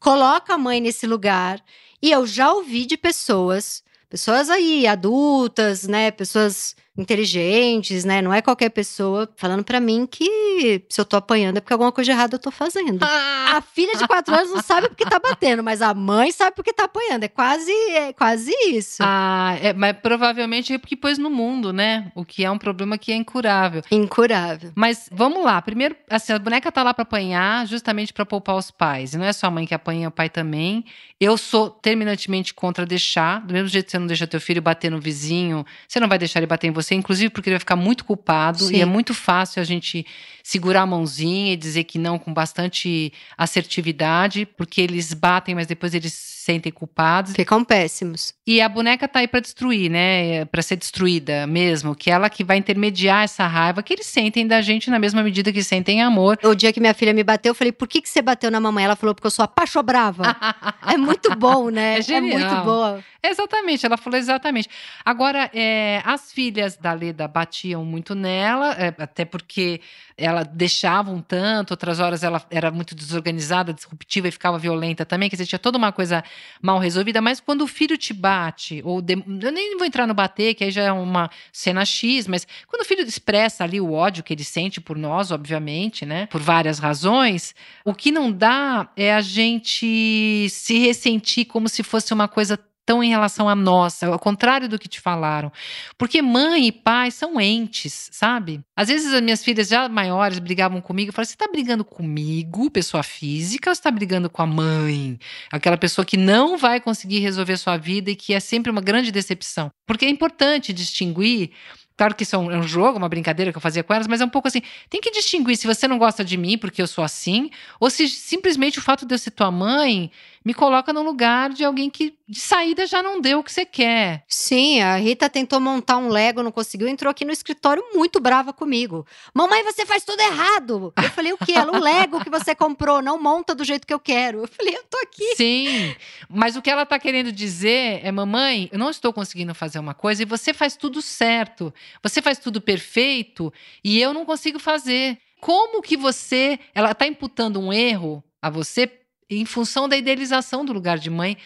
coloca 0.00 0.54
a 0.54 0.58
mãe 0.58 0.80
nesse 0.80 1.06
lugar. 1.06 1.62
E 2.02 2.10
eu 2.10 2.26
já 2.26 2.52
ouvi 2.52 2.86
de 2.86 2.96
pessoas, 2.96 3.82
pessoas 4.08 4.50
aí 4.50 4.86
adultas, 4.86 5.86
né, 5.86 6.10
pessoas 6.10 6.74
inteligentes, 6.98 8.04
né? 8.04 8.20
Não 8.20 8.34
é 8.34 8.42
qualquer 8.42 8.70
pessoa 8.70 9.28
falando 9.36 9.62
para 9.62 9.78
mim 9.78 10.04
que 10.04 10.82
se 10.88 11.00
eu 11.00 11.04
tô 11.04 11.16
apanhando 11.16 11.58
é 11.58 11.60
porque 11.60 11.72
alguma 11.72 11.92
coisa 11.92 12.10
errada 12.10 12.34
eu 12.34 12.38
tô 12.40 12.50
fazendo. 12.50 12.98
Ah. 13.02 13.56
A 13.56 13.60
filha 13.60 13.96
de 13.96 14.06
quatro 14.06 14.34
anos 14.34 14.50
não 14.50 14.62
sabe 14.62 14.88
porque 14.88 15.04
tá 15.04 15.18
batendo, 15.18 15.62
mas 15.62 15.80
a 15.80 15.94
mãe 15.94 16.32
sabe 16.32 16.56
porque 16.56 16.72
tá 16.72 16.84
apanhando. 16.84 17.22
É 17.22 17.28
quase, 17.28 17.72
é 17.72 18.12
quase 18.12 18.52
isso. 18.70 18.96
Ah, 19.00 19.56
é, 19.62 19.72
mas 19.72 19.96
provavelmente 20.02 20.72
é 20.72 20.78
porque 20.78 20.96
pôs 20.96 21.18
no 21.18 21.30
mundo, 21.30 21.72
né? 21.72 22.10
O 22.16 22.24
que 22.24 22.44
é 22.44 22.50
um 22.50 22.58
problema 22.58 22.98
que 22.98 23.12
é 23.12 23.14
incurável. 23.14 23.82
Incurável. 23.90 24.72
Mas 24.74 25.08
vamos 25.12 25.44
lá. 25.44 25.62
Primeiro, 25.62 25.94
assim, 26.10 26.32
a 26.32 26.38
boneca 26.38 26.72
tá 26.72 26.82
lá 26.82 26.92
para 26.92 27.02
apanhar 27.02 27.64
justamente 27.66 28.12
para 28.12 28.26
poupar 28.26 28.56
os 28.56 28.72
pais. 28.72 29.14
E 29.14 29.18
não 29.18 29.24
é 29.24 29.32
só 29.32 29.46
a 29.46 29.50
mãe 29.50 29.66
que 29.66 29.74
apanha, 29.74 30.06
é 30.06 30.08
o 30.08 30.10
pai 30.10 30.28
também. 30.28 30.84
Eu 31.20 31.36
sou 31.36 31.70
terminantemente 31.70 32.52
contra 32.52 32.84
deixar. 32.84 33.40
Do 33.40 33.52
mesmo 33.52 33.68
jeito 33.68 33.86
que 33.86 33.92
você 33.92 33.98
não 33.98 34.06
deixa 34.06 34.26
teu 34.26 34.40
filho 34.40 34.60
bater 34.60 34.90
no 34.90 35.00
vizinho, 35.00 35.64
você 35.86 36.00
não 36.00 36.08
vai 36.08 36.18
deixar 36.18 36.40
ele 36.40 36.46
bater 36.46 36.66
em 36.66 36.72
você 36.72 36.87
você, 36.88 36.94
inclusive 36.94 37.30
porque 37.30 37.50
ele 37.50 37.54
vai 37.54 37.60
ficar 37.60 37.76
muito 37.76 38.04
culpado 38.04 38.64
Sim. 38.64 38.76
e 38.76 38.80
é 38.80 38.84
muito 38.84 39.12
fácil 39.12 39.60
a 39.60 39.64
gente 39.64 40.06
segurar 40.42 40.82
a 40.82 40.86
mãozinha 40.86 41.52
e 41.52 41.56
dizer 41.56 41.84
que 41.84 41.98
não 41.98 42.18
com 42.18 42.32
bastante 42.32 43.12
assertividade, 43.36 44.46
porque 44.56 44.80
eles 44.80 45.12
batem, 45.12 45.54
mas 45.54 45.66
depois 45.66 45.94
eles 45.94 46.12
sentem 46.48 46.72
culpados. 46.72 47.34
Ficam 47.34 47.62
péssimos. 47.62 48.32
E 48.46 48.62
a 48.62 48.68
boneca 48.70 49.06
tá 49.06 49.18
aí 49.18 49.28
para 49.28 49.40
destruir, 49.40 49.90
né? 49.90 50.46
Para 50.46 50.62
ser 50.62 50.76
destruída 50.76 51.46
mesmo, 51.46 51.94
que 51.94 52.10
ela 52.10 52.30
que 52.30 52.42
vai 52.42 52.56
intermediar 52.56 53.24
essa 53.24 53.46
raiva 53.46 53.82
que 53.82 53.92
eles 53.92 54.06
sentem 54.06 54.46
da 54.46 54.62
gente 54.62 54.88
na 54.88 54.98
mesma 54.98 55.22
medida 55.22 55.52
que 55.52 55.62
sentem 55.62 56.02
amor. 56.02 56.38
O 56.42 56.54
dia 56.54 56.72
que 56.72 56.80
minha 56.80 56.94
filha 56.94 57.12
me 57.12 57.22
bateu, 57.22 57.50
eu 57.50 57.54
falei: 57.54 57.70
"Por 57.70 57.86
que 57.86 58.00
que 58.00 58.08
você 58.08 58.22
bateu 58.22 58.50
na 58.50 58.58
mamãe?" 58.58 58.86
Ela 58.86 58.96
falou: 58.96 59.14
"Porque 59.14 59.26
eu 59.26 59.30
sou 59.30 59.44
apaixonada." 59.44 59.88
é 60.86 60.96
muito 60.96 61.34
bom, 61.36 61.68
né? 61.68 61.98
É, 61.98 62.02
genial. 62.02 62.40
é 62.40 62.44
muito 62.44 62.64
boa. 62.64 63.04
Exatamente, 63.22 63.84
ela 63.84 63.96
falou 63.96 64.18
exatamente. 64.18 64.68
Agora, 65.04 65.50
é, 65.52 66.00
as 66.04 66.32
filhas 66.32 66.76
da 66.76 66.92
Leda 66.92 67.26
batiam 67.26 67.84
muito 67.84 68.14
nela, 68.14 68.72
é, 68.74 68.94
até 68.96 69.24
porque 69.24 69.80
ela 70.16 70.44
deixava 70.44 71.10
um 71.10 71.20
tanto, 71.20 71.72
outras 71.72 71.98
horas 71.98 72.22
ela 72.22 72.40
era 72.50 72.70
muito 72.70 72.94
desorganizada, 72.94 73.74
disruptiva 73.74 74.28
e 74.28 74.30
ficava 74.30 74.56
violenta 74.56 75.04
também, 75.04 75.28
quer 75.28 75.36
dizer, 75.36 75.46
tinha 75.46 75.58
toda 75.58 75.76
uma 75.76 75.90
coisa 75.92 76.22
mal 76.60 76.78
resolvida, 76.78 77.20
mas 77.20 77.40
quando 77.40 77.62
o 77.62 77.66
filho 77.66 77.96
te 77.96 78.12
bate, 78.12 78.82
ou 78.84 79.00
de, 79.00 79.14
eu 79.14 79.52
nem 79.52 79.76
vou 79.76 79.86
entrar 79.86 80.06
no 80.06 80.14
bater, 80.14 80.54
que 80.54 80.64
aí 80.64 80.70
já 80.70 80.82
é 80.82 80.92
uma 80.92 81.30
cena 81.52 81.84
X, 81.84 82.26
mas 82.26 82.46
quando 82.66 82.82
o 82.82 82.84
filho 82.84 83.02
expressa 83.02 83.64
ali 83.64 83.80
o 83.80 83.92
ódio 83.92 84.22
que 84.22 84.32
ele 84.32 84.44
sente 84.44 84.80
por 84.80 84.96
nós, 84.96 85.30
obviamente, 85.30 86.04
né, 86.04 86.26
por 86.26 86.40
várias 86.40 86.78
razões, 86.78 87.54
o 87.84 87.94
que 87.94 88.10
não 88.10 88.30
dá 88.30 88.90
é 88.96 89.14
a 89.14 89.20
gente 89.20 90.48
se 90.50 90.78
ressentir 90.78 91.46
como 91.46 91.68
se 91.68 91.82
fosse 91.82 92.12
uma 92.12 92.28
coisa 92.28 92.58
tão 92.88 93.04
em 93.04 93.10
relação 93.10 93.50
a 93.50 93.54
nossa, 93.54 94.06
ao 94.06 94.18
contrário 94.18 94.66
do 94.66 94.78
que 94.78 94.88
te 94.88 94.98
falaram. 94.98 95.52
Porque 95.98 96.22
mãe 96.22 96.68
e 96.68 96.72
pai 96.72 97.10
são 97.10 97.38
entes, 97.38 98.08
sabe? 98.10 98.62
Às 98.74 98.88
vezes 98.88 99.12
as 99.12 99.20
minhas 99.20 99.44
filhas 99.44 99.68
já 99.68 99.90
maiores 99.90 100.38
brigavam 100.38 100.80
comigo, 100.80 101.10
eu 101.10 101.12
falava: 101.12 101.28
"Você 101.28 101.36
tá 101.36 101.46
brigando 101.52 101.84
comigo, 101.84 102.70
pessoa 102.70 103.02
física, 103.02 103.68
ou 103.68 103.76
você 103.76 103.82
tá 103.82 103.90
brigando 103.90 104.30
com 104.30 104.40
a 104.40 104.46
mãe? 104.46 105.18
Aquela 105.52 105.76
pessoa 105.76 106.02
que 106.02 106.16
não 106.16 106.56
vai 106.56 106.80
conseguir 106.80 107.18
resolver 107.18 107.58
sua 107.58 107.76
vida 107.76 108.10
e 108.10 108.16
que 108.16 108.32
é 108.32 108.40
sempre 108.40 108.70
uma 108.72 108.80
grande 108.80 109.12
decepção". 109.12 109.70
Porque 109.86 110.06
é 110.06 110.08
importante 110.08 110.72
distinguir 110.72 111.50
Claro 111.98 112.14
que 112.14 112.22
isso 112.22 112.36
é 112.36 112.38
um, 112.38 112.48
é 112.52 112.62
jogo, 112.62 112.96
uma 112.96 113.08
brincadeira 113.08 113.50
que 113.50 113.58
eu 113.58 113.60
fazia 113.60 113.82
com 113.82 113.92
elas, 113.92 114.06
mas 114.06 114.20
é 114.20 114.24
um 114.24 114.28
pouco 114.28 114.46
assim: 114.46 114.62
tem 114.88 115.00
que 115.00 115.10
distinguir 115.10 115.56
se 115.56 115.66
você 115.66 115.88
não 115.88 115.98
gosta 115.98 116.24
de 116.24 116.36
mim 116.36 116.56
porque 116.56 116.80
eu 116.80 116.86
sou 116.86 117.02
assim, 117.02 117.50
ou 117.80 117.90
se 117.90 118.08
simplesmente 118.08 118.78
o 118.78 118.82
fato 118.82 119.04
de 119.04 119.12
eu 119.12 119.18
ser 119.18 119.32
tua 119.32 119.50
mãe 119.50 120.08
me 120.44 120.54
coloca 120.54 120.92
no 120.92 121.02
lugar 121.02 121.50
de 121.50 121.64
alguém 121.64 121.90
que 121.90 122.16
de 122.28 122.40
saída 122.40 122.86
já 122.86 123.02
não 123.02 123.20
deu 123.20 123.38
o 123.38 123.44
que 123.44 123.52
você 123.52 123.64
quer. 123.64 124.24
Sim, 124.28 124.80
a 124.82 124.96
Rita 124.96 125.28
tentou 125.30 125.58
montar 125.58 125.96
um 125.96 126.08
Lego, 126.08 126.42
não 126.42 126.52
conseguiu, 126.52 126.86
entrou 126.86 127.10
aqui 127.10 127.24
no 127.24 127.32
escritório 127.32 127.82
muito 127.94 128.20
brava 128.20 128.52
comigo. 128.52 129.06
Mamãe, 129.32 129.62
você 129.64 129.86
faz 129.86 130.04
tudo 130.04 130.20
errado. 130.20 130.92
Eu 130.96 131.10
falei, 131.10 131.32
o 131.32 131.38
quê? 131.38 131.52
Ela, 131.52 131.76
o 131.76 131.80
Lego 131.80 132.22
que 132.22 132.30
você 132.30 132.54
comprou, 132.54 133.00
não 133.00 133.20
monta 133.20 133.54
do 133.54 133.64
jeito 133.64 133.86
que 133.86 133.94
eu 133.94 134.00
quero. 134.00 134.42
Eu 134.42 134.48
falei, 134.48 134.76
eu 134.76 134.84
tô 134.84 134.98
aqui. 134.98 135.36
Sim, 135.36 135.94
mas 136.28 136.56
o 136.56 136.62
que 136.62 136.70
ela 136.70 136.84
tá 136.84 136.98
querendo 136.98 137.32
dizer 137.32 138.00
é, 138.02 138.12
mamãe, 138.12 138.68
eu 138.72 138.78
não 138.78 138.90
estou 138.90 139.12
conseguindo 139.12 139.54
fazer 139.54 139.78
uma 139.78 139.94
coisa 139.94 140.22
e 140.22 140.26
você 140.26 140.52
faz 140.52 140.76
tudo 140.76 141.00
certo. 141.00 141.72
Você 142.02 142.20
faz 142.20 142.38
tudo 142.38 142.60
perfeito 142.60 143.52
e 143.82 144.00
eu 144.00 144.12
não 144.12 144.24
consigo 144.24 144.58
fazer. 144.58 145.18
Como 145.40 145.80
que 145.80 145.96
você, 145.96 146.58
ela 146.74 146.94
tá 146.94 147.06
imputando 147.06 147.60
um 147.60 147.72
erro 147.72 148.22
a 148.42 148.50
você 148.50 148.86
em 149.30 149.44
função 149.44 149.88
da 149.88 149.96
idealização 149.96 150.64
do 150.64 150.72
lugar 150.72 150.98
de 150.98 151.10
mãe, 151.10 151.36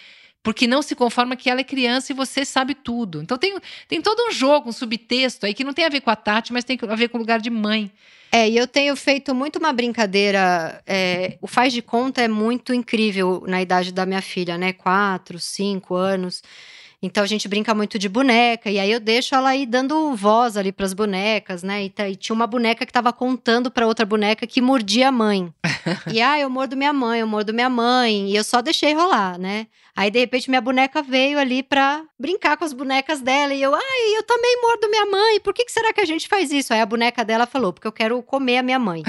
porque 0.42 0.66
não 0.66 0.82
se 0.82 0.94
conforma 0.94 1.36
que 1.36 1.48
ela 1.48 1.60
é 1.60 1.64
criança 1.64 2.12
e 2.12 2.16
você 2.16 2.44
sabe 2.44 2.74
tudo. 2.74 3.22
Então 3.22 3.38
tem, 3.38 3.56
tem 3.86 4.02
todo 4.02 4.28
um 4.28 4.32
jogo, 4.32 4.68
um 4.68 4.72
subtexto 4.72 5.46
aí 5.46 5.54
que 5.54 5.64
não 5.64 5.72
tem 5.72 5.84
a 5.84 5.88
ver 5.88 6.00
com 6.00 6.10
a 6.10 6.16
Tati, 6.16 6.52
mas 6.52 6.64
tem 6.64 6.78
a 6.88 6.96
ver 6.96 7.08
com 7.08 7.18
o 7.18 7.20
lugar 7.20 7.40
de 7.40 7.50
mãe. 7.50 7.90
É, 8.34 8.48
e 8.48 8.56
eu 8.56 8.66
tenho 8.66 8.96
feito 8.96 9.34
muito 9.34 9.58
uma 9.58 9.72
brincadeira. 9.74 10.82
É, 10.86 11.36
o 11.40 11.46
faz 11.46 11.72
de 11.72 11.82
conta 11.82 12.22
é 12.22 12.28
muito 12.28 12.72
incrível 12.72 13.44
na 13.46 13.60
idade 13.60 13.92
da 13.92 14.06
minha 14.06 14.22
filha, 14.22 14.56
né? 14.56 14.72
Quatro, 14.72 15.38
cinco 15.38 15.94
anos. 15.94 16.42
Então 17.02 17.24
a 17.24 17.26
gente 17.26 17.48
brinca 17.48 17.74
muito 17.74 17.98
de 17.98 18.08
boneca, 18.08 18.70
e 18.70 18.78
aí 18.78 18.92
eu 18.92 19.00
deixo 19.00 19.34
ela 19.34 19.56
ir 19.56 19.66
dando 19.66 20.14
voz 20.14 20.56
ali 20.56 20.70
para 20.70 20.86
as 20.86 20.92
bonecas, 20.92 21.64
né? 21.64 21.84
E, 21.84 21.90
tá, 21.90 22.08
e, 22.08 22.14
tinha 22.14 22.34
uma 22.34 22.46
boneca 22.46 22.86
que 22.86 22.90
estava 22.90 23.12
contando 23.12 23.72
para 23.72 23.86
outra 23.88 24.06
boneca 24.06 24.46
que 24.46 24.60
mordia 24.60 25.08
a 25.08 25.12
mãe. 25.12 25.52
e 26.12 26.22
ah, 26.22 26.38
eu 26.38 26.48
mordo 26.48 26.76
minha 26.76 26.92
mãe, 26.92 27.20
eu 27.20 27.26
mordo 27.26 27.52
minha 27.52 27.68
mãe, 27.68 28.30
e 28.30 28.36
eu 28.36 28.44
só 28.44 28.62
deixei 28.62 28.94
rolar, 28.94 29.36
né? 29.36 29.66
Aí, 29.94 30.10
de 30.10 30.18
repente, 30.18 30.48
minha 30.48 30.60
boneca 30.60 31.02
veio 31.02 31.38
ali 31.38 31.62
pra 31.62 32.02
brincar 32.18 32.56
com 32.56 32.64
as 32.64 32.72
bonecas 32.72 33.20
dela. 33.20 33.52
E 33.52 33.60
eu, 33.60 33.74
ai, 33.74 34.16
eu 34.16 34.22
também 34.22 34.60
mordo 34.62 34.88
minha 34.88 35.06
mãe. 35.06 35.40
Por 35.40 35.52
que, 35.52 35.64
que 35.64 35.72
será 35.72 35.92
que 35.92 36.00
a 36.00 36.04
gente 36.04 36.28
faz 36.28 36.50
isso? 36.50 36.72
Aí 36.72 36.80
a 36.80 36.86
boneca 36.86 37.24
dela 37.24 37.46
falou, 37.46 37.72
porque 37.72 37.86
eu 37.86 37.92
quero 37.92 38.22
comer 38.22 38.58
a 38.58 38.62
minha 38.62 38.78
mãe. 38.78 39.02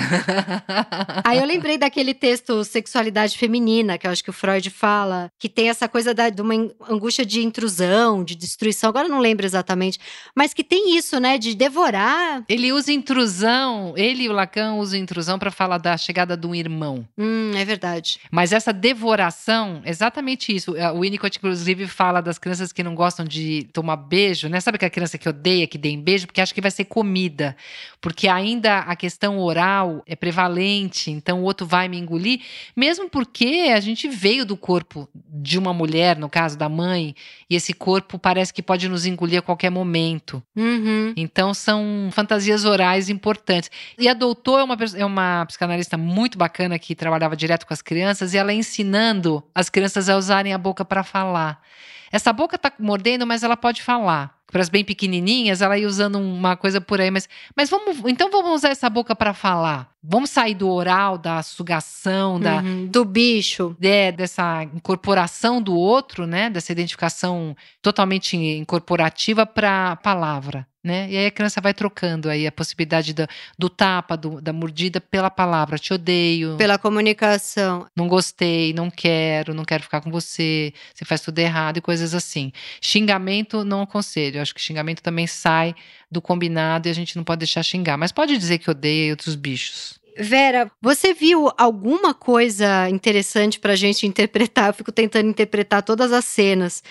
Aí 1.24 1.38
eu 1.38 1.46
lembrei 1.46 1.78
daquele 1.78 2.14
texto 2.14 2.64
Sexualidade 2.64 3.38
Feminina, 3.38 3.98
que 3.98 4.06
eu 4.08 4.12
acho 4.12 4.24
que 4.24 4.30
o 4.30 4.34
Freud 4.34 4.70
fala, 4.70 5.30
que 5.40 5.48
tem 5.48 5.70
essa 5.70 5.88
coisa 5.88 6.14
da, 6.14 6.30
de 6.30 6.42
uma 6.42 6.54
angústia 6.90 7.26
de 7.26 7.42
intrusão, 7.44 8.24
de 8.24 8.36
destruição. 8.36 8.90
Agora 8.90 9.08
eu 9.08 9.12
não 9.12 9.20
lembro 9.20 9.46
exatamente. 9.46 10.00
Mas 10.36 10.54
que 10.54 10.64
tem 10.64 10.98
isso, 10.98 11.20
né, 11.20 11.38
de 11.38 11.56
devorar. 11.56 12.44
Ele 12.50 12.74
usa 12.74 12.92
intrusão, 12.92 13.94
ele 13.96 14.24
e 14.24 14.30
o 14.30 14.34
Lacan 14.34 14.74
usam 14.74 15.00
intrusão 15.00 15.40
para 15.40 15.52
falar 15.52 15.78
da 15.78 15.96
chegada 15.98 16.36
de 16.36 16.46
um 16.46 16.54
irmão. 16.54 17.08
Hum, 17.18 17.52
é 17.56 17.64
verdade. 17.64 18.20
Mas 18.32 18.52
essa 18.52 18.74
devoração, 18.74 19.82
exatamente 19.86 20.54
isso. 20.54 20.73
O 20.96 21.02
Winnicott, 21.02 21.38
inclusive, 21.38 21.88
fala 21.88 22.22
das 22.22 22.38
crianças 22.38 22.72
que 22.72 22.84
não 22.84 22.96
gostam 22.96 23.26
de 23.26 23.68
tomar 23.74 23.98
beijo, 23.98 24.48
né? 24.50 24.60
Sabe 24.60 24.76
aquela 24.76 24.90
criança 24.90 25.18
que 25.18 25.28
odeia 25.28 25.68
que 25.68 25.78
deem 25.78 26.02
beijo? 26.02 26.28
Porque 26.28 26.42
acha 26.42 26.54
que 26.54 26.62
vai 26.62 26.72
ser 26.72 26.86
comida. 26.86 27.56
Porque 28.02 28.28
ainda 28.28 28.80
a 28.80 28.96
questão 28.96 29.40
oral 29.40 30.04
é 30.06 30.16
prevalente, 30.16 31.10
então 31.10 31.42
o 31.42 31.44
outro 31.44 31.66
vai 31.66 31.88
me 31.88 31.98
engolir. 31.98 32.42
Mesmo 32.76 33.10
porque 33.10 33.72
a 33.74 33.80
gente 33.80 34.08
veio 34.08 34.46
do 34.46 34.58
corpo 34.58 35.08
de 35.14 35.58
uma 35.58 35.74
mulher, 35.74 36.18
no 36.18 36.30
caso 36.30 36.58
da 36.58 36.68
mãe, 36.68 37.16
e 37.50 37.56
esse 37.56 37.74
corpo 37.74 38.20
parece 38.20 38.54
que 38.54 38.62
pode 38.62 38.90
nos 38.90 39.06
engolir 39.06 39.40
a 39.40 39.42
qualquer 39.42 39.70
momento. 39.70 40.44
Uhum. 40.56 41.14
Então 41.16 41.54
são 41.54 42.10
fantasias 42.12 42.66
orais 42.66 43.10
importantes. 43.10 43.70
E 43.98 44.08
a 44.08 44.14
doutora 44.14 44.62
é 44.62 44.66
uma, 44.66 44.78
é 44.98 45.06
uma 45.06 45.46
psicanalista 45.46 45.98
muito 45.98 46.38
bacana 46.38 46.78
que 46.78 46.96
trabalhava 46.96 47.36
direto 47.36 47.66
com 47.66 47.74
as 47.74 47.82
crianças 47.82 48.34
e 48.34 48.38
ela 48.38 48.54
ensinando 48.54 49.44
as 49.54 49.70
crianças 49.70 50.10
a 50.10 50.18
usarem 50.18 50.54
a 50.54 50.58
boca 50.64 50.86
para 50.86 51.04
falar. 51.04 51.62
Essa 52.12 52.32
boca 52.32 52.58
tá 52.58 52.72
mordendo, 52.80 53.26
mas 53.26 53.44
ela 53.44 53.58
pode 53.58 53.82
falar. 53.82 54.38
Para 54.52 54.62
as 54.62 54.70
bem 54.70 54.86
pequenininhas, 54.86 55.62
ela 55.62 55.78
ia 55.80 55.88
usando 55.88 56.20
uma 56.20 56.56
coisa 56.56 56.80
por 56.80 57.02
aí, 57.02 57.10
mas, 57.10 57.28
mas 57.56 57.72
vamos, 57.72 57.98
então 58.06 58.30
vamos 58.30 58.54
usar 58.54 58.70
essa 58.70 58.88
boca 58.88 59.16
para 59.16 59.34
falar. 59.34 59.90
Vamos 60.02 60.30
sair 60.30 60.54
do 60.54 60.70
oral, 60.70 61.18
da 61.18 61.42
sugação, 61.42 62.40
da 62.40 62.58
uhum, 62.58 62.86
do 62.86 63.04
bicho, 63.04 63.76
é, 63.82 64.12
dessa 64.12 64.64
incorporação 64.64 65.60
do 65.60 65.76
outro, 65.76 66.28
né? 66.28 66.52
Dessa 66.52 66.72
identificação 66.72 67.58
totalmente 67.82 68.38
incorporativa 68.38 69.46
para 69.46 69.94
a 69.94 69.96
palavra 69.96 70.68
né? 70.84 71.08
E 71.10 71.18
aí 71.18 71.26
a 71.28 71.32
criança 71.32 71.62
vai 71.62 71.74
trocando 71.74 72.30
aí 72.30 72.46
a 72.46 72.52
possibilidade 72.52 73.14
do, 73.14 73.26
do 73.58 73.70
tapa, 73.70 74.18
do, 74.18 74.42
da 74.42 74.52
mordida 74.52 75.00
pela 75.00 75.30
palavra, 75.30 75.78
te 75.78 75.94
odeio. 75.94 76.58
Pela 76.58 76.78
comunicação. 76.78 77.88
Não 77.96 78.08
gostei, 78.08 78.74
não 78.74 78.90
quero, 78.90 79.54
não 79.54 79.64
quero 79.64 79.84
ficar 79.84 80.02
com 80.02 80.12
você, 80.12 80.74
você 80.94 81.06
faz 81.06 81.22
tudo 81.22 81.40
errado 81.40 81.78
e 81.78 81.82
coisas 81.82 82.14
assim. 82.14 82.52
Xingamento 82.82 83.64
não 83.64 83.82
aconselho, 83.84 84.42
acho 84.42 84.54
que 84.54 84.62
xingamento 84.62 85.02
também 85.02 85.26
sai 85.26 85.74
do 86.12 86.22
combinado 86.22 86.88
e 86.88 86.92
a 86.92 86.94
gente 86.94 87.16
não 87.16 87.24
pode 87.24 87.40
deixar 87.40 87.64
xingar, 87.64 87.98
mas 87.98 88.12
pode 88.12 88.38
dizer 88.38 88.58
que 88.58 88.70
odeia 88.70 89.14
outros 89.14 89.36
bichos. 89.36 90.02
Vera, 90.18 90.70
você 90.80 91.12
viu 91.14 91.50
alguma 91.58 92.14
coisa 92.14 92.88
interessante 92.90 93.60
pra 93.60 93.76
gente 93.76 94.06
interpretar? 94.06 94.70
Eu 94.70 94.74
fico 94.74 94.92
tentando 94.92 95.28
interpretar 95.28 95.82
todas 95.82 96.12
as 96.12 96.26
cenas. 96.26 96.84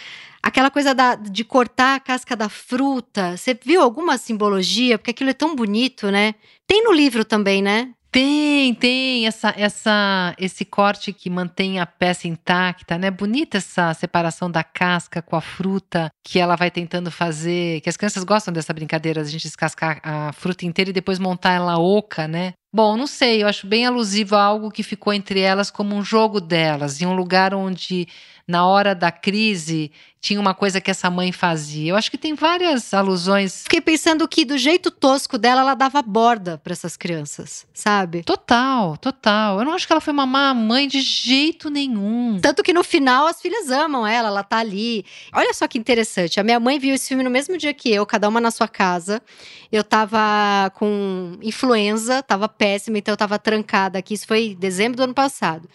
Aquela 0.42 0.70
coisa 0.70 0.94
da, 0.94 1.14
de 1.14 1.44
cortar 1.44 1.94
a 1.94 2.00
casca 2.00 2.34
da 2.34 2.48
fruta. 2.48 3.36
Você 3.36 3.54
viu 3.54 3.80
alguma 3.80 4.18
simbologia? 4.18 4.98
Porque 4.98 5.12
aquilo 5.12 5.30
é 5.30 5.34
tão 5.34 5.54
bonito, 5.54 6.10
né? 6.10 6.34
Tem 6.66 6.82
no 6.82 6.92
livro 6.92 7.24
também, 7.24 7.62
né? 7.62 7.94
Tem, 8.12 8.74
tem 8.74 9.26
essa, 9.26 9.54
essa, 9.56 10.34
esse 10.38 10.66
corte 10.66 11.14
que 11.14 11.30
mantém 11.30 11.80
a 11.80 11.86
peça 11.86 12.28
intacta, 12.28 12.98
né? 12.98 13.10
Bonita 13.10 13.56
essa 13.56 13.94
separação 13.94 14.50
da 14.50 14.62
casca 14.62 15.22
com 15.22 15.34
a 15.34 15.40
fruta 15.40 16.10
que 16.22 16.38
ela 16.38 16.54
vai 16.54 16.70
tentando 16.70 17.10
fazer. 17.10 17.80
Que 17.80 17.88
as 17.88 17.96
crianças 17.96 18.22
gostam 18.22 18.52
dessa 18.52 18.74
brincadeira, 18.74 19.22
a 19.22 19.24
gente 19.24 19.44
descascar 19.44 19.98
a 20.02 20.30
fruta 20.34 20.66
inteira 20.66 20.90
e 20.90 20.92
depois 20.92 21.18
montar 21.18 21.52
ela 21.52 21.78
oca, 21.78 22.28
né? 22.28 22.52
Bom, 22.74 22.98
não 22.98 23.06
sei, 23.06 23.42
eu 23.42 23.48
acho 23.48 23.66
bem 23.66 23.86
alusivo 23.86 24.36
a 24.36 24.42
algo 24.42 24.70
que 24.70 24.82
ficou 24.82 25.12
entre 25.12 25.40
elas 25.40 25.70
como 25.70 25.94
um 25.94 26.02
jogo 26.02 26.40
delas, 26.40 27.00
em 27.00 27.06
um 27.06 27.14
lugar 27.14 27.54
onde 27.54 28.08
na 28.46 28.66
hora 28.66 28.94
da 28.94 29.10
crise 29.10 29.90
tinha 30.22 30.40
uma 30.40 30.54
coisa 30.54 30.80
que 30.80 30.88
essa 30.88 31.10
mãe 31.10 31.32
fazia. 31.32 31.90
Eu 31.90 31.96
acho 31.96 32.08
que 32.08 32.16
tem 32.16 32.32
várias 32.32 32.94
alusões. 32.94 33.64
Fiquei 33.64 33.80
pensando 33.80 34.26
que 34.28 34.44
do 34.44 34.56
jeito 34.56 34.88
tosco 34.88 35.36
dela, 35.36 35.62
ela 35.62 35.74
dava 35.74 36.00
borda 36.00 36.58
para 36.58 36.72
essas 36.72 36.96
crianças, 36.96 37.66
sabe? 37.74 38.22
Total, 38.22 38.96
total. 38.98 39.58
Eu 39.58 39.64
não 39.64 39.72
acho 39.72 39.84
que 39.84 39.92
ela 39.92 40.00
foi 40.00 40.12
uma 40.12 40.24
má 40.24 40.54
mãe 40.54 40.86
de 40.86 41.00
jeito 41.00 41.68
nenhum. 41.68 42.38
Tanto 42.40 42.62
que 42.62 42.72
no 42.72 42.84
final 42.84 43.26
as 43.26 43.42
filhas 43.42 43.68
amam 43.68 44.06
ela, 44.06 44.28
ela 44.28 44.44
tá 44.44 44.58
ali. 44.58 45.04
Olha 45.34 45.52
só 45.52 45.66
que 45.66 45.76
interessante. 45.76 46.38
A 46.38 46.44
minha 46.44 46.60
mãe 46.60 46.78
viu 46.78 46.94
esse 46.94 47.08
filme 47.08 47.24
no 47.24 47.30
mesmo 47.30 47.58
dia 47.58 47.74
que 47.74 47.92
eu, 47.92 48.06
cada 48.06 48.28
uma 48.28 48.40
na 48.40 48.52
sua 48.52 48.68
casa. 48.68 49.20
Eu 49.72 49.82
tava 49.82 50.70
com 50.74 51.36
influenza, 51.42 52.22
tava 52.22 52.48
péssima, 52.48 52.96
então 52.96 53.12
eu 53.12 53.16
tava 53.16 53.40
trancada 53.40 53.98
aqui. 53.98 54.14
Isso 54.14 54.28
foi 54.28 54.50
em 54.50 54.54
dezembro 54.54 54.96
do 54.96 55.02
ano 55.02 55.14
passado. 55.14 55.68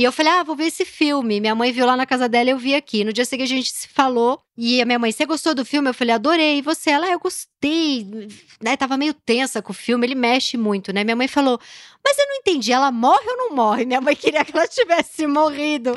E 0.00 0.04
eu 0.04 0.10
falei, 0.10 0.32
ah, 0.32 0.42
vou 0.42 0.56
ver 0.56 0.64
esse 0.64 0.82
filme. 0.86 1.42
Minha 1.42 1.54
mãe 1.54 1.72
viu 1.72 1.84
lá 1.84 1.94
na 1.94 2.06
casa 2.06 2.26
dela 2.26 2.48
eu 2.48 2.56
vi 2.56 2.74
aqui. 2.74 3.04
No 3.04 3.12
dia 3.12 3.26
seguinte 3.26 3.52
a 3.52 3.56
gente 3.56 3.70
se 3.70 3.86
falou. 3.86 4.40
E 4.62 4.82
a 4.82 4.84
minha 4.84 4.98
mãe, 4.98 5.10
você 5.10 5.24
gostou 5.24 5.54
do 5.54 5.64
filme? 5.64 5.88
Eu 5.88 5.94
falei, 5.94 6.14
adorei. 6.14 6.58
E 6.58 6.60
você? 6.60 6.90
Ela, 6.90 7.06
ah, 7.06 7.12
eu 7.12 7.18
gostei. 7.18 8.06
Né, 8.62 8.76
tava 8.76 8.98
meio 8.98 9.14
tensa 9.14 9.62
com 9.62 9.72
o 9.72 9.74
filme, 9.74 10.06
ele 10.06 10.14
mexe 10.14 10.58
muito, 10.58 10.92
né? 10.92 11.02
Minha 11.02 11.16
mãe 11.16 11.28
falou, 11.28 11.58
mas 12.02 12.18
eu 12.18 12.26
não 12.26 12.36
entendi, 12.36 12.72
ela 12.72 12.90
morre 12.90 13.24
ou 13.26 13.36
não 13.36 13.54
morre? 13.54 13.84
Minha 13.84 14.00
mãe 14.00 14.16
queria 14.16 14.44
que 14.44 14.56
ela 14.56 14.66
tivesse 14.66 15.26
morrido. 15.26 15.92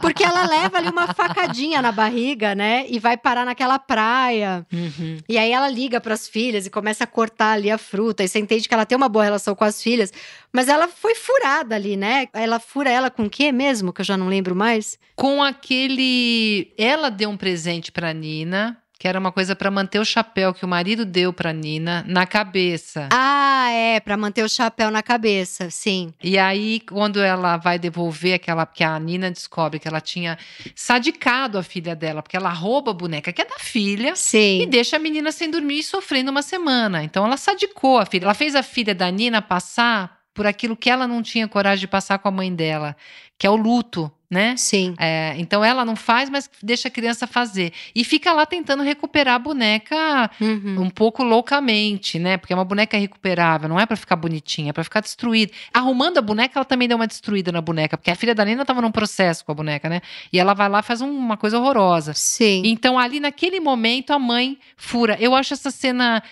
Porque 0.00 0.24
ela 0.24 0.46
leva 0.46 0.78
ali 0.78 0.88
uma 0.88 1.12
facadinha 1.12 1.82
na 1.82 1.92
barriga, 1.92 2.54
né? 2.54 2.86
E 2.88 2.98
vai 2.98 3.16
parar 3.16 3.44
naquela 3.44 3.78
praia. 3.78 4.66
Uhum. 4.72 5.18
E 5.28 5.36
aí 5.36 5.52
ela 5.52 5.68
liga 5.68 6.00
para 6.00 6.14
as 6.14 6.26
filhas 6.26 6.66
e 6.66 6.70
começa 6.70 7.04
a 7.04 7.06
cortar 7.06 7.52
ali 7.52 7.70
a 7.70 7.76
fruta. 7.76 8.24
E 8.24 8.28
você 8.28 8.38
entende 8.38 8.66
que 8.66 8.74
ela 8.74 8.86
tem 8.86 8.96
uma 8.96 9.08
boa 9.08 9.24
relação 9.24 9.54
com 9.54 9.64
as 9.64 9.82
filhas. 9.82 10.12
Mas 10.50 10.68
ela 10.68 10.88
foi 10.88 11.14
furada 11.14 11.74
ali, 11.74 11.96
né? 11.96 12.28
Ela 12.32 12.58
fura 12.58 12.90
ela 12.90 13.10
com 13.10 13.24
o 13.24 13.30
quê 13.30 13.52
mesmo? 13.52 13.92
Que 13.92 14.00
eu 14.00 14.04
já 14.06 14.16
não 14.16 14.28
lembro 14.28 14.56
mais. 14.56 14.98
Com 15.14 15.42
aquele. 15.42 16.72
Ela 16.78 17.10
deu 17.22 17.30
um 17.30 17.36
presente 17.36 17.92
para 17.92 18.12
Nina, 18.12 18.76
que 18.98 19.06
era 19.06 19.16
uma 19.16 19.30
coisa 19.30 19.54
para 19.54 19.70
manter 19.70 20.00
o 20.00 20.04
chapéu 20.04 20.52
que 20.52 20.64
o 20.64 20.68
marido 20.68 21.04
deu 21.04 21.32
para 21.32 21.52
Nina 21.52 22.04
na 22.08 22.26
cabeça. 22.26 23.08
Ah, 23.12 23.70
é, 23.70 24.00
para 24.00 24.16
manter 24.16 24.42
o 24.42 24.48
chapéu 24.48 24.90
na 24.90 25.04
cabeça, 25.04 25.70
sim. 25.70 26.12
E 26.20 26.36
aí 26.36 26.80
quando 26.80 27.20
ela 27.20 27.56
vai 27.58 27.78
devolver 27.78 28.34
aquela 28.34 28.66
que 28.66 28.82
a 28.82 28.98
Nina 28.98 29.30
descobre 29.30 29.78
que 29.78 29.86
ela 29.86 30.00
tinha 30.00 30.36
sadicado 30.74 31.58
a 31.58 31.62
filha 31.62 31.94
dela, 31.94 32.24
porque 32.24 32.36
ela 32.36 32.50
rouba 32.50 32.90
a 32.90 32.94
boneca 32.94 33.32
que 33.32 33.40
é 33.40 33.44
da 33.44 33.60
filha 33.60 34.16
sim. 34.16 34.62
e 34.62 34.66
deixa 34.66 34.96
a 34.96 34.98
menina 34.98 35.30
sem 35.30 35.48
dormir 35.48 35.78
e 35.78 35.84
sofrendo 35.84 36.32
uma 36.32 36.42
semana. 36.42 37.04
Então 37.04 37.24
ela 37.24 37.36
sadicou 37.36 38.00
a 38.00 38.04
filha. 38.04 38.24
Ela 38.24 38.34
fez 38.34 38.56
a 38.56 38.64
filha 38.64 38.96
da 38.96 39.08
Nina 39.08 39.40
passar 39.40 40.22
por 40.34 40.44
aquilo 40.44 40.76
que 40.76 40.90
ela 40.90 41.06
não 41.06 41.22
tinha 41.22 41.46
coragem 41.46 41.82
de 41.82 41.86
passar 41.86 42.18
com 42.18 42.26
a 42.26 42.32
mãe 42.32 42.52
dela, 42.52 42.96
que 43.38 43.46
é 43.46 43.50
o 43.50 43.54
luto 43.54 44.10
né? 44.32 44.56
Sim. 44.56 44.94
É, 44.98 45.34
então 45.36 45.62
ela 45.62 45.84
não 45.84 45.94
faz, 45.94 46.30
mas 46.30 46.48
deixa 46.62 46.88
a 46.88 46.90
criança 46.90 47.26
fazer. 47.26 47.70
E 47.94 48.02
fica 48.02 48.32
lá 48.32 48.46
tentando 48.46 48.82
recuperar 48.82 49.34
a 49.34 49.38
boneca 49.38 50.30
Uhum. 50.40 50.84
um 50.84 50.90
pouco 50.90 51.22
loucamente, 51.22 52.18
né? 52.18 52.38
Porque 52.38 52.50
é 52.52 52.56
uma 52.56 52.64
boneca 52.64 52.96
recuperável, 52.96 53.68
não 53.68 53.78
é 53.78 53.84
pra 53.84 53.94
ficar 53.94 54.16
bonitinha, 54.16 54.70
é 54.70 54.72
pra 54.72 54.82
ficar 54.82 55.00
destruída. 55.00 55.52
Arrumando 55.74 56.16
a 56.16 56.22
boneca, 56.22 56.58
ela 56.58 56.64
também 56.64 56.88
deu 56.88 56.96
uma 56.96 57.06
destruída 57.06 57.52
na 57.52 57.60
boneca, 57.60 57.98
porque 57.98 58.10
a 58.10 58.16
filha 58.16 58.34
da 58.34 58.42
Nina 58.42 58.64
tava 58.64 58.80
num 58.80 58.90
processo 58.90 59.44
com 59.44 59.52
a 59.52 59.54
boneca, 59.54 59.86
né? 59.90 60.00
E 60.32 60.40
ela 60.40 60.54
vai 60.54 60.68
lá 60.70 60.80
e 60.80 60.82
faz 60.82 61.02
um- 61.02 61.10
uma 61.10 61.36
coisa 61.36 61.58
horrorosa. 61.58 62.14
Sim. 62.14 62.62
Então, 62.64 62.98
ali 62.98 63.20
naquele 63.20 63.60
momento, 63.60 64.12
a 64.14 64.18
mãe 64.18 64.56
fura. 64.78 65.14
Eu 65.20 65.34
acho 65.34 65.52
essa 65.52 65.70
cena 65.70 66.22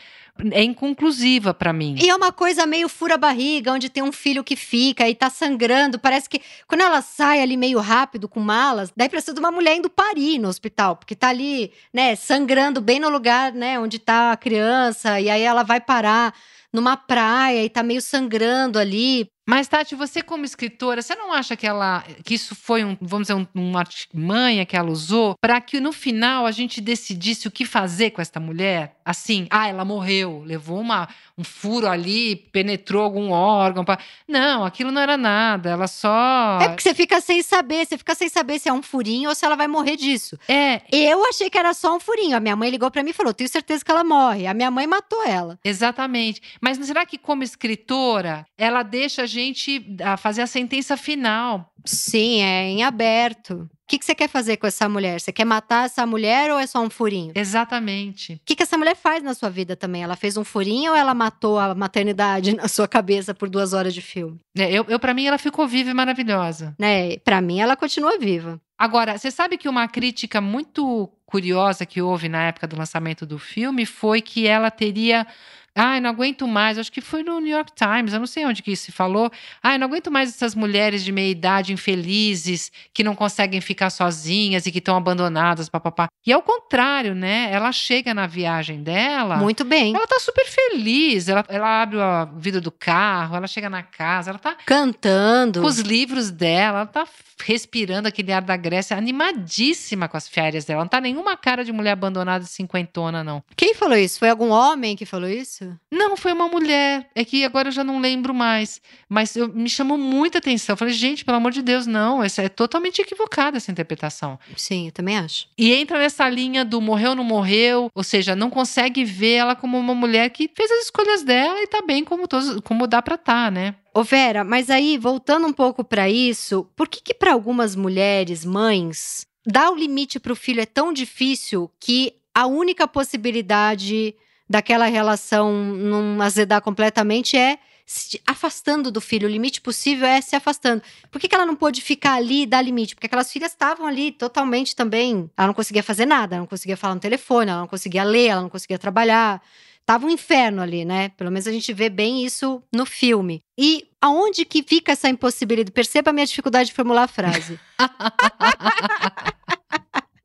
é 0.52 0.62
inconclusiva 0.62 1.52
pra 1.52 1.72
mim. 1.72 1.96
E 2.00 2.08
é 2.08 2.14
uma 2.14 2.32
coisa 2.32 2.66
meio 2.66 2.88
fura-barriga, 2.88 3.72
onde 3.72 3.88
tem 3.88 4.02
um 4.02 4.12
filho 4.12 4.44
que 4.44 4.56
fica 4.56 5.08
e 5.08 5.14
tá 5.14 5.28
sangrando. 5.30 5.98
Parece 5.98 6.28
que 6.28 6.40
quando 6.66 6.82
ela 6.82 7.02
sai 7.02 7.40
ali 7.40 7.56
meio 7.56 7.78
rápido 7.80 8.28
com 8.28 8.40
malas, 8.40 8.92
daí 8.96 9.08
precisa 9.08 9.34
de 9.34 9.40
uma 9.40 9.50
mulher 9.50 9.76
indo 9.76 9.90
parir 9.90 10.38
no 10.38 10.48
hospital, 10.48 10.96
porque 10.96 11.14
tá 11.14 11.28
ali, 11.28 11.72
né, 11.92 12.16
sangrando 12.16 12.80
bem 12.80 12.98
no 12.98 13.08
lugar, 13.08 13.52
né, 13.52 13.78
onde 13.78 13.98
tá 13.98 14.32
a 14.32 14.36
criança, 14.36 15.20
e 15.20 15.28
aí 15.28 15.42
ela 15.42 15.62
vai 15.62 15.80
parar 15.80 16.34
numa 16.72 16.96
praia 16.96 17.64
e 17.64 17.68
tá 17.68 17.82
meio 17.82 18.00
sangrando 18.00 18.78
ali. 18.78 19.28
Mas, 19.48 19.66
Tati, 19.66 19.94
você 19.94 20.22
como 20.22 20.44
escritora, 20.44 21.02
você 21.02 21.14
não 21.14 21.32
acha 21.32 21.56
que 21.56 21.66
ela 21.66 22.04
que 22.24 22.34
isso 22.34 22.54
foi 22.54 22.84
um, 22.84 22.96
vamos 23.00 23.26
dizer, 23.26 23.34
um, 23.34 23.46
uma 23.54 23.80
artimanha 23.80 24.64
que 24.64 24.76
ela 24.76 24.90
usou 24.90 25.34
para 25.40 25.60
que 25.60 25.80
no 25.80 25.92
final 25.92 26.46
a 26.46 26.50
gente 26.52 26.80
decidisse 26.80 27.48
o 27.48 27.50
que 27.50 27.64
fazer 27.64 28.10
com 28.10 28.20
esta 28.22 28.38
mulher? 28.38 28.96
Assim, 29.04 29.48
ah, 29.50 29.66
ela 29.66 29.84
morreu, 29.84 30.42
levou 30.46 30.78
uma, 30.78 31.08
um 31.36 31.42
furo 31.42 31.88
ali, 31.88 32.36
penetrou 32.36 33.02
algum 33.02 33.30
órgão. 33.32 33.84
pra- 33.84 33.98
Não, 34.28 34.64
aquilo 34.64 34.92
não 34.92 35.00
era 35.02 35.16
nada, 35.16 35.70
ela 35.70 35.88
só. 35.88 36.58
É 36.62 36.68
porque 36.68 36.82
você 36.82 36.94
fica 36.94 37.20
sem 37.20 37.42
saber, 37.42 37.86
você 37.86 37.98
fica 37.98 38.14
sem 38.14 38.28
saber 38.28 38.58
se 38.60 38.68
é 38.68 38.72
um 38.72 38.82
furinho 38.82 39.28
ou 39.30 39.34
se 39.34 39.44
ela 39.44 39.56
vai 39.56 39.66
morrer 39.66 39.96
disso. 39.96 40.38
É, 40.48 40.82
Eu 40.92 41.26
achei 41.28 41.50
que 41.50 41.58
era 41.58 41.74
só 41.74 41.96
um 41.96 42.00
furinho. 42.00 42.36
A 42.36 42.40
minha 42.40 42.54
mãe 42.54 42.70
ligou 42.70 42.90
pra 42.90 43.02
mim 43.02 43.10
e 43.10 43.14
falou: 43.14 43.34
"Tenho 43.34 43.48
certeza 43.50 43.84
que 43.84 43.90
ela 43.90 44.04
morre". 44.04 44.46
A 44.46 44.54
minha 44.54 44.70
mãe 44.70 44.86
matou 44.86 45.24
ela. 45.26 45.58
Exatamente. 45.64 46.40
Mas 46.60 46.78
será 46.86 47.04
que, 47.04 47.18
como 47.18 47.42
escritora, 47.42 48.46
ela 48.56 48.82
deixa 48.82 49.22
a 49.22 49.26
gente 49.30 49.96
ah, 50.02 50.16
fazer 50.16 50.42
a 50.42 50.46
sentença 50.46 50.96
final? 50.96 51.72
Sim, 51.84 52.42
é 52.42 52.68
em 52.68 52.82
aberto. 52.82 53.54
O 53.54 53.68
que, 53.90 53.98
que 53.98 54.04
você 54.04 54.14
quer 54.14 54.28
fazer 54.28 54.56
com 54.56 54.66
essa 54.66 54.88
mulher? 54.88 55.20
Você 55.20 55.32
quer 55.32 55.44
matar 55.44 55.86
essa 55.86 56.06
mulher 56.06 56.52
ou 56.52 56.58
é 56.58 56.66
só 56.66 56.80
um 56.80 56.88
furinho? 56.90 57.32
Exatamente. 57.34 58.34
O 58.34 58.40
que, 58.44 58.54
que 58.54 58.62
essa 58.62 58.78
mulher 58.78 58.94
faz 58.94 59.22
na 59.22 59.34
sua 59.34 59.50
vida 59.50 59.74
também? 59.74 60.02
Ela 60.02 60.14
fez 60.14 60.36
um 60.36 60.44
furinho 60.44 60.92
ou 60.92 60.96
ela 60.96 61.12
matou 61.12 61.58
a 61.58 61.74
maternidade 61.74 62.54
na 62.56 62.68
sua 62.68 62.86
cabeça 62.86 63.34
por 63.34 63.48
duas 63.48 63.72
horas 63.72 63.92
de 63.92 64.00
filme? 64.00 64.38
É, 64.56 64.70
Eu, 64.70 64.84
eu 64.88 65.00
para 65.00 65.12
mim, 65.12 65.26
ela 65.26 65.38
ficou 65.38 65.66
viva 65.66 65.90
e 65.90 65.94
maravilhosa. 65.94 66.74
Né? 66.78 67.16
Pra 67.18 67.40
mim, 67.40 67.60
ela 67.60 67.76
continua 67.76 68.18
viva. 68.18 68.60
Agora, 68.78 69.18
você 69.18 69.30
sabe 69.30 69.58
que 69.58 69.68
uma 69.68 69.88
crítica 69.88 70.40
muito 70.40 71.10
curiosa 71.26 71.84
que 71.84 72.00
houve 72.00 72.28
na 72.28 72.44
época 72.44 72.66
do 72.66 72.76
lançamento 72.76 73.26
do 73.26 73.38
filme 73.38 73.84
foi 73.86 74.20
que 74.20 74.46
ela 74.46 74.70
teria. 74.70 75.26
Ai, 75.74 76.00
não 76.00 76.10
aguento 76.10 76.46
mais. 76.46 76.78
Acho 76.78 76.90
que 76.90 77.00
foi 77.00 77.22
no 77.22 77.40
New 77.40 77.54
York 77.54 77.72
Times, 77.74 78.12
eu 78.12 78.18
não 78.18 78.26
sei 78.26 78.44
onde 78.44 78.62
que 78.62 78.72
isso 78.72 78.84
se 78.84 78.92
falou. 78.92 79.30
Ai, 79.62 79.78
não 79.78 79.86
aguento 79.86 80.10
mais 80.10 80.28
essas 80.30 80.54
mulheres 80.54 81.04
de 81.04 81.12
meia 81.12 81.30
idade 81.30 81.72
infelizes 81.72 82.72
que 82.92 83.04
não 83.04 83.14
conseguem 83.14 83.60
ficar 83.60 83.90
sozinhas 83.90 84.66
e 84.66 84.72
que 84.72 84.78
estão 84.78 84.96
abandonadas, 84.96 85.68
papapá. 85.68 86.08
E 86.26 86.32
ao 86.32 86.42
contrário, 86.42 87.14
né? 87.14 87.48
Ela 87.52 87.72
chega 87.72 88.12
na 88.12 88.26
viagem 88.26 88.82
dela. 88.82 89.36
Muito 89.36 89.64
bem. 89.64 89.94
Ela 89.94 90.06
tá 90.06 90.18
super 90.18 90.46
feliz. 90.46 91.28
Ela, 91.28 91.44
ela 91.48 91.82
abre 91.82 91.96
o 91.98 92.38
vidro 92.38 92.60
do 92.60 92.70
carro, 92.70 93.36
ela 93.36 93.46
chega 93.46 93.70
na 93.70 93.82
casa, 93.82 94.30
ela 94.30 94.38
tá 94.38 94.56
Cantando. 94.66 95.60
com 95.60 95.66
os 95.66 95.78
livros 95.78 96.30
dela, 96.30 96.78
ela 96.80 96.86
tá 96.86 97.06
respirando 97.44 98.08
aquele 98.08 98.32
ar 98.32 98.42
da 98.42 98.56
Grécia, 98.56 98.96
animadíssima 98.96 100.08
com 100.08 100.16
as 100.16 100.28
férias 100.28 100.64
dela. 100.64 100.82
Não 100.82 100.88
tá 100.88 101.00
nenhuma 101.00 101.36
cara 101.36 101.64
de 101.64 101.72
mulher 101.72 101.92
abandonada 101.92 102.44
cinquentona, 102.44 103.24
não. 103.24 103.42
Quem 103.56 103.74
falou 103.74 103.96
isso? 103.96 104.18
Foi 104.18 104.28
algum 104.28 104.50
homem 104.50 104.96
que 104.96 105.06
falou 105.06 105.28
isso? 105.28 105.59
Não, 105.90 106.16
foi 106.16 106.32
uma 106.32 106.48
mulher. 106.48 107.08
É 107.14 107.24
que 107.24 107.44
agora 107.44 107.68
eu 107.68 107.72
já 107.72 107.84
não 107.84 108.00
lembro 108.00 108.34
mais. 108.34 108.80
Mas 109.08 109.34
eu, 109.36 109.48
me 109.48 109.68
chamou 109.68 109.98
muita 109.98 110.38
atenção. 110.38 110.74
Eu 110.74 110.76
falei, 110.76 110.94
gente, 110.94 111.24
pelo 111.24 111.36
amor 111.36 111.52
de 111.52 111.62
Deus, 111.62 111.86
não. 111.86 112.22
Essa 112.22 112.42
é 112.42 112.48
totalmente 112.48 113.00
equivocada 113.00 113.56
essa 113.56 113.70
interpretação. 113.70 114.38
Sim, 114.56 114.86
eu 114.86 114.92
também 114.92 115.18
acho. 115.18 115.48
E 115.58 115.72
entra 115.72 115.98
nessa 115.98 116.28
linha 116.28 116.64
do 116.64 116.80
morreu, 116.80 117.14
não 117.14 117.24
morreu. 117.24 117.90
Ou 117.94 118.02
seja, 118.02 118.36
não 118.36 118.50
consegue 118.50 119.04
ver 119.04 119.34
ela 119.34 119.56
como 119.56 119.78
uma 119.78 119.94
mulher 119.94 120.30
que 120.30 120.50
fez 120.54 120.70
as 120.70 120.84
escolhas 120.84 121.22
dela 121.22 121.60
e 121.60 121.66
tá 121.66 121.82
bem 121.82 122.04
como, 122.04 122.26
todos, 122.28 122.60
como 122.60 122.86
dá 122.86 123.02
pra 123.02 123.16
tá, 123.16 123.50
né? 123.50 123.74
Ô 123.92 124.04
Vera, 124.04 124.44
mas 124.44 124.70
aí, 124.70 124.96
voltando 124.96 125.46
um 125.46 125.52
pouco 125.52 125.82
pra 125.82 126.08
isso, 126.08 126.68
por 126.76 126.88
que 126.88 127.02
que 127.02 127.12
para 127.12 127.32
algumas 127.32 127.74
mulheres, 127.74 128.44
mães, 128.44 129.26
dar 129.44 129.70
o 129.70 129.76
limite 129.76 130.20
pro 130.20 130.36
filho 130.36 130.60
é 130.60 130.66
tão 130.66 130.92
difícil 130.92 131.70
que 131.80 132.14
a 132.34 132.46
única 132.46 132.86
possibilidade 132.86 134.14
daquela 134.50 134.86
relação 134.86 135.52
não 135.52 136.20
azedar 136.20 136.60
completamente 136.60 137.36
é 137.36 137.56
se 137.86 138.20
afastando 138.26 138.90
do 138.90 139.00
filho. 139.00 139.28
O 139.28 139.30
limite 139.30 139.60
possível 139.60 140.08
é 140.08 140.20
se 140.20 140.34
afastando. 140.34 140.82
Por 141.08 141.20
que, 141.20 141.28
que 141.28 141.34
ela 141.34 141.46
não 141.46 141.54
pôde 141.54 141.80
ficar 141.80 142.14
ali 142.14 142.42
e 142.42 142.46
dar 142.46 142.60
limite? 142.60 142.96
Porque 142.96 143.06
aquelas 143.06 143.32
filhas 143.32 143.52
estavam 143.52 143.86
ali 143.86 144.10
totalmente 144.10 144.74
também. 144.74 145.30
Ela 145.36 145.46
não 145.46 145.54
conseguia 145.54 145.84
fazer 145.84 146.04
nada, 146.04 146.34
ela 146.34 146.42
não 146.42 146.48
conseguia 146.48 146.76
falar 146.76 146.96
no 146.96 147.00
telefone, 147.00 147.50
ela 147.50 147.60
não 147.60 147.68
conseguia 147.68 148.02
ler, 148.02 148.26
ela 148.26 148.42
não 148.42 148.48
conseguia 148.48 148.78
trabalhar. 148.78 149.40
Tava 149.86 150.06
um 150.06 150.10
inferno 150.10 150.60
ali, 150.60 150.84
né? 150.84 151.10
Pelo 151.10 151.30
menos 151.30 151.46
a 151.46 151.52
gente 151.52 151.72
vê 151.72 151.88
bem 151.88 152.24
isso 152.24 152.60
no 152.72 152.84
filme. 152.84 153.42
E 153.56 153.86
aonde 154.00 154.44
que 154.44 154.64
fica 154.64 154.92
essa 154.92 155.08
impossibilidade? 155.08 155.72
Perceba 155.72 156.10
a 156.10 156.12
minha 156.12 156.26
dificuldade 156.26 156.70
de 156.70 156.74
formular 156.74 157.04
a 157.04 157.08
frase. 157.08 157.58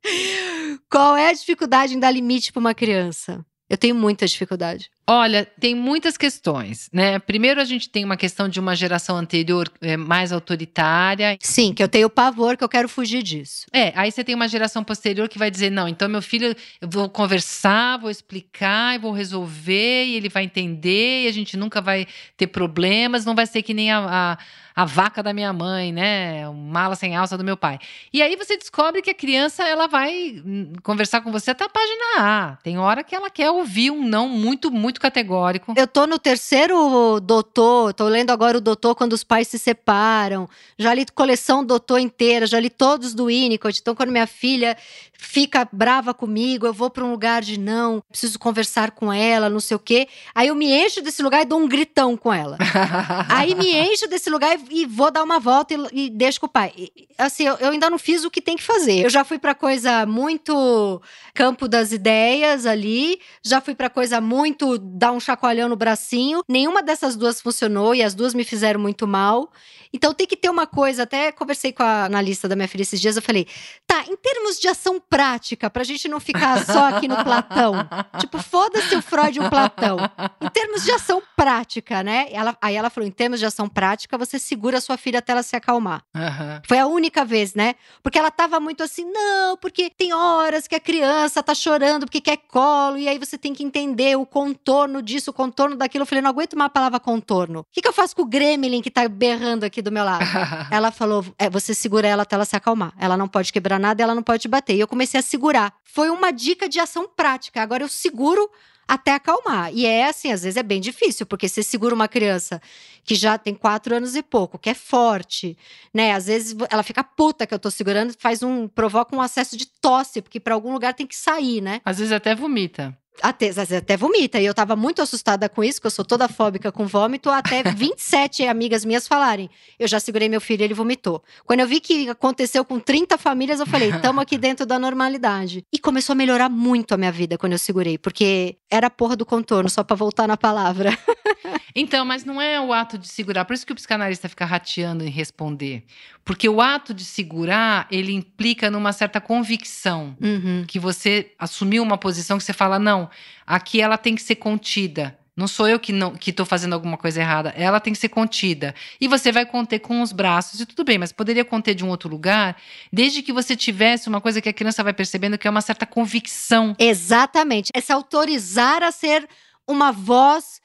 Qual 0.90 1.16
é 1.16 1.30
a 1.30 1.34
dificuldade 1.34 1.96
em 1.96 2.00
dar 2.00 2.12
limite 2.12 2.52
para 2.52 2.60
uma 2.60 2.74
criança? 2.74 3.46
Eu 3.70 3.78
tenho 3.78 3.96
muita 3.96 4.26
dificuldade. 4.28 4.90
Olha, 5.08 5.46
tem 5.60 5.76
muitas 5.76 6.18
questões, 6.18 6.90
né? 6.92 7.20
Primeiro, 7.20 7.62
a 7.62 7.64
gente 7.64 7.88
tem 7.88 8.04
uma 8.04 8.18
questão 8.18 8.50
de 8.50 8.60
uma 8.60 8.76
geração 8.76 9.16
anterior 9.16 9.72
é, 9.80 9.96
mais 9.96 10.32
autoritária. 10.32 11.38
Sim, 11.40 11.76
que 11.76 11.84
eu 11.84 11.88
tenho 11.88 12.10
pavor, 12.10 12.58
que 12.58 12.64
eu 12.64 12.70
quero 12.70 12.90
fugir 12.90 13.22
disso. 13.22 13.68
É, 13.72 13.94
aí 13.96 14.12
você 14.12 14.24
tem 14.24 14.34
uma 14.34 14.48
geração 14.48 14.84
posterior 14.84 15.30
que 15.30 15.38
vai 15.38 15.52
dizer: 15.52 15.70
não, 15.70 15.88
então 15.88 16.10
meu 16.10 16.24
filho, 16.24 16.56
eu 16.82 16.90
vou 16.90 17.08
conversar, 17.08 18.00
vou 18.00 18.10
explicar, 18.10 18.98
vou 18.98 19.12
resolver, 19.12 20.06
e 20.06 20.16
ele 20.16 20.28
vai 20.28 20.44
entender, 20.44 21.26
e 21.26 21.28
a 21.28 21.32
gente 21.32 21.56
nunca 21.56 21.82
vai 21.82 22.08
ter 22.36 22.48
problemas, 22.48 23.26
não 23.26 23.36
vai 23.36 23.46
ser 23.46 23.62
que 23.62 23.76
nem 23.76 23.92
a, 23.92 24.00
a, 24.00 24.38
a 24.76 24.86
vaca 24.86 25.24
da 25.24 25.34
minha 25.34 25.54
mãe, 25.54 25.94
né? 25.94 26.50
Mala 26.50 26.96
sem 26.96 27.16
alça 27.16 27.38
do 27.38 27.44
meu 27.44 27.56
pai. 27.56 27.80
E 28.12 28.22
aí 28.22 28.36
você 28.36 28.58
descobre 28.58 29.02
que 29.02 29.12
a 29.12 29.16
criança 29.16 29.64
ela 29.64 29.88
vai 29.88 30.42
hum, 30.46 30.74
conversar 30.84 31.22
com 31.22 31.32
você 31.32 31.52
até 31.52 31.64
a 31.64 31.70
página 31.70 32.04
A. 32.18 32.58
Tem 32.64 32.78
hora 32.78 33.04
que 33.04 33.16
ela 33.16 33.30
quer 33.30 33.52
ouvir 33.52 33.92
um 33.92 34.06
não 34.06 34.28
muito, 34.28 34.72
muito 34.72 34.95
categórico. 35.00 35.74
Eu 35.76 35.88
tô 35.88 36.06
no 36.08 36.18
terceiro 36.20 37.20
doutor, 37.20 37.94
tô 37.94 38.08
lendo 38.08 38.32
agora 38.32 38.58
o 38.58 38.62
doutor 38.62 38.96
quando 38.96 39.14
os 39.14 39.24
pais 39.24 39.48
se 39.48 39.60
separam. 39.60 40.50
Já 40.78 40.94
li 40.94 41.06
coleção 41.14 41.64
doutor 41.64 42.00
inteira, 42.00 42.46
já 42.46 42.60
li 42.60 42.70
todos 42.70 43.14
do 43.14 43.26
Winnicott. 43.28 43.80
Então, 43.80 43.96
quando 43.96 44.12
minha 44.12 44.28
filha 44.28 44.78
fica 45.18 45.68
brava 45.72 46.14
comigo, 46.14 46.66
eu 46.66 46.74
vou 46.74 46.90
para 46.90 47.04
um 47.04 47.12
lugar 47.12 47.42
de 47.42 47.60
não, 47.60 48.02
preciso 48.10 48.38
conversar 48.38 48.92
com 48.92 49.12
ela, 49.12 49.50
não 49.50 49.60
sei 49.60 49.76
o 49.76 49.80
quê. 49.80 50.08
Aí 50.34 50.48
eu 50.48 50.56
me 50.56 50.72
encho 50.72 51.02
desse 51.02 51.22
lugar 51.22 51.42
e 51.42 51.46
dou 51.46 51.60
um 51.60 51.68
gritão 51.68 52.16
com 52.16 52.34
ela. 52.34 52.58
Aí 53.30 53.56
me 53.56 53.76
encho 53.76 54.08
desse 54.08 54.30
lugar 54.30 54.58
e, 54.58 54.82
e 54.82 54.86
vou 54.86 55.12
dar 55.12 55.24
uma 55.24 55.40
volta 55.40 55.74
e, 55.74 56.06
e 56.06 56.10
deixo 56.10 56.40
com 56.40 56.46
o 56.46 56.50
pai. 56.50 56.74
E, 56.78 57.08
assim, 57.18 57.46
eu, 57.46 57.56
eu 57.56 57.72
ainda 57.72 57.90
não 57.90 57.98
fiz 57.98 58.24
o 58.24 58.32
que 58.32 58.42
tem 58.42 58.56
que 58.56 58.64
fazer. 58.64 59.04
Eu 59.04 59.10
já 59.10 59.24
fui 59.24 59.40
para 59.40 59.56
coisa 59.56 60.06
muito 60.06 61.02
campo 61.34 61.68
das 61.68 61.92
ideias 61.92 62.66
ali, 62.66 63.20
já 63.44 63.60
fui 63.60 63.76
para 63.76 63.90
coisa 63.90 64.22
muito 64.22 64.78
dar 64.86 65.12
um 65.12 65.20
chacoalhão 65.20 65.68
no 65.68 65.76
bracinho. 65.76 66.44
Nenhuma 66.48 66.84
dessas 66.84 67.16
duas 67.16 67.42
funcionou 67.42 67.96
e 67.96 68.04
as 68.04 68.14
duas 68.14 68.34
me 68.34 68.44
fizeram 68.44 68.80
muito 68.80 69.08
mal. 69.08 69.52
Então 69.94 70.14
tem 70.14 70.28
que 70.28 70.36
ter 70.36 70.50
uma 70.50 70.68
coisa, 70.68 71.04
até 71.04 71.32
conversei 71.32 71.72
com 71.72 71.82
a 71.82 72.06
analista 72.06 72.48
da 72.48 72.56
minha 72.56 72.68
filha 72.68 72.82
esses 72.82 73.00
dias, 73.00 73.16
eu 73.16 73.22
falei: 73.22 73.48
"Tá, 73.88 74.04
em 74.10 74.16
termos 74.16 74.60
de 74.60 74.68
ação 74.68 75.00
prática, 75.00 75.70
pra 75.70 75.84
gente 75.84 76.08
não 76.08 76.20
ficar 76.20 76.66
só 76.66 76.90
aqui 76.90 77.08
no 77.08 77.24
Platão. 77.24 77.74
Tipo, 78.20 78.42
foda-se 78.42 78.96
o 78.96 79.02
Freud 79.02 79.38
e 79.38 79.42
o 79.42 79.50
Platão. 79.50 79.98
Em 80.42 80.50
termos 80.50 80.84
de 80.84 80.92
ação 80.92 81.22
prática, 81.36 82.04
né? 82.04 82.28
Ela, 82.32 82.58
aí 82.62 82.76
ela 82.76 82.90
falou: 82.90 83.08
em 83.08 83.12
termos 83.12 83.40
de 83.40 83.46
ação 83.46 83.70
prática, 83.70 84.18
você 84.18 84.38
segura 84.38 84.78
a 84.78 84.82
sua 84.82 84.98
filha 84.98 85.20
até 85.20 85.32
ela 85.32 85.44
se 85.44 85.56
acalmar. 85.56 86.04
Aham. 86.16 86.62
Foi 86.68 86.78
a 86.78 86.88
única 86.88 87.24
vez, 87.24 87.54
né? 87.54 87.76
Porque 88.04 88.20
ela 88.20 88.32
tava 88.32 88.60
muito 88.60 88.84
assim, 88.84 89.06
não, 89.06 89.58
porque 89.58 89.90
tem 89.90 90.14
horas 90.14 90.68
que 90.68 90.76
a 90.76 90.80
criança 90.80 91.42
tá 91.42 91.56
chorando 91.56 92.06
porque 92.06 92.22
quer 92.22 92.38
colo, 92.38 92.98
e 92.98 93.08
aí 93.08 93.18
você 93.18 93.38
tem 93.38 93.54
que 93.54 93.64
entender 93.64 94.18
o 94.18 94.26
contorno 94.26 94.75
disso, 95.02 95.32
o 95.32 95.34
contorno 95.34 95.76
daquilo. 95.76 96.04
Eu 96.04 96.06
falei, 96.06 96.22
não 96.22 96.30
aguento 96.30 96.58
mais 96.58 96.68
a 96.68 96.70
palavra 96.70 97.00
contorno. 97.00 97.62
O 97.62 97.66
que, 97.72 97.82
que 97.82 97.88
eu 97.88 97.94
faço 97.94 98.16
com 98.16 98.22
o 98.22 98.26
gremlin 98.26 98.82
que 98.82 98.92
tá 98.92 99.08
berrando 99.08 99.64
aqui 99.64 99.82
do 99.82 99.92
meu 99.92 100.04
lado? 100.04 100.26
Ela 100.72 100.92
falou: 100.92 101.26
é, 101.38 101.50
você 101.50 101.74
segura 101.74 102.08
ela 102.08 102.24
até 102.24 102.36
ela 102.36 102.46
se 102.46 102.56
acalmar. 102.56 102.94
Ela 102.98 103.16
não 103.16 103.28
pode 103.28 103.52
quebrar 103.54 103.80
nada, 103.80 104.02
ela 104.02 104.16
não 104.16 104.24
pode 104.24 104.42
te 104.42 104.48
bater. 104.48 104.76
E 104.76 104.80
eu 104.80 104.88
comecei 104.88 105.20
a 105.20 105.24
segurar. 105.24 105.74
Foi 105.84 106.10
uma 106.10 106.32
dica 106.32 106.68
de 106.68 106.80
ação 106.80 107.08
prática. 107.08 107.62
Agora 107.62 107.84
eu 107.84 107.88
seguro 107.88 108.50
até 108.88 109.14
acalmar. 109.14 109.74
E 109.74 109.86
é 109.86 110.08
assim, 110.08 110.32
às 110.32 110.44
vezes 110.44 110.58
é 110.58 110.64
bem 110.64 110.80
difícil, 110.80 111.26
porque 111.26 111.50
você 111.50 111.64
segura 111.64 111.96
uma 111.96 112.08
criança 112.08 112.62
que 113.04 113.16
já 113.16 113.38
tem 113.38 113.54
quatro 113.54 113.96
anos 113.96 114.16
e 114.16 114.24
pouco, 114.24 114.58
que 114.58 114.70
é 114.70 114.74
forte, 114.74 115.58
né? 115.94 116.14
Às 116.14 116.28
vezes 116.28 116.56
ela 116.70 116.84
fica 116.84 117.04
puta 117.04 117.46
que 117.46 117.54
eu 117.54 117.60
tô 117.60 117.72
segurando, 117.72 118.14
faz 118.18 118.44
um 118.44 118.68
provoca 118.68 119.16
um 119.16 119.22
acesso 119.22 119.58
de 119.58 119.66
tosse, 119.66 120.22
porque 120.22 120.40
para 120.40 120.54
algum 120.54 120.74
lugar 120.74 120.94
tem 120.94 121.08
que 121.08 121.16
sair, 121.16 121.62
né? 121.62 121.82
Às 121.84 121.98
vezes 121.98 122.12
até 122.12 122.36
vomita. 122.36 122.98
Até, 123.22 123.50
até 123.78 123.98
vomita. 123.98 124.40
E 124.40 124.46
eu 124.46 124.54
tava 124.54 124.76
muito 124.76 125.02
assustada 125.02 125.48
com 125.48 125.64
isso, 125.64 125.80
que 125.80 125.88
eu 125.88 125.92
sou 125.92 126.04
toda 126.04 126.28
fóbica 126.28 126.72
com 126.72 126.86
vômito, 126.86 127.30
até 127.30 127.64
27 127.72 128.46
amigas 128.46 128.84
minhas 128.84 129.08
falarem. 129.08 129.50
Eu 129.80 129.88
já 129.88 130.00
segurei 130.00 130.30
meu 130.30 130.42
filho, 130.42 130.64
ele 130.64 130.74
vomitou. 130.74 131.24
Quando 131.46 131.62
eu 131.62 131.68
vi 131.68 131.80
que 131.80 132.10
aconteceu 132.10 132.64
com 132.66 132.80
30 132.80 133.18
famílias, 133.18 133.60
eu 133.60 133.66
falei, 133.66 133.92
tamo 134.00 134.22
aqui 134.22 134.38
dentro 134.40 134.66
da 134.66 134.78
normalidade. 134.78 135.64
E 135.72 135.80
começou 135.80 136.14
a 136.14 136.16
melhorar 136.16 136.50
muito 136.50 136.94
a 136.94 136.98
minha 136.98 137.12
vida 137.12 137.38
quando 137.38 137.54
eu 137.54 137.60
segurei, 137.60 137.98
porque 137.98 138.58
era 138.70 138.88
a 138.88 138.90
porra 138.90 139.16
do 139.16 139.26
contorno, 139.26 139.70
só 139.70 139.84
para 139.84 139.96
voltar 139.96 140.28
na 140.28 140.38
palavra. 140.38 140.98
então, 141.76 142.06
mas 142.06 142.26
não 142.26 142.42
é 142.42 142.60
o 142.60 142.74
ato 142.74 142.98
de 142.98 143.08
segurar. 143.08 143.46
Por 143.46 143.54
isso 143.54 143.66
que 143.66 143.72
o 143.72 143.76
psicanalista 143.76 144.28
fica 144.28 144.46
rateando 144.46 145.04
em 145.04 145.10
responder. 145.10 145.84
Porque 146.24 146.50
o 146.50 146.60
ato 146.60 146.94
de 146.94 147.06
segurar, 147.06 147.88
ele 147.92 148.12
implica 148.12 148.72
numa 148.72 148.92
certa 148.92 149.22
convicção. 149.22 150.18
Uhum. 150.20 150.66
Que 150.68 150.80
você 150.80 151.32
assumiu 151.38 151.84
uma 151.84 151.98
posição 151.98 152.38
que 152.38 152.44
você 152.44 152.54
fala, 152.54 152.80
não, 152.80 153.05
aqui 153.46 153.82
ela 153.82 153.98
tem 153.98 154.16
que 154.16 154.22
ser 154.22 154.36
contida. 154.36 155.18
Não 155.36 155.48
sou 155.50 155.68
eu 155.68 155.78
que 155.78 155.92
não 155.92 156.16
que 156.16 156.30
estou 156.30 156.46
fazendo 156.46 156.74
alguma 156.74 156.98
coisa 156.98 157.20
errada. 157.20 157.54
Ela 157.58 157.82
tem 157.82 157.92
que 157.92 158.00
ser 158.00 158.08
contida. 158.08 158.74
E 159.02 159.08
você 159.08 159.32
vai 159.34 159.46
conter 159.46 159.80
com 159.80 160.02
os 160.02 160.14
braços 160.14 160.62
e 160.62 160.66
tudo 160.66 160.86
bem, 160.86 160.98
mas 160.98 161.12
poderia 161.12 161.44
conter 161.44 161.76
de 161.76 161.84
um 161.84 161.90
outro 161.90 162.10
lugar, 162.10 162.56
desde 162.92 163.22
que 163.22 163.34
você 163.34 163.56
tivesse 163.56 164.08
uma 164.08 164.22
coisa 164.22 164.40
que 164.42 164.48
a 164.48 164.54
criança 164.54 164.84
vai 164.84 164.94
percebendo 164.94 165.38
que 165.38 165.48
é 165.48 165.52
uma 165.52 165.62
certa 165.62 165.86
convicção. 165.86 166.74
Exatamente. 166.80 167.70
É 167.74 167.82
se 167.82 167.92
autorizar 167.92 168.82
a 168.82 168.92
ser 168.92 169.28
uma 169.68 169.92
voz 169.92 170.62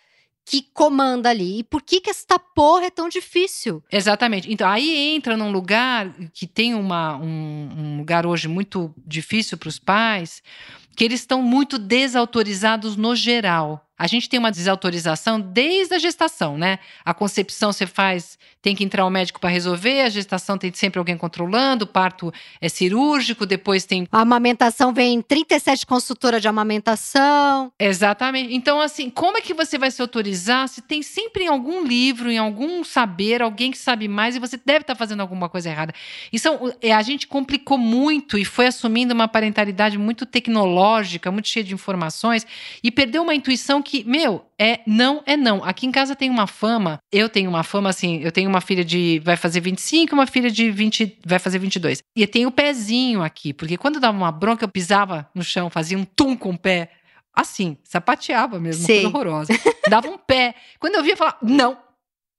que 0.51 0.63
comanda 0.75 1.31
ali. 1.31 1.61
E 1.61 1.65
por 1.65 1.81
que 1.81 2.01
que 2.01 2.11
esta 2.11 2.39
porra 2.39 2.87
é 2.87 2.91
tão 2.91 3.09
difícil? 3.09 3.83
Exatamente. 3.91 4.53
Então, 4.53 4.69
aí 4.69 5.15
entra 5.15 5.37
num 5.37 5.53
lugar 5.53 6.13
que 6.33 6.45
tem 6.45 6.75
uma, 6.75 7.17
um, 7.17 7.69
um 7.77 7.99
lugar 7.99 8.27
hoje 8.27 8.49
muito 8.49 8.93
difícil 9.07 9.57
para 9.57 9.69
os 9.69 9.79
pais, 9.79 10.43
que 10.97 11.05
eles 11.05 11.21
estão 11.21 11.43
muito 11.43 11.79
desautorizados 11.79 12.97
no 12.97 13.15
geral. 13.15 13.90
A 14.01 14.07
gente 14.07 14.31
tem 14.31 14.39
uma 14.39 14.51
desautorização 14.51 15.39
desde 15.39 15.95
a 15.95 15.99
gestação, 15.99 16.57
né? 16.57 16.79
A 17.05 17.13
concepção 17.13 17.71
você 17.71 17.87
faz, 17.87 18.39
tem 18.63 18.75
que 18.75 18.83
entrar 18.83 19.05
o 19.05 19.11
médico 19.11 19.39
para 19.39 19.51
resolver, 19.51 20.01
a 20.01 20.09
gestação 20.09 20.57
tem 20.57 20.73
sempre 20.73 20.99
alguém 20.99 21.19
controlando, 21.19 21.85
o 21.85 21.87
parto 21.87 22.33
é 22.63 22.69
cirúrgico, 22.71 23.45
depois 23.45 23.85
tem. 23.85 24.09
A 24.11 24.23
amamentação 24.23 24.95
vem 24.95 25.21
37 25.21 25.85
consultoras 25.85 26.41
de 26.41 26.49
amamentação. 26.49 27.71
Exatamente. 27.79 28.55
Então, 28.55 28.81
assim, 28.81 29.11
como 29.11 29.37
é 29.37 29.43
que 29.43 29.53
você 29.53 29.77
vai 29.77 29.91
se 29.91 30.01
autorizar 30.01 30.67
se 30.67 30.81
tem 30.81 31.03
sempre 31.03 31.45
em 31.45 31.49
algum 31.49 31.85
livro, 31.85 32.31
em 32.31 32.39
algum 32.39 32.83
saber, 32.83 33.43
alguém 33.43 33.71
que 33.71 33.77
sabe 33.77 34.09
mais 34.09 34.35
e 34.35 34.39
você 34.39 34.57
deve 34.57 34.81
estar 34.81 34.95
tá 34.95 34.99
fazendo 34.99 35.21
alguma 35.21 35.51
coisa 35.51 35.69
errada? 35.69 35.93
Então, 36.33 36.73
a 36.83 37.03
gente 37.03 37.27
complicou 37.27 37.77
muito 37.77 38.39
e 38.39 38.47
foi 38.47 38.67
assumindo 38.67 39.13
uma 39.13 39.29
parentalidade 39.29 39.99
muito 39.99 40.25
tecnológica, 40.25 41.31
muito 41.31 41.49
cheia 41.49 41.63
de 41.63 41.75
informações 41.75 42.47
e 42.83 42.91
perdeu 42.91 43.23
uma 43.23 43.35
intuição 43.35 43.83
que 43.83 43.90
que, 43.91 44.05
meu, 44.05 44.45
é 44.59 44.81
não, 44.87 45.23
é 45.27 45.37
não. 45.37 45.65
Aqui 45.65 45.87
em 45.87 45.91
casa 45.91 46.15
tem 46.15 46.31
uma 46.31 46.47
fama, 46.47 47.01
eu 47.11 47.29
tenho 47.29 47.51
uma 47.51 47.65
fama 47.65 47.91
assim, 47.91 48.21
eu 48.23 48.31
tenho 48.31 48.49
uma 48.49 48.61
filha 48.61 48.85
de 48.85 49.21
vai 49.25 49.37
fazer 49.37 49.61
25 49.61 50.13
e 50.13 50.15
uma 50.15 50.27
filha 50.27 50.51
de 50.51 50.71
20 50.71 51.19
vai 51.27 51.39
fazer 51.39 51.59
22. 51.59 52.03
E 52.17 52.23
eu 52.23 52.29
tenho 52.29 52.49
o 52.49 52.53
pezinho 52.53 53.23
aqui, 53.23 53.53
porque 53.53 53.77
quando 53.77 53.99
dava 53.99 54.17
uma 54.17 54.31
bronca 54.31 54.65
eu 54.65 54.69
pisava 54.69 55.29
no 55.35 55.43
chão, 55.43 55.69
fazia 55.69 55.99
um 55.99 56.05
tum 56.05 56.37
com 56.37 56.51
o 56.51 56.59
pé. 56.59 56.91
Assim, 57.35 57.77
sapateava 57.85 58.59
mesmo, 58.59 58.85
Sim. 58.85 59.03
coisa 59.03 59.09
horrorosa. 59.09 59.53
Dava 59.89 60.09
um 60.09 60.19
pé. 60.19 60.55
Quando 60.79 60.97
eu 60.97 61.03
via, 61.03 61.13
eu 61.13 61.17
falava, 61.17 61.39
não, 61.43 61.77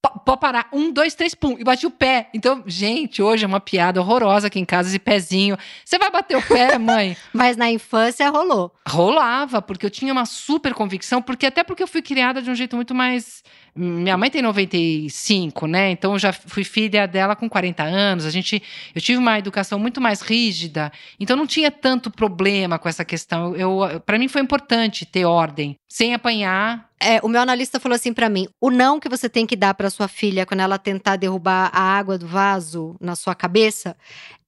pode 0.02 0.40
parar. 0.40 0.68
Um, 0.74 0.92
dois, 0.92 1.14
três, 1.14 1.36
pum. 1.36 1.56
E 1.60 1.64
bati 1.64 1.86
o 1.86 1.92
pé. 1.92 2.30
Então, 2.34 2.64
gente, 2.66 3.22
hoje 3.22 3.46
é 3.46 3.48
uma 3.48 3.60
piada 3.60 4.02
horrorosa 4.02 4.48
aqui 4.48 4.60
em 4.60 4.66
casa, 4.66 4.90
esse 4.90 5.00
pezinho. 5.00 5.58
Você 5.86 5.98
vai 5.98 6.10
bater 6.10 6.38
o 6.38 6.42
pé, 6.42 6.78
mãe? 6.80 7.16
Mas 7.32 7.56
na 7.56 7.70
infância 7.70 8.30
rolou. 8.30 8.74
Rolava, 8.88 9.62
porque 9.62 9.86
eu 9.86 9.90
tinha 9.90 10.12
uma 10.12 10.26
super 10.26 10.74
convicção, 10.74 11.22
porque 11.22 11.46
até 11.46 11.64
porque 11.64 11.84
eu 11.84 11.88
fui 11.88 12.02
criada 12.02 12.42
de 12.42 12.50
um 12.50 12.56
jeito 12.56 12.76
muito 12.76 12.96
mais 12.96 13.44
minha 13.74 14.18
mãe 14.18 14.30
tem 14.30 14.42
95, 14.42 15.66
né? 15.66 15.92
Então 15.92 16.14
eu 16.14 16.20
já 16.20 16.34
fui 16.34 16.64
filha 16.64 17.08
dela 17.08 17.36
com 17.36 17.50
40 17.50 17.84
anos. 17.84 18.26
A 18.26 18.30
gente, 18.30 18.62
eu 18.94 19.02
tive 19.02 19.18
uma 19.18 19.40
educação 19.40 19.80
muito 19.80 20.02
mais 20.02 20.22
rígida, 20.22 20.92
então 21.20 21.38
não 21.38 21.48
tinha 21.48 21.72
tanto 21.72 22.12
problema 22.12 22.78
com 22.78 22.90
essa 22.90 23.06
questão. 23.06 23.56
Eu, 23.56 24.02
para 24.06 24.20
mim 24.20 24.28
foi 24.28 24.42
importante 24.42 25.06
ter 25.06 25.26
ordem, 25.26 25.78
sem 25.88 26.14
apanhar. 26.14 26.90
É, 27.00 27.20
o 27.24 27.28
meu 27.28 27.42
analista 27.42 27.80
falou 27.80 27.96
assim 27.96 28.14
para 28.14 28.30
mim: 28.30 28.48
o 28.60 28.70
não 28.70 29.00
que 29.00 29.10
você 29.10 29.30
tem 29.30 29.46
que 29.46 29.56
dar 29.56 29.74
para 29.74 29.90
sua 29.90 30.08
filha 30.08 30.46
quando 30.46 30.60
ela 30.60 30.78
tentar 30.78 31.16
derrubar 31.16 31.72
a 31.74 31.82
água 31.82 32.18
do 32.18 32.28
vaso 32.28 32.96
na 33.00 33.16
sua 33.16 33.34
cabeça 33.34 33.96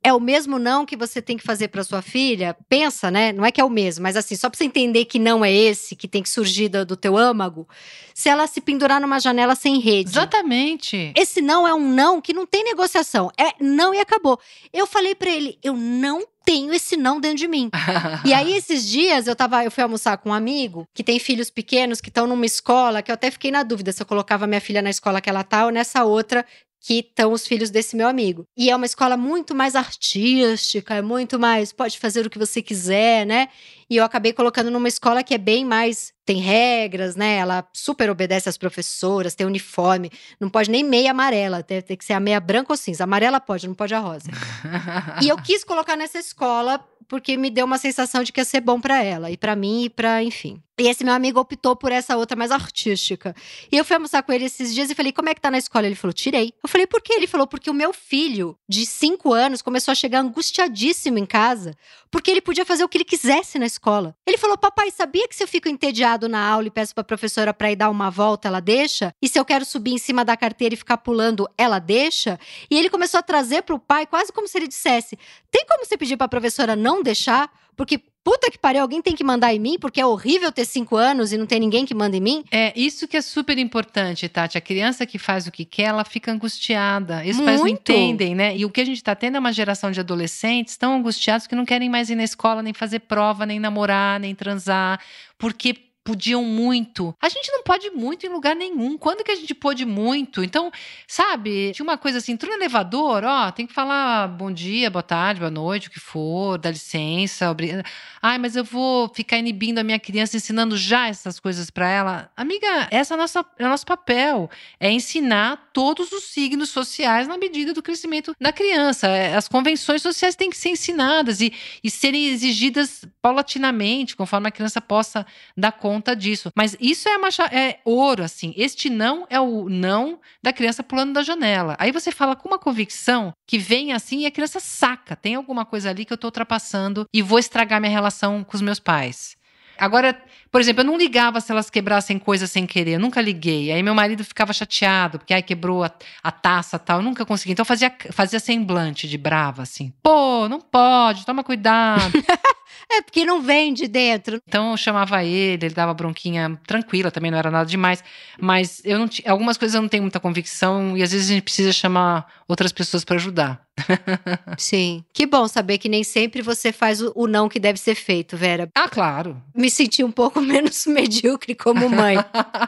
é 0.04 0.14
o 0.14 0.20
mesmo 0.20 0.60
não 0.60 0.86
que 0.86 0.98
você 0.98 1.22
tem 1.22 1.38
que 1.38 1.44
fazer 1.44 1.70
para 1.70 1.84
sua 1.84 2.02
filha? 2.02 2.56
Pensa, 2.68 3.10
né? 3.10 3.32
Não 3.32 3.46
é 3.46 3.52
que 3.52 3.62
é 3.62 3.64
o 3.64 3.70
mesmo, 3.70 4.04
mas 4.04 4.18
assim, 4.18 4.36
só 4.36 4.50
para 4.50 4.58
você 4.58 4.66
entender 4.66 5.06
que 5.06 5.18
não 5.18 5.46
é 5.46 5.52
esse 5.52 5.96
que 5.96 6.08
tem 6.08 6.22
que 6.22 6.30
surgir 6.30 6.68
do, 6.68 6.86
do, 6.86 6.98
teu 6.98 7.18
âmago, 7.18 7.68
se 8.14 8.28
ela 8.28 8.46
se 8.46 8.60
pendurar 8.60 9.00
numa 9.00 9.20
janela 9.20 9.56
sem 9.56 9.80
rede. 9.80 10.10
Exatamente. 10.10 11.14
Esse 11.16 11.42
não 11.42 11.66
é 11.66 11.74
um 11.74 11.90
não 11.90 12.20
que 12.20 12.34
não 12.34 12.46
tem 12.46 12.64
negociação. 12.66 13.32
É 13.40 13.54
não 13.64 13.94
e 13.94 14.00
acabou. 14.00 14.38
Eu 14.74 14.86
falei 14.86 15.16
para 15.16 15.30
ele, 15.30 15.58
eu 15.64 15.74
não 15.74 16.28
tenho 16.46 16.74
esse 16.74 16.98
não 16.98 17.22
dentro 17.22 17.38
de 17.38 17.48
mim. 17.48 17.70
e 18.26 18.34
aí, 18.34 18.54
esses 18.54 18.86
dias, 18.86 19.28
eu 19.28 19.36
tava, 19.36 19.64
eu 19.64 19.72
fui 19.72 19.82
almoçar 19.82 20.18
com 20.18 20.30
um 20.30 20.34
amigo 20.34 20.86
que 20.94 21.04
tem 21.04 21.18
filhos 21.18 21.50
pequenos 21.50 22.02
que 22.02 22.10
estão 22.10 22.28
numa 22.28 22.46
escola 22.46 23.02
que 23.02 23.10
eu 23.10 23.14
até 23.14 23.32
fiquei 23.32 23.52
na 23.52 23.64
dúvida 23.64 23.94
se 23.94 24.02
eu 24.02 24.06
colocava 24.06 24.46
minha 24.46 24.60
filha 24.60 24.82
na 24.82 24.90
escola 24.90 25.22
que 25.22 25.30
ela 25.30 25.44
tá 25.44 25.66
ou 25.66 25.72
nessa 25.72 26.04
outra 26.04 26.46
que 26.84 26.96
estão 26.96 27.32
os 27.32 27.48
filhos 27.48 27.70
desse 27.70 27.96
meu 27.96 28.10
amigo. 28.10 28.46
E 28.58 28.70
é 28.70 28.76
uma 28.76 28.86
escola 28.86 29.16
muito 29.16 29.56
mais 29.56 29.74
artística, 29.74 30.96
é 30.96 31.02
muito 31.02 31.40
mais 31.40 31.72
pode 31.72 31.98
fazer 31.98 32.28
o 32.28 32.30
que 32.30 32.38
você 32.38 32.62
quiser, 32.62 33.26
né? 33.26 33.48
E 33.90 33.96
eu 33.96 34.04
acabei 34.04 34.34
colocando 34.34 34.70
numa 34.70 34.90
escola 34.90 35.24
que 35.24 35.34
é 35.34 35.38
bem 35.38 35.64
mais 35.64 36.12
tem 36.26 36.42
regras, 36.42 37.16
né? 37.16 37.38
Ela 37.38 37.66
super 37.72 38.10
obedece 38.10 38.50
às 38.50 38.58
professoras, 38.58 39.34
tem 39.34 39.48
uniforme, 39.48 40.12
não 40.42 40.50
pode 40.50 40.70
nem 40.70 40.84
meia 40.84 41.12
amarela, 41.12 41.64
tem, 41.64 41.82
tem 41.82 41.96
que 41.96 42.04
ser 42.04 42.14
a 42.14 42.20
meia 42.20 42.42
branca 42.42 42.74
ou 42.74 42.78
cinza. 42.78 43.06
Amarela 43.06 43.40
pode, 43.40 43.66
não 43.66 43.76
pode 43.76 43.96
a 43.96 44.00
rosa. 44.00 44.30
e 45.24 45.30
eu 45.30 45.38
quis 45.38 45.64
colocar 45.64 45.96
nessa 45.96 46.20
escola 46.20 46.86
porque 47.08 47.38
me 47.38 47.50
deu 47.50 47.66
uma 47.66 47.78
sensação 47.78 48.24
de 48.24 48.32
que 48.34 48.42
ia 48.42 48.46
ser 48.46 48.60
bom 48.60 48.82
para 48.82 49.02
ela 49.02 49.32
e 49.32 49.38
para 49.38 49.56
mim 49.56 49.86
e 49.86 49.90
para, 49.90 50.22
enfim. 50.22 50.62
E 50.80 50.88
esse 50.88 51.04
meu 51.04 51.14
amigo 51.14 51.40
optou 51.40 51.76
por 51.76 51.92
essa 51.92 52.18
outra 52.18 52.36
mais 52.36 52.50
artística. 52.50 53.36
E 53.72 53.78
eu 53.78 53.86
fui 53.86 53.96
almoçar 53.96 54.24
com 54.24 54.34
ele 54.34 54.46
esses 54.46 54.74
dias 54.74 54.90
e 54.90 54.96
falei: 54.96 55.12
"Como 55.12 55.30
é 55.30 55.36
que 55.36 55.42
tá 55.42 55.52
na 55.52 55.60
escola?" 55.60 55.86
Ele 55.86 55.94
falou: 55.94 56.14
"Tirei". 56.14 56.52
Eu 56.64 56.68
falei: 56.68 56.88
"Por 56.88 57.00
quê?" 57.00 57.14
Ele 57.14 57.28
falou: 57.28 57.46
"Porque 57.46 57.70
o 57.70 57.74
meu 57.74 57.94
filho 57.94 58.58
de 58.68 58.84
cinco 58.84 59.32
anos 59.32 59.62
começou 59.62 59.92
a 59.92 59.96
chegar 59.96 60.20
angustiadíssimo 60.20 61.20
em 61.20 61.28
casa, 61.28 61.76
porque 62.10 62.32
ele 62.32 62.42
podia 62.42 62.66
fazer 62.66 62.84
o 62.84 62.90
que 62.90 62.98
ele 62.98 63.06
quisesse 63.06 63.60
na 63.60 63.68
escola. 63.68 64.16
Ele 64.26 64.38
falou: 64.38 64.58
"Papai, 64.58 64.90
sabia 64.90 65.28
que 65.28 65.36
se 65.36 65.44
eu 65.44 65.48
fico 65.48 65.70
entediado 65.70 66.28
na 66.28 66.44
aula 66.44 66.66
e 66.66 66.72
peço 66.72 66.96
para 66.96 67.04
professora 67.04 67.54
para 67.54 67.72
ir 67.72 67.76
dar 67.76 67.92
uma 67.92 68.10
volta, 68.10 68.48
ela 68.48 68.60
deixa? 68.60 69.14
E 69.22 69.30
se 69.30 69.40
eu 69.40 69.46
quero 69.46 69.66
subir 69.66 69.92
em 69.92 70.00
cima 70.00 70.26
da 70.26 70.36
carteira 70.36 70.74
e 70.74 70.78
ficar 70.78 70.98
pulando, 70.98 71.48
ela 71.56 71.78
deixa?" 71.78 72.40
E 72.72 72.80
ele 72.80 72.90
começou 72.90 73.20
a 73.20 73.24
trazer 73.24 73.62
para 73.62 73.76
o 73.76 73.80
pai 73.80 74.08
quase 74.08 74.34
como 74.34 74.48
se 74.48 74.58
ele 74.58 74.68
dissesse: 74.68 75.20
"Tem 75.52 75.68
como 75.68 75.86
você 75.86 75.96
pedir 75.96 76.18
para 76.18 76.26
a 76.26 76.30
professora 76.30 76.76
não 76.76 77.04
deixar? 77.04 77.48
Porque 77.76 78.02
puta 78.24 78.50
que 78.50 78.58
pariu, 78.58 78.82
alguém 78.82 79.02
tem 79.02 79.16
que 79.16 79.24
mandar 79.24 79.54
em 79.54 79.60
mim, 79.60 79.78
porque 79.78 80.00
é 80.00 80.06
horrível 80.06 80.52
ter 80.52 80.66
cinco 80.66 80.96
anos 80.96 81.34
e 81.34 81.38
não 81.38 81.46
tem 81.46 81.60
ninguém 81.60 81.86
que 81.86 81.94
manda 81.94 82.16
em 82.16 82.22
mim. 82.22 82.44
É, 82.52 82.72
isso 82.76 83.08
que 83.08 83.18
é 83.18 83.22
super 83.22 83.58
importante, 83.58 84.30
Tati. 84.30 84.58
A 84.58 84.62
criança 84.62 85.06
que 85.06 85.20
faz 85.20 85.46
o 85.46 85.52
que 85.52 85.66
quer, 85.66 85.84
ela 85.84 86.06
fica 86.06 86.32
angustiada. 86.32 87.20
Os 87.20 87.36
Muito. 87.36 87.46
pais 87.46 87.60
não 87.60 87.68
entendem, 87.68 88.34
né? 88.34 88.56
E 88.56 88.66
o 88.66 88.70
que 88.70 88.82
a 88.82 88.86
gente 88.86 88.98
está 88.98 89.14
tendo 89.14 89.36
é 89.36 89.40
uma 89.40 89.52
geração 89.52 89.92
de 89.92 90.00
adolescentes 90.00 90.78
tão 90.78 90.96
angustiados 90.96 91.48
que 91.48 91.56
não 91.56 91.66
querem 91.66 91.90
mais 91.90 92.10
ir 92.10 92.16
na 92.16 92.24
escola, 92.24 92.64
nem 92.64 92.74
fazer 92.74 93.00
prova, 93.00 93.46
nem 93.46 93.60
namorar, 93.60 94.20
nem 94.20 94.34
transar, 94.34 95.00
porque 95.38 95.76
podiam 96.04 96.44
muito. 96.44 97.16
A 97.22 97.30
gente 97.30 97.50
não 97.52 97.64
pode 97.64 97.90
muito 97.92 98.26
em 98.26 98.30
lugar 98.30 98.56
nenhum. 98.56 98.98
Quando 98.98 99.24
que 99.24 99.32
a 99.32 99.36
gente 99.36 99.54
pôde 99.56 99.86
muito? 99.86 100.44
Então, 100.44 100.72
sabe, 101.08 101.72
tinha 101.72 101.84
uma 101.84 101.98
coisa 101.98 102.18
assim, 102.18 102.34
entrou 102.34 102.52
no 102.52 102.58
elevador, 102.62 103.24
ó, 103.24 103.52
tem 103.52 103.66
que 103.66 103.74
falar 103.74 104.28
bom 104.28 104.52
dia, 104.52 104.90
boa 104.90 105.02
tarde, 105.04 105.40
boa 105.40 105.52
noite, 105.52 105.88
o 105.88 105.92
que 105.92 106.00
for, 106.00 106.58
dá 106.58 106.70
licença, 106.70 107.50
obrigada. 107.50 107.84
Ai, 108.22 108.38
mas 108.38 108.56
eu 108.56 108.64
vou 108.64 109.10
ficar 109.14 109.38
inibindo 109.38 109.80
a 109.80 109.84
minha 109.84 110.00
criança, 110.00 110.36
ensinando 110.36 110.76
já 110.76 111.08
essas 111.08 111.40
coisas 111.40 111.70
para 111.70 111.90
ela. 111.90 112.30
Amiga, 112.36 112.88
essa 112.92 113.14
é, 113.14 113.18
nossa, 113.18 113.46
é 113.58 113.66
o 113.66 113.70
nosso 113.70 113.86
papel. 113.86 114.50
É 114.80 114.92
ensinar 114.92 115.70
todos 115.72 116.12
os 116.12 116.26
signos 116.26 116.70
sociais 116.70 117.28
na 117.28 117.38
medida 117.38 117.74
do 117.74 117.82
crescimento 117.82 118.36
da 118.40 118.52
criança. 118.52 119.08
É, 119.08 119.36
as 119.36 119.48
convenções 119.48 120.02
sociais 120.02 120.36
têm 120.36 120.50
que 120.50 120.58
ser 120.58 120.70
ensinadas 120.70 121.40
e, 121.40 121.54
e 121.84 121.90
serem 121.90 122.28
exigidas 122.28 123.06
paulatinamente, 123.22 124.16
conforme 124.16 124.50
a 124.50 124.52
criança 124.52 124.82
possa 124.82 125.26
dar 125.56 125.72
conta 125.72 125.93
conta 125.94 126.16
disso. 126.16 126.50
Mas 126.56 126.76
isso 126.80 127.08
é, 127.08 127.56
é 127.56 127.80
ouro, 127.86 128.24
assim. 128.24 128.54
Este 128.58 128.90
não 128.90 129.28
é 129.30 129.40
o 129.40 129.70
não 129.70 130.20
da 130.42 130.52
criança 130.52 130.84
pulando 130.84 131.14
da 131.14 131.22
janela. 131.22 131.76
Aí 131.80 131.92
você 131.92 132.12
fala 132.12 132.36
com 132.36 132.48
uma 132.48 132.58
convicção 132.58 133.32
que 133.48 133.60
vem 133.60 133.94
assim 133.94 134.22
e 134.22 134.26
a 134.26 134.32
criança 134.32 134.60
saca. 134.60 135.16
Tem 135.16 135.36
alguma 135.36 135.66
coisa 135.66 135.92
ali 135.92 136.04
que 136.04 136.12
eu 136.12 136.18
tô 136.18 136.28
ultrapassando 136.28 137.06
e 137.14 137.22
vou 137.22 137.38
estragar 137.38 137.80
minha 137.80 137.92
relação 137.92 138.44
com 138.44 138.56
os 138.56 138.62
meus 138.62 138.80
pais. 138.80 139.38
Agora, 139.78 140.20
por 140.52 140.62
exemplo, 140.62 140.82
eu 140.82 140.86
não 140.86 140.98
ligava 140.98 141.42
se 141.42 141.52
elas 141.52 141.70
quebrassem 141.70 142.20
coisas 142.20 142.50
sem 142.50 142.66
querer, 142.66 142.94
eu 142.94 143.00
nunca 143.00 143.20
liguei. 143.20 143.72
Aí 143.72 143.82
meu 143.82 143.96
marido 143.96 144.24
ficava 144.24 144.54
chateado, 144.54 145.18
porque 145.20 145.34
ai, 145.34 145.42
quebrou 145.42 145.84
a, 145.84 145.92
a 146.22 146.32
taça 146.32 146.78
tal, 146.78 147.00
eu 147.00 147.04
nunca 147.04 147.26
consegui. 147.26 147.54
Então 147.54 147.66
fazia, 147.66 147.92
fazia 148.12 148.40
semblante 148.40 149.08
de 149.08 149.18
brava, 149.18 149.64
assim. 149.64 149.92
Pô, 150.02 150.48
não 150.48 150.62
pode, 150.62 151.26
toma 151.26 151.44
cuidado. 151.44 152.14
é 152.92 153.02
porque 153.02 153.26
não 153.26 153.42
vem 153.42 153.74
de 153.74 153.88
dentro. 153.88 154.40
Então 154.48 154.72
eu 154.72 154.78
chamava 154.78 155.24
ele, 155.24 155.66
ele 155.66 155.74
dava 155.74 155.94
bronquinha 155.94 156.60
tranquila, 156.66 157.12
também 157.12 157.32
não 157.32 157.38
era 157.38 157.52
nada 157.52 157.70
demais. 157.70 158.04
Mas 158.40 158.82
eu 158.84 159.00
não 159.00 159.10
algumas 159.26 159.58
coisas 159.58 159.76
eu 159.76 159.82
não 159.82 159.90
tenho 159.90 160.04
muita 160.04 160.20
convicção 160.20 160.98
e 160.98 161.04
às 161.04 161.12
vezes 161.12 161.30
a 161.30 161.34
gente 161.34 161.44
precisa 161.44 161.72
chamar 161.72 162.26
outras 162.48 162.72
pessoas 162.72 163.04
para 163.04 163.16
ajudar. 163.16 163.64
Sim. 164.58 165.04
Que 165.14 165.26
bom 165.26 165.48
saber 165.48 165.78
que 165.78 165.90
nem 165.90 166.04
sempre 166.04 166.42
você 166.42 166.72
faz 166.72 167.02
o, 167.02 167.12
o, 167.16 167.28
não 167.28 167.50
que 167.50 167.60
deve 167.60 167.80
ser 167.80 167.96
feito, 167.96 168.38
Vera. 168.38 168.70
Ah, 168.76 168.88
claro. 168.88 169.42
Me 169.56 169.70
senti 169.70 170.04
um 170.04 170.12
pouco 170.12 170.40
menos 170.42 170.86
medíocre 170.86 171.56
como 171.56 171.90
mãe. 171.90 172.18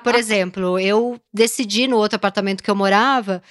Por 0.04 0.16
exemplo, 0.16 0.80
eu 0.80 1.20
decidi 1.34 1.88
no 1.88 1.98
outro 1.98 2.16
apartamento 2.16 2.64
que 2.64 2.72
eu 2.72 2.76
morava 2.76 3.42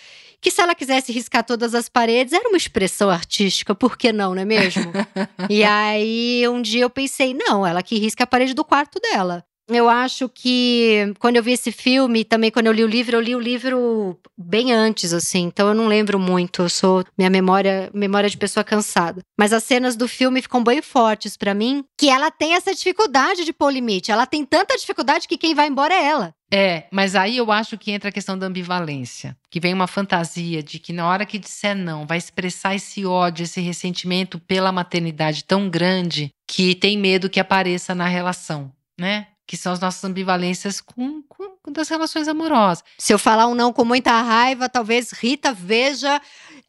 que 0.44 0.50
se 0.50 0.60
ela 0.60 0.74
quisesse 0.74 1.10
riscar 1.10 1.42
todas 1.42 1.74
as 1.74 1.88
paredes, 1.88 2.34
era 2.34 2.46
uma 2.46 2.58
expressão 2.58 3.08
artística, 3.08 3.74
por 3.74 3.96
que 3.96 4.12
não, 4.12 4.34
não 4.34 4.42
é 4.42 4.44
mesmo? 4.44 4.92
e 5.48 5.64
aí 5.64 6.46
um 6.46 6.60
dia 6.60 6.82
eu 6.82 6.90
pensei, 6.90 7.32
não, 7.32 7.66
ela 7.66 7.82
que 7.82 7.98
risca 7.98 8.24
a 8.24 8.26
parede 8.26 8.52
do 8.52 8.62
quarto 8.62 9.00
dela. 9.00 9.42
Eu 9.66 9.88
acho 9.88 10.28
que 10.28 11.14
quando 11.18 11.36
eu 11.36 11.42
vi 11.42 11.52
esse 11.52 11.72
filme, 11.72 12.22
também 12.22 12.50
quando 12.50 12.66
eu 12.66 12.72
li 12.74 12.84
o 12.84 12.86
livro, 12.86 13.16
eu 13.16 13.20
li 13.22 13.34
o 13.34 13.40
livro 13.40 14.18
bem 14.36 14.70
antes, 14.70 15.14
assim. 15.14 15.44
Então 15.44 15.68
eu 15.68 15.74
não 15.74 15.88
lembro 15.88 16.18
muito. 16.18 16.60
Eu 16.60 16.68
sou 16.68 17.02
minha 17.16 17.30
memória, 17.30 17.90
memória 17.94 18.28
de 18.28 18.36
pessoa 18.36 18.62
cansada. 18.62 19.22
Mas 19.38 19.54
as 19.54 19.64
cenas 19.64 19.96
do 19.96 20.06
filme 20.06 20.42
ficam 20.42 20.62
bem 20.62 20.82
fortes 20.82 21.34
para 21.34 21.54
mim, 21.54 21.82
que 21.96 22.10
ela 22.10 22.30
tem 22.30 22.52
essa 22.54 22.74
dificuldade 22.74 23.46
de 23.46 23.54
pôr 23.54 23.72
limite. 23.72 24.12
Ela 24.12 24.26
tem 24.26 24.44
tanta 24.44 24.76
dificuldade 24.76 25.26
que 25.26 25.38
quem 25.38 25.54
vai 25.54 25.68
embora 25.68 25.94
é 25.94 26.04
ela. 26.04 26.34
É, 26.56 26.84
mas 26.88 27.16
aí 27.16 27.36
eu 27.36 27.50
acho 27.50 27.76
que 27.76 27.90
entra 27.90 28.10
a 28.10 28.12
questão 28.12 28.38
da 28.38 28.46
ambivalência, 28.46 29.36
que 29.50 29.58
vem 29.58 29.74
uma 29.74 29.88
fantasia 29.88 30.62
de 30.62 30.78
que 30.78 30.92
na 30.92 31.04
hora 31.04 31.26
que 31.26 31.36
disser 31.36 31.74
não, 31.74 32.06
vai 32.06 32.16
expressar 32.16 32.76
esse 32.76 33.04
ódio, 33.04 33.42
esse 33.42 33.60
ressentimento 33.60 34.38
pela 34.38 34.70
maternidade 34.70 35.42
tão 35.42 35.68
grande 35.68 36.32
que 36.46 36.76
tem 36.76 36.96
medo 36.96 37.28
que 37.28 37.40
apareça 37.40 37.92
na 37.92 38.06
relação, 38.06 38.70
né? 38.96 39.26
que 39.46 39.56
são 39.56 39.72
as 39.72 39.80
nossas 39.80 40.02
ambivalências 40.04 40.80
com, 40.80 41.22
com, 41.22 41.56
com, 41.60 41.72
das 41.72 41.88
relações 41.88 42.28
amorosas. 42.28 42.84
Se 42.98 43.12
eu 43.12 43.18
falar 43.18 43.48
um 43.48 43.54
não 43.54 43.72
com 43.72 43.84
muita 43.84 44.22
raiva, 44.22 44.68
talvez 44.68 45.10
Rita 45.10 45.52
veja 45.52 46.20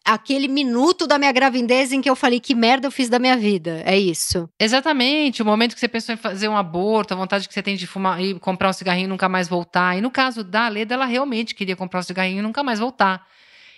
aquele 0.06 0.47
minuto 0.47 1.08
da 1.08 1.18
minha 1.18 1.32
gravidez 1.32 1.91
em 1.91 1.99
que 1.99 2.10
eu 2.10 2.16
falei 2.16 2.39
que 2.39 2.53
merda 2.53 2.88
eu 2.88 2.91
fiz 2.91 3.10
da 3.10 3.18
minha 3.18 3.36
vida. 3.36 3.82
É 3.86 3.97
isso. 3.97 4.47
Exatamente. 4.60 5.41
O 5.41 5.45
momento 5.45 5.74
que 5.74 5.80
você 5.80 5.88
pensou 5.88 6.14
em 6.14 6.18
fazer 6.18 6.47
um 6.47 6.56
aborto, 6.56 7.14
a 7.14 7.18
vontade 7.18 7.47
que 7.47 7.53
você 7.53 7.64
tem 7.64 7.76
de 7.76 7.88
fumar 7.88 8.22
e 8.22 8.39
comprar 8.39 8.70
um 8.70 8.74
cigarrinho 8.74 9.06
e 9.06 9.10
nunca 9.10 9.28
mais 9.28 9.47
voltar. 9.47 9.97
E 9.97 10.01
no 10.01 10.12
caso 10.12 10.43
da 10.43 10.68
Leda, 10.68 10.93
ela 10.93 11.06
realmente 11.06 11.56
queria 11.56 11.76
comprar 11.76 12.01
um 12.01 12.03
cigarrinho 12.03 12.39
e 12.39 12.43
nunca 12.43 12.62
mais 12.62 12.80
voltar. 12.80 13.26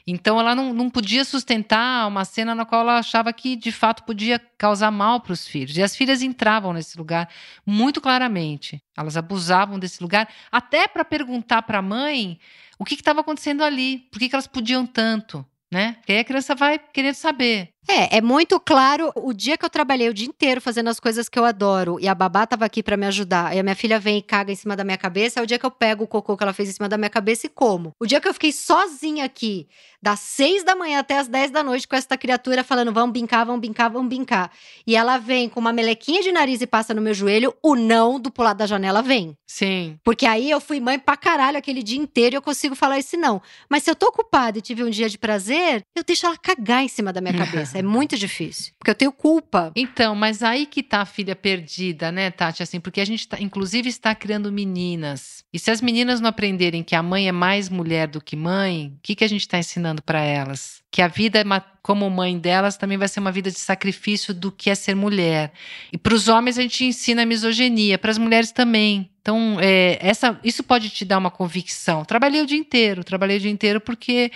Então 0.09 0.39
ela 0.39 0.55
não, 0.55 0.73
não 0.73 0.89
podia 0.89 1.25
sustentar 1.25 2.07
uma 2.07 2.23
cena 2.23 2.55
na 2.55 2.65
qual 2.65 2.80
ela 2.82 2.97
achava 2.97 3.34
que 3.34 3.57
de 3.57 3.73
fato 3.73 4.03
podia 4.03 4.39
causar 4.57 4.89
mal 4.89 5.19
para 5.19 5.34
os 5.34 5.45
filhos. 5.45 5.75
E 5.75 5.84
as 5.84 5.97
filhas 5.97 6.21
entravam 6.21 6.71
nesse 6.71 6.97
lugar 6.97 7.30
muito 7.65 7.99
claramente. 7.99 8.82
Elas 8.95 9.17
abusavam 9.17 9.78
desse 9.78 10.01
lugar, 10.01 10.30
até 10.49 10.88
para 10.88 11.03
perguntar 11.03 11.61
para 11.63 11.80
a 11.80 11.82
mãe 11.82 12.39
o 12.80 12.86
que 12.86 12.95
estava 12.95 13.19
acontecendo 13.19 13.63
ali, 13.63 13.99
por 14.09 14.19
que, 14.19 14.30
que 14.30 14.36
elas 14.36 14.47
podiam 14.47 14.86
tanto, 14.86 15.45
né? 15.72 15.93
Porque 15.95 16.13
aí 16.13 16.20
a 16.20 16.26
criança 16.26 16.55
vai 16.55 16.80
querer 16.80 17.13
saber. 17.13 17.74
É, 17.88 18.17
é 18.17 18.21
muito 18.21 18.59
claro. 18.59 19.11
O 19.15 19.33
dia 19.33 19.57
que 19.57 19.63
eu 19.63 19.69
trabalhei 19.69 20.09
o 20.09 20.13
dia 20.13 20.27
inteiro 20.27 20.59
fazendo 20.59 20.89
as 20.89 20.99
coisas 20.99 21.29
que 21.29 21.39
eu 21.39 21.45
adoro 21.45 21.97
e 21.99 22.07
a 22.07 22.13
babá 22.13 22.45
tava 22.45 22.65
aqui 22.65 22.83
para 22.83 22.97
me 22.97 23.05
ajudar, 23.05 23.55
e 23.55 23.59
a 23.59 23.63
minha 23.63 23.75
filha 23.75 23.99
vem 23.99 24.17
e 24.17 24.21
caga 24.21 24.51
em 24.51 24.55
cima 24.55 24.75
da 24.75 24.83
minha 24.83 24.97
cabeça, 24.97 25.39
é 25.39 25.43
o 25.43 25.45
dia 25.45 25.57
que 25.57 25.65
eu 25.65 25.71
pego 25.71 26.03
o 26.03 26.07
cocô 26.07 26.35
que 26.35 26.43
ela 26.43 26.53
fez 26.53 26.69
em 26.69 26.73
cima 26.73 26.89
da 26.89 26.97
minha 26.97 27.09
cabeça 27.09 27.45
e 27.45 27.49
como. 27.49 27.93
O 27.99 28.05
dia 28.05 28.19
que 28.19 28.27
eu 28.27 28.33
fiquei 28.33 28.51
sozinha 28.51 29.23
aqui, 29.23 29.67
das 30.01 30.19
seis 30.19 30.63
da 30.63 30.75
manhã 30.75 30.99
até 30.99 31.17
as 31.17 31.27
dez 31.27 31.49
da 31.49 31.63
noite, 31.63 31.88
com 31.88 31.95
essa 31.95 32.17
criatura 32.17 32.63
falando: 32.63 32.91
vamos 32.91 33.11
brincar, 33.11 33.45
vamos 33.45 33.61
brincar, 33.61 33.89
vamos 33.89 34.09
brincar. 34.09 34.51
E 34.85 34.95
ela 34.95 35.17
vem 35.17 35.49
com 35.49 35.59
uma 35.59 35.73
melequinha 35.73 36.21
de 36.21 36.31
nariz 36.31 36.61
e 36.61 36.67
passa 36.67 36.93
no 36.93 37.01
meu 37.01 37.13
joelho, 37.13 37.55
o 37.63 37.75
não 37.75 38.19
do 38.19 38.29
pular 38.29 38.53
da 38.53 38.65
janela 38.65 39.01
vem. 39.01 39.35
Sim. 39.45 39.97
Porque 40.03 40.25
aí 40.25 40.51
eu 40.51 40.59
fui 40.59 40.79
mãe 40.79 40.99
pra 40.99 41.15
caralho 41.15 41.57
aquele 41.57 41.81
dia 41.81 41.97
inteiro 41.97 42.35
e 42.35 42.38
eu 42.38 42.41
consigo 42.41 42.75
falar 42.75 42.99
esse 42.99 43.17
não. 43.17 43.41
Mas 43.69 43.83
se 43.83 43.89
eu 43.89 43.95
tô 43.95 44.07
ocupada 44.07 44.57
e 44.57 44.61
tive 44.61 44.83
um 44.83 44.89
dia 44.89 45.09
de 45.09 45.17
prazer, 45.17 45.83
eu 45.95 46.03
deixo 46.03 46.25
ela 46.25 46.38
cagar 46.38 46.83
em 46.83 46.88
cima 46.88 47.11
da 47.11 47.21
minha 47.21 47.33
cabeça. 47.38 47.76
É 47.78 47.84
muito 47.84 48.17
difícil. 48.17 48.73
Porque 48.80 48.89
eu 48.89 48.95
tenho 48.95 49.11
culpa. 49.11 49.71
Então, 49.75 50.15
mas 50.15 50.41
aí 50.41 50.65
que 50.65 50.82
tá 50.82 51.01
a 51.01 51.05
filha 51.05 51.36
perdida, 51.36 52.11
né, 52.11 52.32
Tati? 52.32 52.63
Assim, 52.63 52.80
porque 52.80 52.99
a 52.99 53.05
gente, 53.05 53.28
tá, 53.28 53.38
inclusive, 53.39 53.88
está 53.88 54.15
criando 54.15 54.51
meninas. 54.51 55.43
E 55.53 55.59
se 55.59 55.69
as 55.69 55.82
meninas 55.82 56.19
não 56.19 56.30
aprenderem 56.30 56.84
que 56.84 56.95
a 56.95 57.03
mãe 57.03 57.28
é 57.28 57.32
mais 57.32 57.69
mulher 57.69 58.07
do 58.07 58.19
que 58.19 58.36
mãe, 58.36 58.93
o 58.95 58.99
que, 59.01 59.15
que 59.15 59.23
a 59.23 59.30
gente 59.30 59.41
está 59.41 59.57
ensinando 59.57 60.01
para 60.01 60.21
elas? 60.21 60.82
Que 60.91 61.01
a 61.01 61.07
vida, 61.07 61.43
como 61.82 62.09
mãe 62.09 62.38
delas, 62.38 62.78
também 62.78 62.97
vai 62.97 63.07
ser 63.07 63.19
uma 63.19 63.32
vida 63.32 63.51
de 63.51 63.59
sacrifício 63.59 64.34
do 64.34 64.51
que 64.51 64.69
é 64.69 64.75
ser 64.75 64.95
mulher. 64.95 65.51
E 65.91 65.97
para 65.97 66.13
os 66.13 66.28
homens 66.28 66.57
a 66.57 66.61
gente 66.61 66.84
ensina 66.84 67.23
a 67.23 67.25
misoginia, 67.25 67.97
para 67.97 68.11
as 68.11 68.17
mulheres 68.17 68.51
também. 68.51 69.09
Então, 69.21 69.57
é, 69.59 69.97
essa, 69.99 70.39
isso 70.41 70.63
pode 70.63 70.89
te 70.89 71.03
dar 71.03 71.17
uma 71.17 71.30
convicção. 71.30 72.05
Trabalhei 72.05 72.41
o 72.41 72.45
dia 72.45 72.57
inteiro, 72.57 73.03
trabalhei 73.03 73.36
o 73.36 73.39
dia 73.41 73.51
inteiro 73.51 73.82
porque 73.82 74.32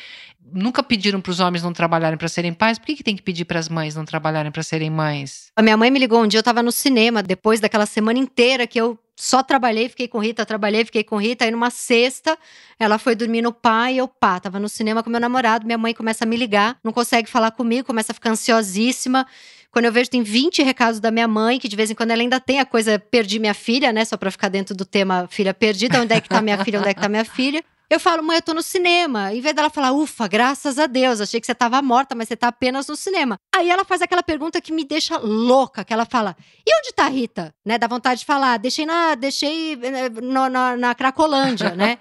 nunca 0.53 0.83
pediram 0.83 1.21
para 1.21 1.31
os 1.31 1.39
homens 1.39 1.63
não 1.63 1.73
trabalharem 1.73 2.17
para 2.17 2.27
serem 2.27 2.53
pais, 2.53 2.77
por 2.77 2.85
que, 2.85 2.95
que 2.95 3.03
tem 3.03 3.15
que 3.15 3.21
pedir 3.21 3.45
para 3.45 3.59
as 3.59 3.69
mães 3.69 3.95
não 3.95 4.05
trabalharem 4.05 4.51
para 4.51 4.63
serem 4.63 4.89
mães? 4.89 5.51
A 5.55 5.61
minha 5.61 5.77
mãe 5.77 5.89
me 5.89 5.99
ligou 5.99 6.21
um 6.21 6.27
dia, 6.27 6.37
eu 6.37 6.41
estava 6.41 6.61
no 6.61 6.71
cinema, 6.71 7.23
depois 7.23 7.59
daquela 7.59 7.85
semana 7.85 8.19
inteira 8.19 8.67
que 8.67 8.79
eu 8.79 8.97
só 9.21 9.43
trabalhei, 9.43 9.87
fiquei 9.87 10.07
com 10.07 10.17
Rita, 10.17 10.43
trabalhei, 10.43 10.83
fiquei 10.83 11.03
com 11.03 11.15
Rita. 11.15 11.45
Aí 11.45 11.51
numa 11.51 11.69
sexta, 11.69 12.35
ela 12.79 12.97
foi 12.97 13.13
dormir 13.13 13.43
no 13.43 13.53
pai 13.53 13.97
eu, 13.97 14.07
pá, 14.07 14.39
tava 14.39 14.59
no 14.59 14.67
cinema 14.67 15.03
com 15.03 15.11
meu 15.11 15.19
namorado. 15.19 15.63
Minha 15.63 15.77
mãe 15.77 15.93
começa 15.93 16.23
a 16.23 16.27
me 16.27 16.35
ligar, 16.35 16.77
não 16.83 16.91
consegue 16.91 17.29
falar 17.29 17.51
comigo, 17.51 17.85
começa 17.85 18.11
a 18.11 18.15
ficar 18.15 18.31
ansiosíssima. 18.31 19.27
Quando 19.69 19.85
eu 19.85 19.91
vejo, 19.91 20.09
tem 20.09 20.23
20 20.23 20.63
recados 20.63 20.99
da 20.99 21.11
minha 21.11 21.27
mãe, 21.27 21.59
que 21.59 21.67
de 21.67 21.75
vez 21.75 21.91
em 21.91 21.95
quando 21.95 22.09
ela 22.09 22.21
ainda 22.21 22.39
tem 22.39 22.59
a 22.59 22.65
coisa, 22.65 22.97
perdi 22.97 23.37
minha 23.37 23.53
filha, 23.53 23.93
né? 23.93 24.03
Só 24.05 24.17
pra 24.17 24.31
ficar 24.31 24.49
dentro 24.49 24.73
do 24.75 24.85
tema 24.85 25.27
filha 25.29 25.53
perdida. 25.53 26.01
Onde 26.01 26.15
é 26.15 26.19
que 26.19 26.27
tá 26.27 26.41
minha 26.41 26.57
filha? 26.63 26.79
Onde 26.79 26.89
é 26.89 26.93
que 26.95 26.99
tá 26.99 27.07
minha 27.07 27.23
filha? 27.23 27.63
Eu 27.91 27.99
falo, 27.99 28.23
mãe, 28.23 28.37
eu 28.37 28.41
tô 28.41 28.53
no 28.53 28.63
cinema. 28.63 29.33
Em 29.33 29.41
vez 29.41 29.53
dela 29.53 29.69
falar, 29.69 29.91
ufa, 29.91 30.25
graças 30.25 30.79
a 30.79 30.87
Deus, 30.87 31.19
achei 31.19 31.41
que 31.41 31.45
você 31.45 31.53
tava 31.53 31.81
morta, 31.81 32.15
mas 32.15 32.29
você 32.29 32.37
tá 32.37 32.47
apenas 32.47 32.87
no 32.87 32.95
cinema. 32.95 33.37
Aí 33.53 33.69
ela 33.69 33.83
faz 33.83 34.01
aquela 34.01 34.23
pergunta 34.23 34.61
que 34.61 34.71
me 34.71 34.85
deixa 34.85 35.17
louca, 35.17 35.83
que 35.83 35.91
ela 35.91 36.05
fala, 36.05 36.33
e 36.65 36.73
onde 36.79 36.93
tá 36.93 37.07
a 37.07 37.09
Rita? 37.09 37.53
Né, 37.65 37.77
dá 37.77 37.87
vontade 37.87 38.21
de 38.21 38.25
falar, 38.25 38.55
deixei 38.59 38.85
na, 38.85 39.13
deixei 39.15 39.73
eh, 39.73 40.07
no, 40.09 40.47
na, 40.47 40.77
na 40.77 40.95
Cracolândia, 40.95 41.75
né? 41.75 41.97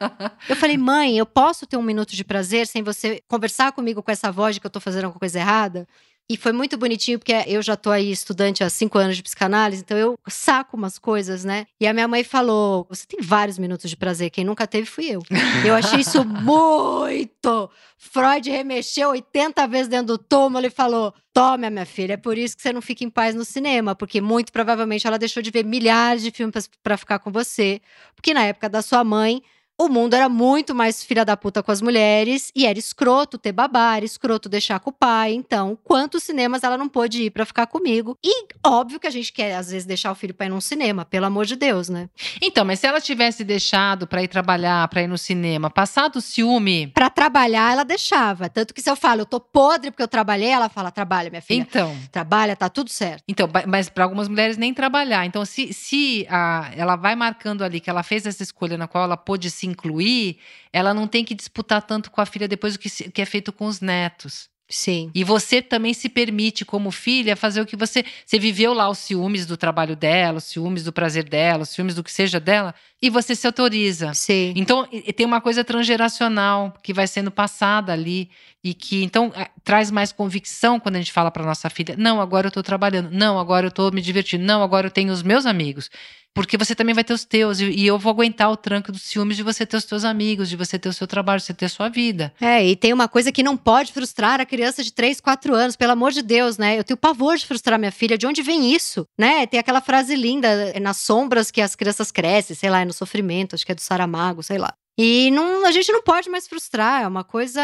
eu 0.49 0.55
falei, 0.55 0.79
mãe, 0.79 1.19
eu 1.19 1.27
posso 1.27 1.67
ter 1.67 1.77
um 1.77 1.83
minuto 1.83 2.15
de 2.15 2.23
prazer 2.23 2.69
sem 2.69 2.85
você 2.85 3.21
conversar 3.27 3.73
comigo 3.73 4.01
com 4.01 4.13
essa 4.13 4.31
voz 4.31 4.55
de 4.55 4.61
que 4.61 4.69
eu 4.69 4.71
tô 4.71 4.79
fazendo 4.79 5.07
alguma 5.07 5.19
coisa 5.19 5.41
errada? 5.41 5.89
E 6.31 6.37
foi 6.37 6.53
muito 6.53 6.79
bonitinho, 6.79 7.19
porque 7.19 7.33
eu 7.49 7.61
já 7.61 7.75
tô 7.75 7.91
aí 7.91 8.13
estudante 8.13 8.63
há 8.63 8.71
cinco 8.71 8.97
anos 8.99 9.17
de 9.17 9.23
psicanálise, 9.25 9.83
então 9.83 9.99
eu 9.99 10.17
saco 10.29 10.77
umas 10.77 10.97
coisas, 10.97 11.45
né? 11.45 11.67
E 11.81 11.89
a 11.89 11.93
minha 11.93 12.07
mãe 12.07 12.23
falou: 12.23 12.87
Você 12.89 13.05
tem 13.05 13.19
vários 13.21 13.59
minutos 13.59 13.91
de 13.91 13.97
prazer, 13.97 14.31
quem 14.31 14.45
nunca 14.45 14.65
teve 14.65 14.87
fui 14.87 15.07
eu. 15.07 15.23
eu 15.67 15.75
achei 15.75 15.99
isso 15.99 16.23
muito. 16.25 17.69
Freud 17.99 18.49
remexeu 18.49 19.09
80 19.09 19.67
vezes 19.67 19.89
dentro 19.89 20.07
do 20.07 20.19
túmulo 20.19 20.65
e 20.65 20.71
falou: 20.71 21.13
Tome, 21.33 21.69
minha 21.69 21.85
filha, 21.85 22.13
é 22.13 22.17
por 22.17 22.39
isso 22.39 22.57
que 22.57 22.63
você 22.63 22.73
não 22.73 22.81
fica 22.81 23.03
em 23.03 23.11
paz 23.11 23.35
no 23.35 23.45
cinema, 23.45 23.97
porque 23.97 24.21
muito 24.21 24.53
provavelmente 24.53 25.09
ela 25.09 25.19
deixou 25.19 25.43
de 25.43 25.51
ver 25.51 25.65
milhares 25.65 26.23
de 26.23 26.31
filmes 26.31 26.71
para 26.81 26.97
ficar 26.97 27.19
com 27.19 27.33
você. 27.33 27.81
Porque 28.15 28.33
na 28.33 28.45
época 28.45 28.69
da 28.69 28.83
sua 28.83 29.03
mãe, 29.03 29.43
o 29.81 29.89
mundo 29.89 30.13
era 30.13 30.29
muito 30.29 30.75
mais 30.75 31.03
filha 31.03 31.25
da 31.25 31.39
puta 31.39 31.63
com 31.63 31.73
as 31.73 31.81
mulheres 31.81 32.53
e 32.55 32.67
era 32.67 32.79
escroto 32.79 33.39
ter 33.39 33.51
babá, 33.51 33.97
era 33.97 34.05
escroto 34.05 34.47
deixar 34.47 34.79
com 34.79 34.91
o 34.91 34.93
pai. 34.93 35.33
Então, 35.33 35.79
quantos 35.83 36.23
cinemas 36.23 36.63
ela 36.63 36.77
não 36.77 36.87
pôde 36.87 37.23
ir 37.23 37.31
para 37.31 37.47
ficar 37.47 37.67
comigo? 37.67 38.19
E 38.23 38.45
óbvio 38.63 39.01
que 39.01 39.07
a 39.07 39.11
gente 39.11 39.33
quer, 39.33 39.55
às 39.55 39.71
vezes, 39.71 39.87
deixar 39.87 40.13
o 40.13 40.15
filho 40.15 40.35
pra 40.35 40.45
ir 40.45 40.51
num 40.51 40.61
cinema, 40.61 41.07
pelo 41.07 41.25
amor 41.25 41.47
de 41.47 41.57
Deus, 41.57 41.89
né? 41.89 42.11
Então, 42.43 42.63
mas 42.63 42.79
se 42.81 42.87
ela 42.87 43.01
tivesse 43.01 43.43
deixado 43.43 44.07
para 44.07 44.23
ir 44.23 44.29
trabalhar, 44.29 44.87
para 44.89 45.01
ir 45.01 45.07
no 45.07 45.17
cinema, 45.17 45.71
passado 45.71 46.17
o 46.17 46.21
ciúme. 46.21 46.89
Para 46.89 47.09
trabalhar, 47.09 47.73
ela 47.73 47.85
deixava. 47.85 48.51
Tanto 48.51 48.75
que 48.75 48.83
se 48.83 48.91
eu 48.91 48.97
falo, 48.97 49.23
eu 49.23 49.27
tô 49.27 49.41
podre 49.41 49.91
porque 49.91 50.03
eu 50.03 50.09
trabalhei, 50.09 50.51
ela 50.51 50.69
fala, 50.69 50.91
trabalha, 50.91 51.31
minha 51.31 51.41
filha. 51.41 51.63
Então. 51.63 51.97
Trabalha, 52.13 52.55
tá 52.55 52.69
tudo 52.69 52.91
certo. 52.91 53.25
Então, 53.27 53.49
mas 53.67 53.89
para 53.89 54.05
algumas 54.05 54.29
mulheres 54.29 54.59
nem 54.59 54.75
trabalhar. 54.75 55.25
Então, 55.25 55.43
se, 55.47 55.73
se 55.73 56.27
a, 56.29 56.71
ela 56.77 56.97
vai 56.97 57.17
marcando 57.17 57.65
ali 57.65 57.81
que 57.81 57.89
ela 57.89 58.03
fez 58.03 58.27
essa 58.27 58.43
escolha 58.43 58.77
na 58.77 58.87
qual 58.87 59.05
ela 59.05 59.17
pôde 59.17 59.51
se 59.51 59.70
incluir, 59.71 60.39
ela 60.73 60.93
não 60.93 61.07
tem 61.07 61.25
que 61.25 61.35
disputar 61.35 61.83
tanto 61.83 62.11
com 62.11 62.21
a 62.21 62.27
filha 62.27 62.49
depois 62.49 62.75
do 62.75 62.79
que, 62.79 62.89
se, 62.89 63.11
que 63.11 63.23
é 63.23 63.25
feito 63.25 63.53
com 63.53 63.67
os 63.67 63.81
netos. 63.81 64.51
Sim. 64.71 65.11
E 65.13 65.25
você 65.25 65.61
também 65.61 65.93
se 65.93 66.09
permite, 66.09 66.65
como 66.65 66.93
filha, 66.93 67.35
fazer 67.35 67.61
o 67.61 67.67
que 67.67 67.77
você. 67.77 68.05
Você 68.25 68.39
viveu 68.39 68.73
lá 68.73 68.89
os 68.89 68.99
ciúmes 68.99 69.45
do 69.45 69.57
trabalho 69.57 69.97
dela, 69.97 70.39
os 70.39 70.45
ciúmes 70.45 70.85
do 70.85 70.93
prazer 70.93 71.25
dela, 71.25 71.65
os 71.65 71.71
ciúmes 71.71 71.97
do 71.97 72.05
que 72.05 72.13
seja 72.13 72.39
dela. 72.39 72.73
E 73.03 73.09
você 73.09 73.35
se 73.35 73.47
autoriza. 73.47 74.13
Sim. 74.15 74.53
Então, 74.57 74.87
tem 75.17 75.25
uma 75.25 75.41
coisa 75.41 75.65
transgeracional 75.65 76.75
que 76.83 76.93
vai 76.93 77.07
sendo 77.07 77.31
passada 77.31 77.93
ali 77.93 78.31
e 78.63 78.75
que 78.75 79.03
então 79.03 79.33
traz 79.65 79.91
mais 79.91 80.13
convicção 80.13 80.79
quando 80.79 80.97
a 80.97 80.99
gente 80.99 81.13
fala 81.13 81.31
para 81.31 81.45
nossa 81.45 81.71
filha: 81.71 81.95
"Não, 81.97 82.21
agora 82.21 82.49
eu 82.49 82.51
tô 82.51 82.63
trabalhando. 82.63 83.11
Não, 83.11 83.39
agora 83.39 83.67
eu 83.67 83.71
tô 83.71 83.91
me 83.91 84.03
divertindo. 84.03 84.45
Não, 84.45 84.63
agora 84.63 84.87
eu 84.89 84.91
tenho 84.91 85.13
os 85.13 85.23
meus 85.23 85.47
amigos". 85.47 85.91
Porque 86.33 86.57
você 86.57 86.77
também 86.77 86.95
vai 86.95 87.03
ter 87.03 87.13
os 87.13 87.25
teus, 87.25 87.59
e 87.59 87.85
eu 87.85 87.99
vou 87.99 88.11
aguentar 88.11 88.49
o 88.53 88.57
tranco 88.57 88.93
dos 88.93 89.03
ciúmes 89.03 89.37
de 89.37 89.43
você 89.43 89.67
ter 89.67 89.77
os 89.77 89.85
teus 89.85 90.05
amigos, 90.05 90.49
de 90.49 90.55
você 90.55 90.79
ter 90.79 90.89
o 90.89 90.93
seu 90.93 91.05
trabalho, 91.05 91.41
de 91.41 91.47
você 91.47 91.53
ter 91.53 91.67
a 91.67 91.69
sua 91.69 91.89
vida. 91.89 92.33
É, 92.41 92.65
e 92.65 92.77
tem 92.77 92.93
uma 92.93 93.09
coisa 93.09 93.33
que 93.33 93.43
não 93.43 93.57
pode 93.57 93.93
frustrar 93.93 94.41
a 94.41 94.47
criança 94.47 94.85
de 94.85 94.93
3, 94.93 95.21
4 95.21 95.53
anos, 95.57 95.75
pelo 95.75 95.91
amor 95.91 96.13
de 96.13 96.23
Deus, 96.23 96.57
né? 96.57 96.79
Eu 96.79 96.85
tenho 96.85 96.97
pavor 96.97 97.37
de 97.37 97.45
frustrar 97.45 97.81
minha 97.81 97.91
filha. 97.91 98.17
De 98.17 98.29
onde 98.29 98.43
vem 98.43 98.73
isso? 98.73 99.05
Né? 99.19 99.45
Tem 99.45 99.59
aquela 99.59 99.81
frase 99.81 100.15
linda, 100.15 100.73
nas 100.81 100.99
sombras 100.99 101.51
que 101.51 101.61
as 101.61 101.75
crianças 101.75 102.13
crescem, 102.13 102.55
sei 102.55 102.71
lá, 102.71 102.85
no 102.91 102.95
sofrimento, 102.95 103.55
acho 103.55 103.65
que 103.65 103.73
é 103.73 103.75
do 103.75 103.81
Saramago, 103.81 104.43
sei 104.43 104.59
lá. 104.59 104.75
E 105.03 105.31
não, 105.31 105.65
a 105.65 105.71
gente 105.71 105.91
não 105.91 106.03
pode 106.03 106.29
mais 106.29 106.47
frustrar, 106.47 107.05
é 107.05 107.07
uma 107.07 107.25
coisa. 107.25 107.63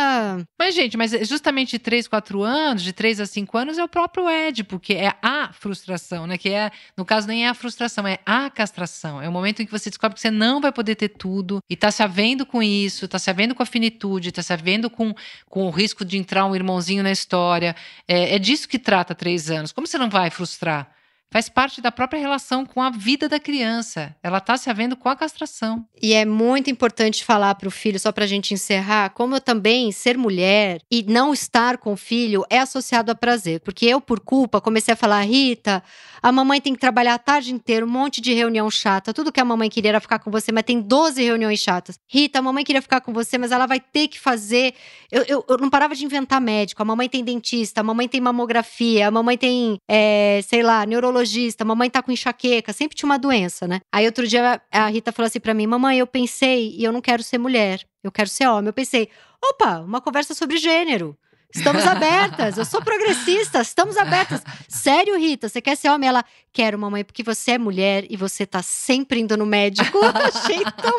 Mas, 0.59 0.75
gente, 0.75 0.97
mas 0.97 1.11
justamente 1.29 1.73
de 1.73 1.79
3, 1.79 2.09
4 2.09 2.43
anos, 2.43 2.83
de 2.83 2.95
3 2.95 3.21
a 3.21 3.27
5 3.27 3.59
anos, 3.59 3.77
é 3.77 3.85
o 3.85 3.89
próprio 3.89 4.27
Ed, 4.31 4.65
porque 4.65 4.95
é 4.95 5.13
a 5.21 5.53
frustração, 5.53 6.27
né? 6.27 6.39
Que 6.39 6.49
é, 6.49 6.71
no 6.97 7.05
caso, 7.05 7.29
nem 7.29 7.45
é 7.45 7.49
a 7.51 7.55
frustração, 7.55 8.07
é 8.07 8.21
a 8.25 8.49
castração. 8.49 9.21
É 9.21 9.29
o 9.29 9.33
momento 9.33 9.61
em 9.61 9.67
que 9.67 9.71
você 9.71 9.91
descobre 9.91 10.15
que 10.15 10.21
você 10.23 10.31
não 10.31 10.63
vai 10.63 10.73
poder 10.73 10.95
ter 10.95 11.11
tudo 11.11 11.59
e 11.69 11.77
tá 11.77 11.91
se 11.91 12.03
havendo 12.03 12.47
com 12.47 12.63
isso, 12.63 13.07
tá 13.07 13.19
se 13.19 13.29
havendo 13.29 13.55
com 13.55 13.63
a 13.63 13.67
finitude, 13.67 14.33
tá 14.33 14.43
se 14.43 14.55
havendo 14.55 14.89
com, 14.89 15.13
com 15.47 15.67
o 15.67 15.71
risco 15.71 16.07
de 16.07 16.17
entrar 16.17 16.47
um 16.47 16.57
irmãozinho 16.57 17.03
na 17.03 17.13
história. 17.13 17.77
É, 18.09 18.37
é 18.37 18.39
disso 18.39 18.67
que 18.67 18.79
trata 18.79 19.15
3 19.15 19.51
anos. 19.51 19.73
Como 19.73 19.87
você 19.87 19.99
não 19.99 20.09
vai 20.09 20.31
frustrar? 20.31 20.96
Faz 21.31 21.49
parte 21.49 21.81
da 21.81 21.93
própria 21.93 22.21
relação 22.21 22.65
com 22.65 22.81
a 22.81 22.91
vida 22.91 23.29
da 23.29 23.39
criança. 23.39 24.15
Ela 24.23 24.39
está 24.39 24.57
se 24.57 24.71
havendo 24.71 24.97
com 24.97 25.09
a 25.09 25.17
castração. 25.17 25.85
E 26.01 26.15
é 26.15 26.25
muito 26.25 26.71
importante 26.71 27.25
falar 27.25 27.55
para 27.57 27.69
o 27.69 27.71
filho, 27.71 27.99
só 27.99 28.13
para 28.13 28.25
a 28.25 28.29
gente 28.29 28.55
encerrar, 28.55 29.11
como 29.11 29.37
eu 29.37 29.41
também 29.41 29.93
ser 29.93 30.17
mulher 30.17 30.81
e 30.91 31.03
não 31.03 31.35
estar 31.35 31.79
com 31.79 31.93
o 31.93 31.97
filho 31.97 32.45
é 32.49 32.59
associado 32.59 33.11
a 33.11 33.15
prazer. 33.15 33.61
Porque 33.61 33.85
eu, 33.85 34.01
por 34.01 34.21
culpa, 34.21 34.61
comecei 34.61 34.95
a 34.95 34.97
falar, 34.97 35.21
Rita, 35.23 35.83
a 36.23 36.33
mamãe 36.33 36.61
tem 36.61 36.73
que 36.73 36.81
trabalhar 36.81 37.15
a 37.15 37.19
tarde 37.19 37.53
inteira, 37.53 37.85
um 37.85 37.89
monte 37.89 38.21
de 38.21 38.33
reunião 38.33 38.71
chata. 38.71 39.13
Tudo 39.13 39.33
que 39.33 39.41
a 39.41 39.45
mamãe 39.45 39.69
queria 39.69 39.91
era 39.91 40.01
ficar 40.01 40.19
com 40.19 40.31
você, 40.31 40.51
mas 40.51 40.65
tem 40.65 40.81
12 40.81 41.23
reuniões 41.23 41.61
chatas. 41.61 41.99
Rita, 42.09 42.39
a 42.39 42.43
mamãe 42.43 42.65
queria 42.65 42.83
ficar 42.83 43.01
com 43.01 43.13
você, 43.13 43.37
mas 43.37 43.53
ela 43.53 43.67
vai 43.67 43.81
ter 43.81 44.09
que 44.09 44.19
fazer. 44.19 44.75
Eu, 45.11 45.23
eu, 45.25 45.45
eu 45.49 45.59
não 45.59 45.69
parava 45.69 45.95
de 45.95 46.05
inventar 46.05 46.41
médico. 46.41 46.81
A 46.81 46.85
mamãe 46.85 47.09
tem 47.09 47.23
dentista, 47.23 47.81
a 47.81 47.85
mamãe 47.85 48.09
tem 48.09 48.21
mamografia, 48.21 49.09
a 49.09 49.11
mamãe 49.11 49.37
tem, 49.37 49.79
é, 49.89 50.41
sei 50.47 50.63
lá, 50.63 50.87
neurologia 50.87 51.26
neurologista, 51.27 51.65
mamãe 51.65 51.91
tá 51.91 52.03
com 52.03 52.13
enxaqueca, 52.13 52.73
sempre 52.73 52.97
tinha 52.97 53.09
uma 53.09 53.19
doença, 53.19 53.67
né? 53.67 53.81
Aí 53.93 54.07
outro 54.07 54.27
dia 54.27 54.61
a 54.71 54.87
Rita 54.89 55.13
falou 55.13 55.27
assim 55.27 55.41
para 55.41 55.53
mim: 55.53 55.67
"Mamãe, 55.67 55.99
eu 55.99 56.07
pensei 56.07 56.75
e 56.77 56.85
eu 56.85 56.93
não 56.93 57.01
quero 57.01 57.23
ser 57.23 57.39
mulher, 57.39 57.85
eu 58.03 58.13
quero 58.13 58.29
ser 58.29 58.47
homem". 58.47 58.69
Eu 58.69 58.73
pensei: 58.73 59.09
"Opa, 59.43 59.81
uma 59.81 60.01
conversa 60.01 60.35
sobre 60.35 60.57
gênero". 60.57 61.17
Estamos 61.55 61.87
abertas. 61.87 62.59
Eu 62.59 62.65
sou 62.65 62.83
progressista. 62.83 63.61
Estamos 63.61 63.97
abertas. 63.97 64.43
Sério, 64.69 65.19
Rita? 65.19 65.49
Você 65.49 65.61
quer 65.61 65.77
ser 65.77 65.89
homem? 65.89 66.09
Ela, 66.09 66.25
quero, 66.53 66.79
mamãe, 66.79 67.05
porque 67.05 67.23
você 67.23 67.53
é 67.53 67.59
mulher 67.59 68.07
e 68.11 68.17
você 68.17 68.45
tá 68.47 68.63
sempre 68.63 69.21
indo 69.21 69.37
no 69.37 69.47
médico. 69.47 69.99
Eu 70.05 70.11
achei 70.11 70.63
tão. 70.77 70.99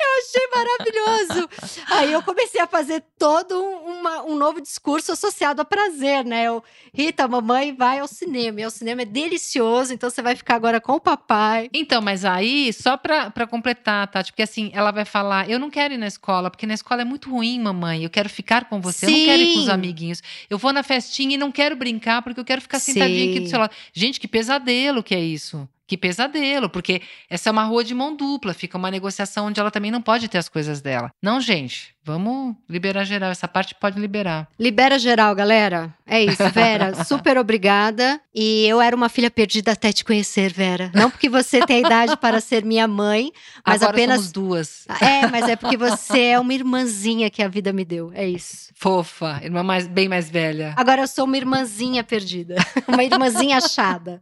Eu 0.00 0.10
achei 0.18 0.48
maravilhoso. 0.54 1.48
Aí 1.90 2.12
eu 2.12 2.22
comecei 2.22 2.60
a 2.60 2.66
fazer 2.66 3.02
todo 3.18 3.54
uma, 3.60 4.22
um 4.22 4.36
novo 4.36 4.60
discurso 4.60 5.12
associado 5.12 5.60
a 5.60 5.64
prazer, 5.64 6.24
né? 6.24 6.44
Eu, 6.44 6.62
Rita, 6.92 7.26
mamãe 7.28 7.74
vai 7.74 7.98
ao 7.98 8.08
cinema. 8.08 8.60
E 8.60 8.66
o 8.66 8.70
cinema 8.70 9.02
é 9.02 9.04
delicioso, 9.04 9.92
então 9.92 10.10
você 10.10 10.22
vai 10.22 10.34
ficar 10.34 10.56
agora 10.56 10.80
com 10.80 10.92
o 10.92 11.00
papai. 11.00 11.68
Então, 11.72 12.00
mas 12.00 12.24
aí, 12.24 12.72
só 12.72 12.96
pra, 12.96 13.30
pra 13.30 13.46
completar, 13.46 14.06
Tati, 14.08 14.32
porque 14.32 14.42
assim, 14.42 14.70
ela 14.72 14.90
vai 14.90 15.04
falar: 15.04 15.48
eu 15.48 15.58
não 15.58 15.70
quero 15.70 15.94
ir 15.94 15.98
na 15.98 16.06
escola, 16.06 16.50
porque 16.50 16.66
na 16.66 16.74
escola 16.74 17.02
é 17.02 17.04
muito 17.04 17.30
ruim, 17.30 17.60
mamãe. 17.60 18.04
Eu 18.04 18.10
quero 18.10 18.28
ficar 18.28 18.68
com 18.68 18.80
você. 18.80 19.06
Sim. 19.06 19.19
Não 19.20 19.26
quero 19.26 19.42
ir 19.42 19.54
com 19.54 19.60
os 19.60 19.68
amiguinhos. 19.68 20.22
Eu 20.48 20.58
vou 20.58 20.72
na 20.72 20.82
festinha 20.82 21.34
e 21.34 21.38
não 21.38 21.52
quero 21.52 21.76
brincar 21.76 22.22
porque 22.22 22.40
eu 22.40 22.44
quero 22.44 22.60
ficar 22.60 22.78
Sim. 22.78 22.92
sentadinha 22.92 23.30
aqui 23.30 23.40
do 23.40 23.48
seu 23.48 23.58
lado. 23.58 23.72
Gente, 23.92 24.18
que 24.20 24.28
pesadelo 24.28 25.02
que 25.02 25.14
é 25.14 25.20
isso. 25.20 25.68
Que 25.90 25.96
pesadelo, 25.96 26.70
porque 26.70 27.02
essa 27.28 27.48
é 27.48 27.50
uma 27.50 27.64
rua 27.64 27.82
de 27.82 27.92
mão 27.96 28.14
dupla, 28.14 28.54
fica 28.54 28.78
uma 28.78 28.92
negociação 28.92 29.46
onde 29.46 29.58
ela 29.58 29.72
também 29.72 29.90
não 29.90 30.00
pode 30.00 30.28
ter 30.28 30.38
as 30.38 30.48
coisas 30.48 30.80
dela. 30.80 31.10
Não, 31.20 31.40
gente, 31.40 31.96
vamos 32.04 32.54
liberar 32.68 33.02
geral, 33.02 33.32
essa 33.32 33.48
parte 33.48 33.74
pode 33.74 33.98
liberar. 33.98 34.46
Libera 34.56 35.00
geral, 35.00 35.34
galera. 35.34 35.92
É 36.06 36.22
isso, 36.22 36.48
Vera, 36.50 36.94
super 37.04 37.36
obrigada. 37.36 38.20
E 38.32 38.64
eu 38.68 38.80
era 38.80 38.94
uma 38.94 39.08
filha 39.08 39.32
perdida 39.32 39.72
até 39.72 39.92
te 39.92 40.04
conhecer, 40.04 40.52
Vera. 40.52 40.92
Não 40.94 41.10
porque 41.10 41.28
você 41.28 41.58
tem 41.66 41.78
a 41.78 41.86
idade 41.88 42.16
para 42.16 42.40
ser 42.40 42.64
minha 42.64 42.86
mãe, 42.86 43.32
mas 43.66 43.82
Agora 43.82 43.96
apenas 43.96 44.16
somos 44.18 44.30
duas. 44.32 44.86
É, 45.00 45.26
mas 45.26 45.48
é 45.48 45.56
porque 45.56 45.76
você 45.76 46.20
é 46.20 46.38
uma 46.38 46.54
irmãzinha 46.54 47.28
que 47.30 47.42
a 47.42 47.48
vida 47.48 47.72
me 47.72 47.84
deu. 47.84 48.12
É 48.14 48.28
isso. 48.28 48.70
Fofa, 48.76 49.40
irmã 49.42 49.64
mais, 49.64 49.88
bem 49.88 50.08
mais 50.08 50.30
velha. 50.30 50.72
Agora 50.76 51.02
eu 51.02 51.08
sou 51.08 51.24
uma 51.24 51.36
irmãzinha 51.36 52.04
perdida, 52.04 52.54
uma 52.86 53.02
irmãzinha 53.02 53.56
achada. 53.56 54.20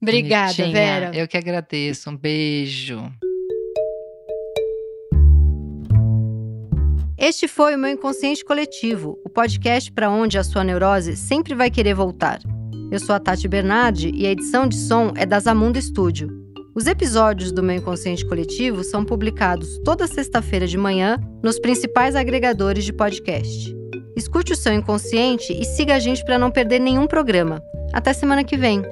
Obrigada, 0.00 0.52
Bonitinha. 0.52 0.72
Vera. 0.72 1.10
Eu 1.14 1.26
que 1.26 1.36
agradeço. 1.36 2.10
Um 2.10 2.16
beijo. 2.16 3.00
Este 7.18 7.48
foi 7.48 7.74
o 7.74 7.78
meu 7.78 7.90
Inconsciente 7.90 8.44
Coletivo, 8.44 9.18
o 9.24 9.28
podcast 9.28 9.90
para 9.90 10.10
onde 10.10 10.38
a 10.38 10.44
sua 10.44 10.62
neurose 10.62 11.16
sempre 11.16 11.54
vai 11.54 11.70
querer 11.70 11.94
voltar. 11.94 12.38
Eu 12.92 13.00
sou 13.00 13.14
a 13.14 13.18
Tati 13.18 13.48
Bernardi 13.48 14.12
e 14.14 14.26
a 14.26 14.30
edição 14.30 14.68
de 14.68 14.76
som 14.76 15.12
é 15.16 15.24
da 15.24 15.40
Zamunda 15.40 15.80
Studio. 15.80 16.28
Os 16.74 16.86
episódios 16.86 17.50
do 17.50 17.62
meu 17.62 17.76
Inconsciente 17.76 18.24
Coletivo 18.24 18.84
são 18.84 19.02
publicados 19.02 19.78
toda 19.82 20.06
sexta-feira 20.06 20.66
de 20.66 20.76
manhã 20.76 21.18
nos 21.42 21.58
principais 21.58 22.14
agregadores 22.14 22.84
de 22.84 22.92
podcast. 22.92 23.74
Escute 24.14 24.52
o 24.52 24.56
seu 24.56 24.74
inconsciente 24.74 25.52
e 25.52 25.64
siga 25.64 25.94
a 25.94 25.98
gente 25.98 26.22
para 26.22 26.38
não 26.38 26.50
perder 26.50 26.78
nenhum 26.80 27.06
programa. 27.06 27.62
Até 27.94 28.12
semana 28.12 28.44
que 28.44 28.58
vem! 28.58 28.82